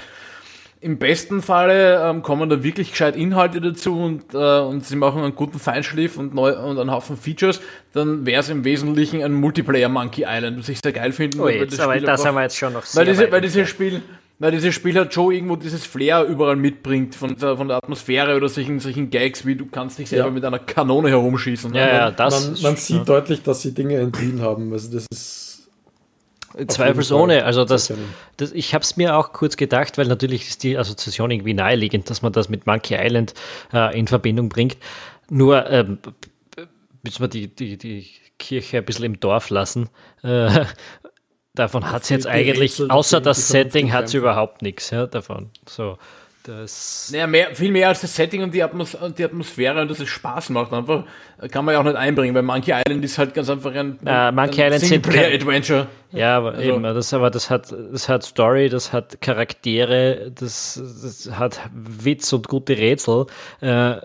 Im 0.82 0.98
besten 0.98 1.42
Falle 1.42 2.02
ähm, 2.10 2.22
kommen 2.22 2.50
da 2.50 2.64
wirklich 2.64 2.90
gescheit 2.90 3.14
Inhalte 3.14 3.60
dazu 3.60 3.96
und, 3.96 4.34
äh, 4.34 4.58
und 4.60 4.84
sie 4.84 4.96
machen 4.96 5.22
einen 5.22 5.36
guten 5.36 5.60
Feinschliff 5.60 6.18
und, 6.18 6.34
neu, 6.34 6.58
und 6.58 6.76
einen 6.76 6.90
Haufen 6.90 7.16
Features, 7.16 7.60
dann 7.92 8.26
wäre 8.26 8.40
es 8.40 8.48
im 8.48 8.64
Wesentlichen 8.64 9.22
ein 9.22 9.32
Multiplayer 9.32 9.88
Monkey 9.88 10.24
Island, 10.26 10.58
was 10.58 10.68
ich 10.68 10.80
sehr 10.82 10.92
geil 10.92 11.12
finde. 11.12 11.40
Oh, 11.40 11.48
jetzt, 11.48 11.74
das 11.74 11.80
aber 11.80 12.00
das 12.00 12.26
haben 12.26 12.34
wir 12.34 12.42
jetzt 12.42 12.56
schon 12.56 12.72
noch 12.72 12.84
sehr 12.84 13.06
weil, 13.06 13.12
diese, 13.12 13.30
weil 13.30 13.40
dieses 13.40 13.68
Spiel 13.68 14.02
Na, 14.40 14.50
dieses 14.50 14.74
Spiel 14.74 14.98
hat 14.98 15.14
schon 15.14 15.32
irgendwo 15.32 15.54
dieses 15.54 15.86
Flair 15.86 16.24
überall 16.24 16.56
mitbringt, 16.56 17.14
von 17.14 17.36
der, 17.36 17.56
von 17.56 17.68
der 17.68 17.76
Atmosphäre 17.76 18.36
oder 18.36 18.48
solchen, 18.48 18.80
solchen 18.80 19.08
Gags, 19.08 19.46
wie 19.46 19.54
du 19.54 19.66
kannst 19.66 20.00
dich 20.00 20.08
selber 20.08 20.26
ja. 20.26 20.32
mit 20.32 20.44
einer 20.44 20.58
Kanone 20.58 21.10
herumschießen. 21.10 21.72
Ja, 21.74 21.86
ja, 21.86 22.10
das. 22.10 22.50
Man, 22.50 22.62
man 22.62 22.76
sieht 22.76 22.96
ja. 22.96 23.04
deutlich, 23.04 23.42
dass 23.44 23.62
sie 23.62 23.72
Dinge 23.72 23.98
entliehen 23.98 24.42
haben. 24.42 24.72
Also 24.72 24.92
das 24.92 25.06
ist 25.12 25.51
Zweifelsohne. 26.66 27.44
Also 27.44 27.64
das, 27.64 27.92
das 28.36 28.52
ich 28.52 28.74
habe 28.74 28.82
es 28.82 28.96
mir 28.96 29.16
auch 29.16 29.32
kurz 29.32 29.56
gedacht, 29.56 29.98
weil 29.98 30.06
natürlich 30.06 30.48
ist 30.48 30.62
die 30.62 30.76
Assoziation 30.76 31.30
irgendwie 31.30 31.54
naheliegend, 31.54 32.10
dass 32.10 32.22
man 32.22 32.32
das 32.32 32.48
mit 32.48 32.66
Monkey 32.66 32.94
Island 32.94 33.34
äh, 33.72 33.98
in 33.98 34.06
Verbindung 34.06 34.48
bringt. 34.48 34.76
Nur 35.28 35.70
ähm, 35.70 35.98
müssen 37.02 37.20
wir 37.20 37.28
die, 37.28 37.48
die, 37.48 37.76
die 37.76 38.06
Kirche 38.38 38.78
ein 38.78 38.84
bisschen 38.84 39.04
im 39.04 39.20
Dorf 39.20 39.50
lassen. 39.50 39.88
Äh, 40.22 40.64
davon 41.54 41.90
hat 41.90 42.02
es 42.02 42.08
jetzt 42.08 42.26
eigentlich, 42.26 42.80
außer 42.90 43.20
das 43.20 43.48
Setting, 43.48 43.92
hat 43.92 44.06
es 44.06 44.14
überhaupt 44.14 44.62
nichts 44.62 44.90
ja, 44.90 45.06
davon. 45.06 45.50
So, 45.68 45.98
das 46.44 47.10
naja, 47.12 47.26
mehr, 47.26 47.54
viel 47.54 47.70
mehr 47.70 47.88
als 47.88 48.00
das 48.00 48.14
Setting 48.14 48.42
und 48.42 48.52
die, 48.52 48.62
Atmos 48.62 48.96
die, 49.16 49.24
Atmosphäre 49.24 49.80
und 49.80 49.90
dass 49.90 50.00
es 50.00 50.08
Spaß 50.08 50.50
macht. 50.50 50.72
Einfach 50.72 51.04
kann 51.50 51.64
man 51.64 51.74
ja 51.74 51.80
auch 51.80 51.84
nicht 51.84 51.96
einbringen, 51.96 52.34
weil 52.34 52.42
Monkey 52.42 52.72
Island 52.72 53.04
ist 53.04 53.18
halt 53.18 53.34
ganz 53.34 53.48
einfach 53.48 53.74
ein, 53.74 53.98
äh, 54.04 54.32
Monkey 54.32 54.62
ein 54.62 54.72
Island 54.72 55.08
Adventure. 55.08 55.86
Ja, 56.12 56.36
aber 56.36 56.54
also, 56.54 56.62
eben, 56.62 56.82
das, 56.82 57.14
aber 57.14 57.30
das 57.30 57.50
hat, 57.50 57.72
das 57.72 58.08
hat 58.08 58.24
Story, 58.24 58.68
das 58.68 58.92
hat 58.92 59.20
Charaktere, 59.20 60.32
das, 60.34 60.80
das 61.02 61.30
hat 61.38 61.60
Witz 61.72 62.32
und 62.32 62.48
gute 62.48 62.76
Rätsel 62.76 63.26
äh, 63.60 63.96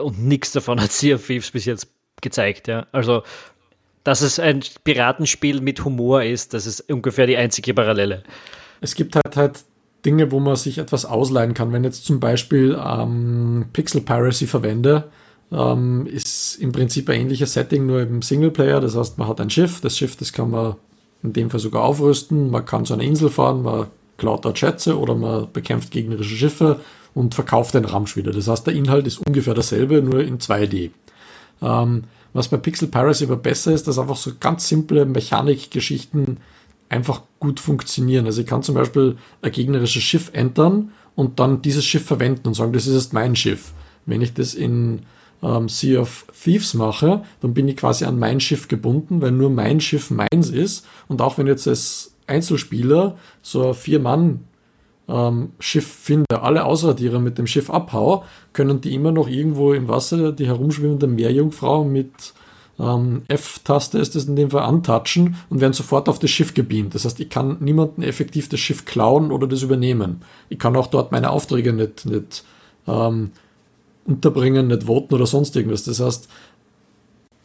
und 0.00 0.22
nichts 0.24 0.52
davon 0.52 0.80
hat 0.80 0.92
Sea 0.92 1.16
of 1.16 1.26
Thieves 1.26 1.50
bis 1.50 1.64
jetzt 1.64 1.88
gezeigt. 2.20 2.68
Ja, 2.68 2.86
also 2.92 3.22
dass 4.04 4.22
es 4.22 4.38
ein 4.38 4.62
Piratenspiel 4.84 5.60
mit 5.60 5.84
Humor 5.84 6.22
ist, 6.22 6.54
das 6.54 6.66
ist 6.66 6.90
ungefähr 6.90 7.26
die 7.26 7.36
einzige 7.36 7.74
Parallele. 7.74 8.22
Es 8.80 8.94
gibt 8.94 9.14
halt 9.14 9.36
halt 9.36 9.60
Dinge, 10.04 10.32
wo 10.32 10.40
man 10.40 10.56
sich 10.56 10.78
etwas 10.78 11.04
ausleihen 11.04 11.54
kann. 11.54 11.72
Wenn 11.72 11.84
jetzt 11.84 12.04
zum 12.04 12.20
Beispiel 12.20 12.78
ähm, 12.82 13.66
Pixel 13.72 14.00
Piracy 14.00 14.46
verwende, 14.46 15.10
ähm, 15.52 16.06
ist 16.06 16.56
im 16.56 16.72
Prinzip 16.72 17.08
ein 17.08 17.22
ähnliches 17.22 17.52
Setting, 17.52 17.86
nur 17.86 18.02
im 18.02 18.22
Singleplayer. 18.22 18.80
Das 18.80 18.96
heißt, 18.96 19.18
man 19.18 19.28
hat 19.28 19.40
ein 19.40 19.50
Schiff, 19.50 19.80
das 19.80 19.98
Schiff, 19.98 20.16
das 20.16 20.32
kann 20.32 20.50
man 20.50 20.76
in 21.22 21.32
dem 21.32 21.50
Fall 21.50 21.60
sogar 21.60 21.82
aufrüsten, 21.82 22.50
man 22.50 22.64
kann 22.64 22.86
zu 22.86 22.94
einer 22.94 23.02
Insel 23.02 23.28
fahren, 23.28 23.62
man 23.62 23.88
klaut 24.16 24.44
dort 24.44 24.58
Schätze 24.58 24.98
oder 24.98 25.14
man 25.14 25.48
bekämpft 25.52 25.90
gegnerische 25.90 26.36
Schiffe 26.36 26.80
und 27.14 27.34
verkauft 27.34 27.74
den 27.74 27.84
Ramsch 27.84 28.16
wieder. 28.16 28.32
Das 28.32 28.48
heißt, 28.48 28.66
der 28.66 28.74
Inhalt 28.74 29.06
ist 29.06 29.18
ungefähr 29.18 29.54
dasselbe, 29.54 30.02
nur 30.02 30.22
in 30.22 30.38
2D. 30.38 30.90
Ähm, 31.62 32.04
was 32.32 32.48
bei 32.48 32.56
Pixel 32.56 32.88
Piracy 32.88 33.24
aber 33.24 33.36
besser 33.36 33.72
ist, 33.72 33.88
dass 33.88 33.98
einfach 33.98 34.16
so 34.16 34.32
ganz 34.38 34.68
simple 34.68 35.04
Mechanikgeschichten 35.04 36.38
einfach 36.90 37.22
gut 37.38 37.60
funktionieren. 37.60 38.26
Also 38.26 38.42
ich 38.42 38.46
kann 38.46 38.62
zum 38.62 38.74
Beispiel 38.74 39.16
ein 39.40 39.52
gegnerisches 39.52 40.02
Schiff 40.02 40.30
entern 40.34 40.92
und 41.14 41.40
dann 41.40 41.62
dieses 41.62 41.84
Schiff 41.84 42.04
verwenden 42.04 42.48
und 42.48 42.54
sagen, 42.54 42.72
das 42.72 42.86
ist 42.86 42.94
jetzt 42.94 43.12
mein 43.14 43.36
Schiff. 43.36 43.72
Wenn 44.04 44.20
ich 44.20 44.34
das 44.34 44.54
in 44.54 45.02
ähm, 45.42 45.68
Sea 45.68 46.00
of 46.00 46.26
Thieves 46.42 46.74
mache, 46.74 47.22
dann 47.40 47.54
bin 47.54 47.68
ich 47.68 47.76
quasi 47.76 48.04
an 48.04 48.18
mein 48.18 48.40
Schiff 48.40 48.68
gebunden, 48.68 49.22
weil 49.22 49.30
nur 49.30 49.50
mein 49.50 49.80
Schiff 49.80 50.10
meins 50.10 50.50
ist. 50.50 50.86
Und 51.08 51.22
auch 51.22 51.38
wenn 51.38 51.46
jetzt 51.46 51.66
als 51.66 52.14
Einzelspieler 52.26 53.16
so 53.40 53.68
ein 53.68 53.74
Vier-Mann 53.74 54.40
ähm, 55.08 55.50
Schiff 55.60 55.86
finde, 55.86 56.42
alle 56.42 56.64
Ausradierer 56.64 57.20
mit 57.20 57.38
dem 57.38 57.46
Schiff 57.46 57.70
abhau, 57.70 58.24
können 58.52 58.80
die 58.80 58.94
immer 58.94 59.12
noch 59.12 59.28
irgendwo 59.28 59.72
im 59.72 59.88
Wasser 59.88 60.32
die 60.32 60.46
herumschwimmende 60.46 61.06
Meerjungfrau 61.06 61.84
mit 61.84 62.34
ähm, 62.80 63.22
F-Taste 63.28 63.98
ist 63.98 64.16
es 64.16 64.26
in 64.26 64.36
dem 64.36 64.50
Fall 64.50 64.62
antatschen 64.62 65.36
und 65.50 65.60
werden 65.60 65.72
sofort 65.72 66.08
auf 66.08 66.18
das 66.18 66.30
Schiff 66.30 66.54
gebeamt. 66.54 66.94
Das 66.94 67.04
heißt, 67.04 67.20
ich 67.20 67.28
kann 67.28 67.58
niemanden 67.60 68.02
effektiv 68.02 68.48
das 68.48 68.60
Schiff 68.60 68.84
klauen 68.84 69.30
oder 69.32 69.46
das 69.46 69.62
übernehmen. 69.62 70.22
Ich 70.48 70.58
kann 70.58 70.76
auch 70.76 70.86
dort 70.86 71.12
meine 71.12 71.30
Aufträge 71.30 71.72
nicht, 71.72 72.06
nicht 72.06 72.44
ähm, 72.86 73.32
unterbringen, 74.06 74.68
nicht 74.68 74.84
voten 74.84 75.14
oder 75.14 75.26
sonst 75.26 75.54
irgendwas. 75.56 75.84
Das 75.84 76.00
heißt, 76.00 76.28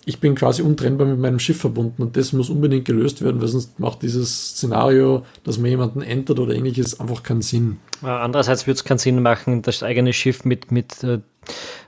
ich 0.06 0.19
bin 0.19 0.36
quasi 0.36 0.62
untrennbar 0.62 1.08
mit 1.08 1.19
meinem 1.19 1.39
Schiff 1.39 1.60
verbunden 1.60 2.02
und 2.04 2.15
das 2.15 2.32
muss 2.32 2.50
unbedingt 2.50 2.86
gelöst 2.86 3.24
werden, 3.24 3.41
weil 3.41 3.48
sonst 3.48 3.80
macht 3.80 4.04
dieses 4.04 4.52
Szenario, 4.52 5.26
dass 5.43 5.58
man 5.58 5.69
jemanden 5.71 6.02
entert 6.02 6.39
oder 6.39 6.54
ähnliches, 6.54 7.00
einfach 7.00 7.24
keinen 7.24 7.41
Sinn. 7.41 7.78
Andererseits 8.04 8.67
würde 8.67 8.76
es 8.76 8.84
keinen 8.84 9.00
Sinn 9.00 9.21
machen, 9.21 9.63
das 9.63 9.82
eigene 9.82 10.13
Schiff 10.13 10.45
mit, 10.45 10.71
mit 10.71 11.04
äh, 11.04 11.19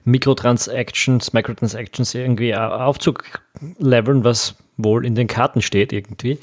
Mikrotransactions, 0.07 1.33
Microtransactions 1.33 2.15
irgendwie 2.15 2.55
aufzuleveln, 2.55 4.23
was 4.23 4.55
wohl 4.77 5.05
in 5.05 5.15
den 5.15 5.27
Karten 5.27 5.61
steht 5.61 5.91
irgendwie. 5.91 6.39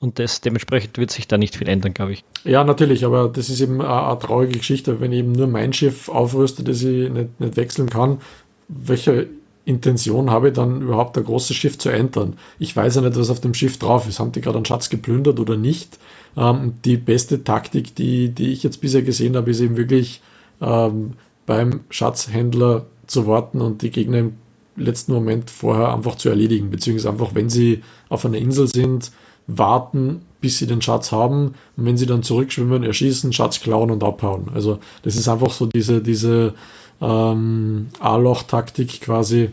Und 0.00 0.18
das, 0.18 0.40
dementsprechend 0.40 0.98
wird 0.98 1.10
sich 1.12 1.28
da 1.28 1.38
nicht 1.38 1.56
viel 1.56 1.68
ändern, 1.68 1.94
glaube 1.94 2.12
ich. 2.12 2.24
Ja, 2.44 2.64
natürlich, 2.64 3.04
aber 3.04 3.28
das 3.28 3.48
ist 3.48 3.60
eben 3.60 3.80
eine, 3.80 4.06
eine 4.06 4.18
traurige 4.18 4.58
Geschichte, 4.58 5.00
wenn 5.00 5.12
ich 5.12 5.20
eben 5.20 5.32
nur 5.32 5.46
mein 5.46 5.72
Schiff 5.72 6.08
aufrüste, 6.08 6.62
das 6.64 6.82
ich 6.82 7.08
nicht, 7.08 7.40
nicht 7.40 7.56
wechseln 7.56 7.88
kann. 7.88 8.20
Welche 8.68 9.28
Intention 9.64 10.30
habe 10.30 10.48
ich 10.48 10.54
dann 10.54 10.82
überhaupt 10.82 11.16
ein 11.16 11.24
großes 11.24 11.56
Schiff 11.56 11.78
zu 11.78 11.88
entern? 11.88 12.36
Ich 12.58 12.76
weiß 12.76 12.96
ja 12.96 13.00
nicht, 13.00 13.16
was 13.16 13.30
auf 13.30 13.40
dem 13.40 13.54
Schiff 13.54 13.78
drauf 13.78 14.08
ist. 14.08 14.18
Haben 14.18 14.32
die 14.32 14.40
gerade 14.40 14.56
einen 14.56 14.66
Schatz 14.66 14.90
geplündert 14.90 15.38
oder 15.38 15.56
nicht? 15.56 15.98
Ähm, 16.36 16.74
die 16.84 16.96
beste 16.96 17.44
Taktik, 17.44 17.94
die, 17.94 18.28
die 18.30 18.52
ich 18.52 18.62
jetzt 18.64 18.80
bisher 18.80 19.02
gesehen 19.02 19.36
habe, 19.36 19.52
ist 19.52 19.60
eben 19.60 19.76
wirklich 19.76 20.20
ähm, 20.60 21.12
beim 21.46 21.80
Schatzhändler 21.88 22.86
warten 23.26 23.60
und 23.60 23.82
die 23.82 23.90
Gegner 23.90 24.18
im 24.18 24.34
letzten 24.76 25.12
Moment 25.12 25.50
vorher 25.50 25.94
einfach 25.94 26.16
zu 26.16 26.28
erledigen, 26.28 26.70
beziehungsweise 26.70 27.10
einfach, 27.10 27.34
wenn 27.34 27.48
sie 27.48 27.82
auf 28.08 28.24
einer 28.24 28.38
Insel 28.38 28.66
sind, 28.68 29.12
warten, 29.46 30.22
bis 30.40 30.58
sie 30.58 30.66
den 30.66 30.82
Schatz 30.82 31.12
haben 31.12 31.54
und 31.76 31.84
wenn 31.86 31.96
sie 31.96 32.06
dann 32.06 32.22
zurückschwimmen, 32.22 32.82
erschießen, 32.82 33.32
Schatz 33.32 33.60
klauen 33.60 33.90
und 33.90 34.02
abhauen. 34.02 34.50
Also 34.54 34.78
das 35.02 35.16
ist 35.16 35.28
einfach 35.28 35.50
so 35.50 35.66
diese, 35.66 36.02
diese 36.02 36.54
ähm, 37.00 37.88
A-Loch-Taktik 38.00 39.00
quasi, 39.00 39.50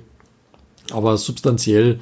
aber 0.92 1.18
substanziell 1.18 2.00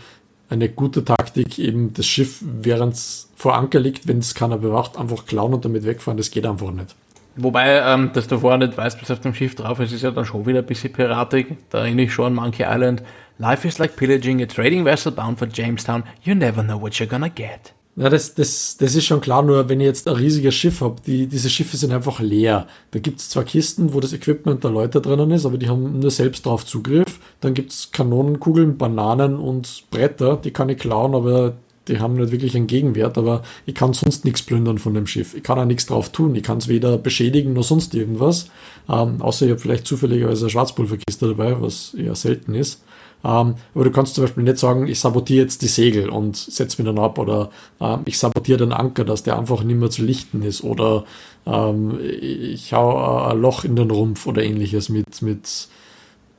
eine 0.50 0.70
gute 0.70 1.06
Taktik, 1.06 1.60
eben 1.60 1.94
das 1.94 2.08
Schiff, 2.08 2.42
während 2.42 2.94
es 2.96 3.30
vor 3.36 3.56
Anker 3.56 3.80
liegt, 3.80 4.08
wenn 4.08 4.20
es 4.20 4.34
keiner 4.34 4.58
bewacht, 4.58 4.98
einfach 4.98 5.26
klauen 5.26 5.54
und 5.54 5.64
damit 5.64 5.86
wegfahren, 5.86 6.18
das 6.18 6.32
geht 6.32 6.46
einfach 6.46 6.72
nicht. 6.72 6.96
Wobei, 7.36 7.82
ähm, 7.82 8.12
dass 8.14 8.28
du 8.28 8.40
vorher 8.40 8.58
nicht 8.58 8.78
weißt, 8.78 9.02
was 9.02 9.12
auf 9.12 9.22
dem 9.22 9.34
Schiff 9.34 9.56
drauf 9.56 9.80
ist, 9.80 9.94
ist 9.94 10.02
ja 10.02 10.12
dann 10.12 10.26
schon 10.26 10.46
wieder 10.46 10.60
ein 10.60 10.66
bisschen 10.66 10.92
piratig. 10.92 11.56
Da 11.70 11.80
erinnere 11.80 12.06
ich 12.06 12.14
schon 12.14 12.26
an 12.26 12.34
Monkey 12.34 12.64
Island. 12.68 13.04
Life 13.38 13.68
is 13.68 13.78
like 13.78 13.96
pillaging 13.96 14.42
a 14.42 14.46
trading 14.46 14.84
vessel 14.84 15.12
bound 15.12 15.40
for 15.40 15.48
Jamestown. 15.48 16.04
You 16.24 16.36
never 16.36 16.62
know 16.62 16.82
what 16.82 16.94
you're 16.94 17.08
gonna 17.08 17.30
get. 17.30 17.74
Ja, 17.96 18.08
das, 18.10 18.34
das, 18.34 18.78
das 18.78 18.96
ist 18.96 19.06
schon 19.06 19.20
klar, 19.20 19.44
nur 19.44 19.68
wenn 19.68 19.82
ich 19.82 19.86
jetzt 19.86 20.08
ein 20.08 20.16
riesiges 20.16 20.56
Schiff 20.56 20.80
habe, 20.80 21.02
die, 21.06 21.28
diese 21.28 21.50
Schiffe 21.50 21.76
sind 21.76 21.92
einfach 21.92 22.22
leer. 22.22 22.66
Da 22.92 23.00
gibt 23.00 23.20
es 23.20 23.30
zwar 23.30 23.44
Kisten, 23.44 23.94
wo 23.94 24.00
das 24.00 24.14
Equipment 24.14 24.64
der 24.64 24.72
Leute 24.72 25.02
drinnen 25.02 25.32
ist, 25.32 25.46
aber 25.46 25.58
die 25.58 25.68
haben 25.68 26.00
nur 26.00 26.10
selbst 26.10 26.46
drauf 26.46 26.66
Zugriff. 26.66 27.20
Dann 27.42 27.54
gibt 27.54 27.72
es 27.72 27.92
Kanonenkugeln, 27.92 28.78
Bananen 28.78 29.36
und 29.36 29.84
Bretter, 29.92 30.38
die 30.38 30.52
kann 30.52 30.70
ich 30.70 30.78
klauen, 30.78 31.14
aber 31.14 31.56
die 31.90 32.00
haben 32.00 32.16
nicht 32.16 32.32
wirklich 32.32 32.56
einen 32.56 32.68
Gegenwert, 32.68 33.18
aber 33.18 33.44
ich 33.66 33.76
kann 33.76 33.94
sonst 33.94 34.26
nichts 34.26 34.44
plündern 34.44 34.78
von 34.78 34.94
dem 34.94 35.08
Schiff. 35.08 35.34
Ich 35.34 35.44
kann 35.44 35.60
auch 35.60 35.66
nichts 35.66 35.88
drauf 35.88 36.10
tun. 36.10 36.36
Ich 36.36 36.44
kann 36.44 36.60
es 36.60 36.68
weder 36.68 36.98
beschädigen 36.98 37.54
noch 37.54 37.64
sonst 37.64 37.94
irgendwas. 37.96 38.50
Ähm, 38.88 39.22
außer 39.22 39.46
ich 39.46 39.52
habe 39.52 39.60
vielleicht 39.60 39.88
zufälligerweise 39.88 40.46
eine 40.46 40.50
Schwarzpulverkiste 40.50 41.28
dabei, 41.28 41.62
was 41.62 41.94
eher 41.96 42.16
selten 42.16 42.56
ist. 42.56 42.84
Ähm, 43.24 43.56
aber 43.76 43.84
du 43.84 43.92
kannst 43.92 44.16
zum 44.16 44.24
Beispiel 44.24 44.44
nicht 44.44 44.58
sagen, 44.58 44.88
ich 44.88 45.00
sabotiere 45.00 45.44
jetzt 45.44 45.62
die 45.62 45.68
Segel 45.68 46.10
und 46.10 46.38
setze 46.38 46.82
mich 46.82 46.86
dann 46.86 47.04
ab 47.04 47.18
oder 47.18 47.50
ähm, 47.82 48.02
ich 48.06 48.18
sabotiere 48.18 48.60
den 48.60 48.72
Anker, 48.72 49.04
dass 49.04 49.24
der 49.24 49.38
einfach 49.38 49.64
nicht 49.64 49.78
mehr 49.78 49.90
zu 49.90 50.04
lichten 50.04 50.42
ist 50.42 50.64
oder 50.64 51.04
ähm, 51.46 52.00
ich 52.02 52.72
hau 52.74 53.26
ein 53.26 53.42
Loch 53.42 53.66
in 53.66 53.76
den 53.76 53.92
Rumpf 53.92 54.26
oder 54.26 54.42
ähnliches 54.44 54.88
mit, 54.88 55.22
mit 55.22 55.68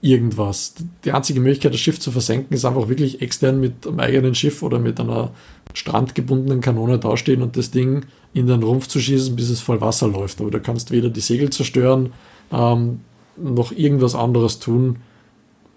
irgendwas. 0.02 0.74
Die 1.04 1.12
einzige 1.12 1.40
Möglichkeit, 1.40 1.74
das 1.74 1.80
Schiff 1.80 2.00
zu 2.00 2.10
versenken, 2.10 2.54
ist 2.54 2.64
einfach 2.64 2.88
wirklich 2.88 3.20
extern 3.20 3.60
mit 3.60 3.86
einem 3.86 4.00
eigenen 4.00 4.34
Schiff 4.34 4.62
oder 4.62 4.78
mit 4.78 4.98
einer 4.98 5.32
strandgebundenen 5.74 6.60
Kanone 6.60 6.98
dastehen 6.98 7.42
und 7.42 7.56
das 7.56 7.70
Ding 7.70 8.06
in 8.32 8.46
den 8.46 8.62
Rumpf 8.62 8.88
zu 8.88 8.98
schießen, 8.98 9.36
bis 9.36 9.50
es 9.50 9.60
voll 9.60 9.80
Wasser 9.80 10.08
läuft. 10.08 10.40
Aber 10.40 10.50
du 10.50 10.60
kannst 10.60 10.90
weder 10.90 11.10
die 11.10 11.20
Segel 11.20 11.50
zerstören, 11.50 12.12
ähm, 12.50 13.00
noch 13.36 13.72
irgendwas 13.72 14.14
anderes 14.14 14.58
tun, 14.58 14.96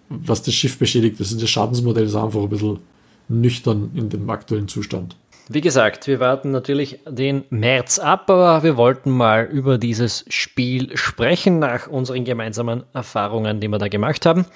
was 0.10 0.42
das 0.42 0.54
Schiff 0.54 0.78
beschädigt. 0.78 1.20
Das, 1.20 1.36
das 1.36 1.50
Schadensmodell 1.50 2.06
ist 2.06 2.16
einfach 2.16 2.42
ein 2.42 2.50
bisschen 2.50 2.80
nüchtern 3.28 3.92
in 3.96 4.10
dem 4.10 4.30
aktuellen 4.30 4.68
Zustand. 4.68 5.16
Wie 5.54 5.62
gesagt, 5.62 6.08
wir 6.08 6.20
warten 6.20 6.50
natürlich 6.50 6.98
den 7.08 7.44
März 7.52 8.00
ab, 8.00 8.28
aber 8.32 8.64
wir 8.64 8.76
wollten 8.76 9.12
mal 9.12 9.46
über 9.46 9.78
dieses 9.78 10.26
Spiel 10.28 10.98
sprechen 10.98 11.60
nach 11.60 11.86
unseren 11.86 12.24
gemeinsamen 12.24 12.82
Erfahrungen, 12.92 13.60
die 13.60 13.68
wir 13.68 13.78
da 13.78 13.88
gemacht 13.88 14.26
haben. 14.26 14.48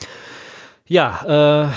Ja, 0.88 1.68
äh, 1.68 1.72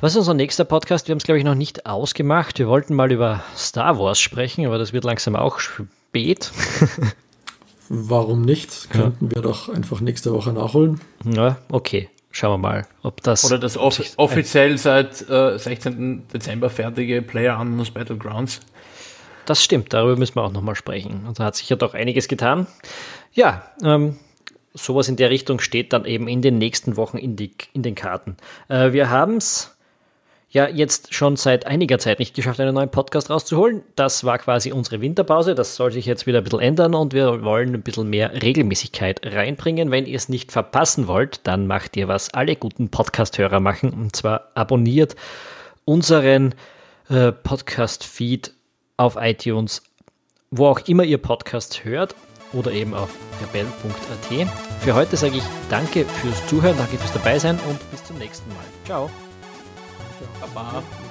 was 0.00 0.14
ist 0.14 0.18
unser 0.18 0.34
nächster 0.34 0.64
Podcast? 0.64 1.06
Wir 1.06 1.12
haben 1.12 1.18
es, 1.18 1.22
glaube 1.22 1.38
ich, 1.38 1.44
noch 1.44 1.54
nicht 1.54 1.86
ausgemacht. 1.86 2.58
Wir 2.58 2.66
wollten 2.66 2.94
mal 2.94 3.12
über 3.12 3.44
Star 3.56 3.96
Wars 4.00 4.18
sprechen, 4.18 4.66
aber 4.66 4.76
das 4.76 4.92
wird 4.92 5.04
langsam 5.04 5.36
auch 5.36 5.60
spät. 5.60 6.50
Warum 7.88 8.42
nicht? 8.42 8.90
Könnten 8.90 9.26
ja. 9.26 9.36
wir 9.36 9.42
doch 9.42 9.68
einfach 9.68 10.00
nächste 10.00 10.32
Woche 10.32 10.52
nachholen. 10.52 11.00
Ja, 11.24 11.58
okay. 11.70 12.08
Schauen 12.36 12.54
wir 12.54 12.68
mal, 12.68 12.86
ob 13.04 13.22
das. 13.22 13.44
Oder 13.44 13.60
das 13.60 13.76
off 13.76 14.00
offiziell 14.16 14.76
seit 14.76 15.22
äh, 15.30 15.56
16. 15.56 16.26
Dezember 16.34 16.68
fertige 16.68 17.22
Player 17.22 17.60
Unknowns 17.60 17.92
Battlegrounds. 17.92 18.58
Das 19.46 19.62
stimmt, 19.62 19.92
darüber 19.92 20.16
müssen 20.16 20.34
wir 20.34 20.42
auch 20.42 20.50
nochmal 20.50 20.74
sprechen. 20.74 21.26
Und 21.28 21.38
da 21.38 21.44
hat 21.44 21.54
sich 21.54 21.68
ja 21.68 21.76
doch 21.76 21.94
einiges 21.94 22.26
getan. 22.26 22.66
Ja, 23.34 23.70
ähm, 23.84 24.18
sowas 24.72 25.08
in 25.08 25.14
der 25.14 25.30
Richtung 25.30 25.60
steht 25.60 25.92
dann 25.92 26.06
eben 26.06 26.26
in 26.26 26.42
den 26.42 26.58
nächsten 26.58 26.96
Wochen 26.96 27.18
in, 27.18 27.36
die, 27.36 27.52
in 27.72 27.84
den 27.84 27.94
Karten. 27.94 28.36
Äh, 28.68 28.90
wir 28.90 29.10
haben 29.10 29.36
es 29.36 29.73
ja 30.54 30.68
jetzt 30.68 31.12
schon 31.12 31.36
seit 31.36 31.66
einiger 31.66 31.98
Zeit 31.98 32.20
nicht 32.20 32.34
geschafft, 32.34 32.60
einen 32.60 32.74
neuen 32.74 32.88
Podcast 32.88 33.28
rauszuholen. 33.28 33.82
Das 33.96 34.24
war 34.24 34.38
quasi 34.38 34.72
unsere 34.72 35.00
Winterpause. 35.00 35.54
Das 35.56 35.74
soll 35.74 35.92
sich 35.92 36.06
jetzt 36.06 36.26
wieder 36.26 36.38
ein 36.38 36.44
bisschen 36.44 36.60
ändern 36.60 36.94
und 36.94 37.12
wir 37.12 37.42
wollen 37.42 37.74
ein 37.74 37.82
bisschen 37.82 38.08
mehr 38.08 38.40
Regelmäßigkeit 38.40 39.20
reinbringen. 39.26 39.90
Wenn 39.90 40.06
ihr 40.06 40.16
es 40.16 40.28
nicht 40.28 40.52
verpassen 40.52 41.08
wollt, 41.08 41.40
dann 41.42 41.66
macht 41.66 41.96
ihr, 41.96 42.06
was 42.06 42.32
alle 42.32 42.54
guten 42.54 42.88
Podcast-Hörer 42.88 43.58
machen. 43.58 43.90
Und 43.90 44.14
zwar 44.14 44.52
abonniert 44.54 45.16
unseren 45.84 46.54
äh, 47.10 47.32
Podcast-Feed 47.32 48.52
auf 48.96 49.16
iTunes, 49.20 49.82
wo 50.52 50.68
auch 50.68 50.80
immer 50.86 51.02
ihr 51.02 51.18
Podcast 51.18 51.84
hört 51.84 52.14
oder 52.52 52.70
eben 52.70 52.94
auf 52.94 53.10
rebell.at. 53.42 54.48
Für 54.80 54.94
heute 54.94 55.16
sage 55.16 55.38
ich 55.38 55.44
danke 55.68 56.04
fürs 56.04 56.46
Zuhören, 56.46 56.76
danke 56.78 56.96
fürs 56.96 57.12
Dabeisein 57.12 57.58
und 57.68 57.90
bis 57.90 58.04
zum 58.04 58.18
nächsten 58.18 58.48
Mal. 58.50 58.64
Ciao. 58.84 59.10
Baba. 60.46 60.72
Wünsche 60.72 60.76
mir 60.76 60.78
Abend. 60.78 61.03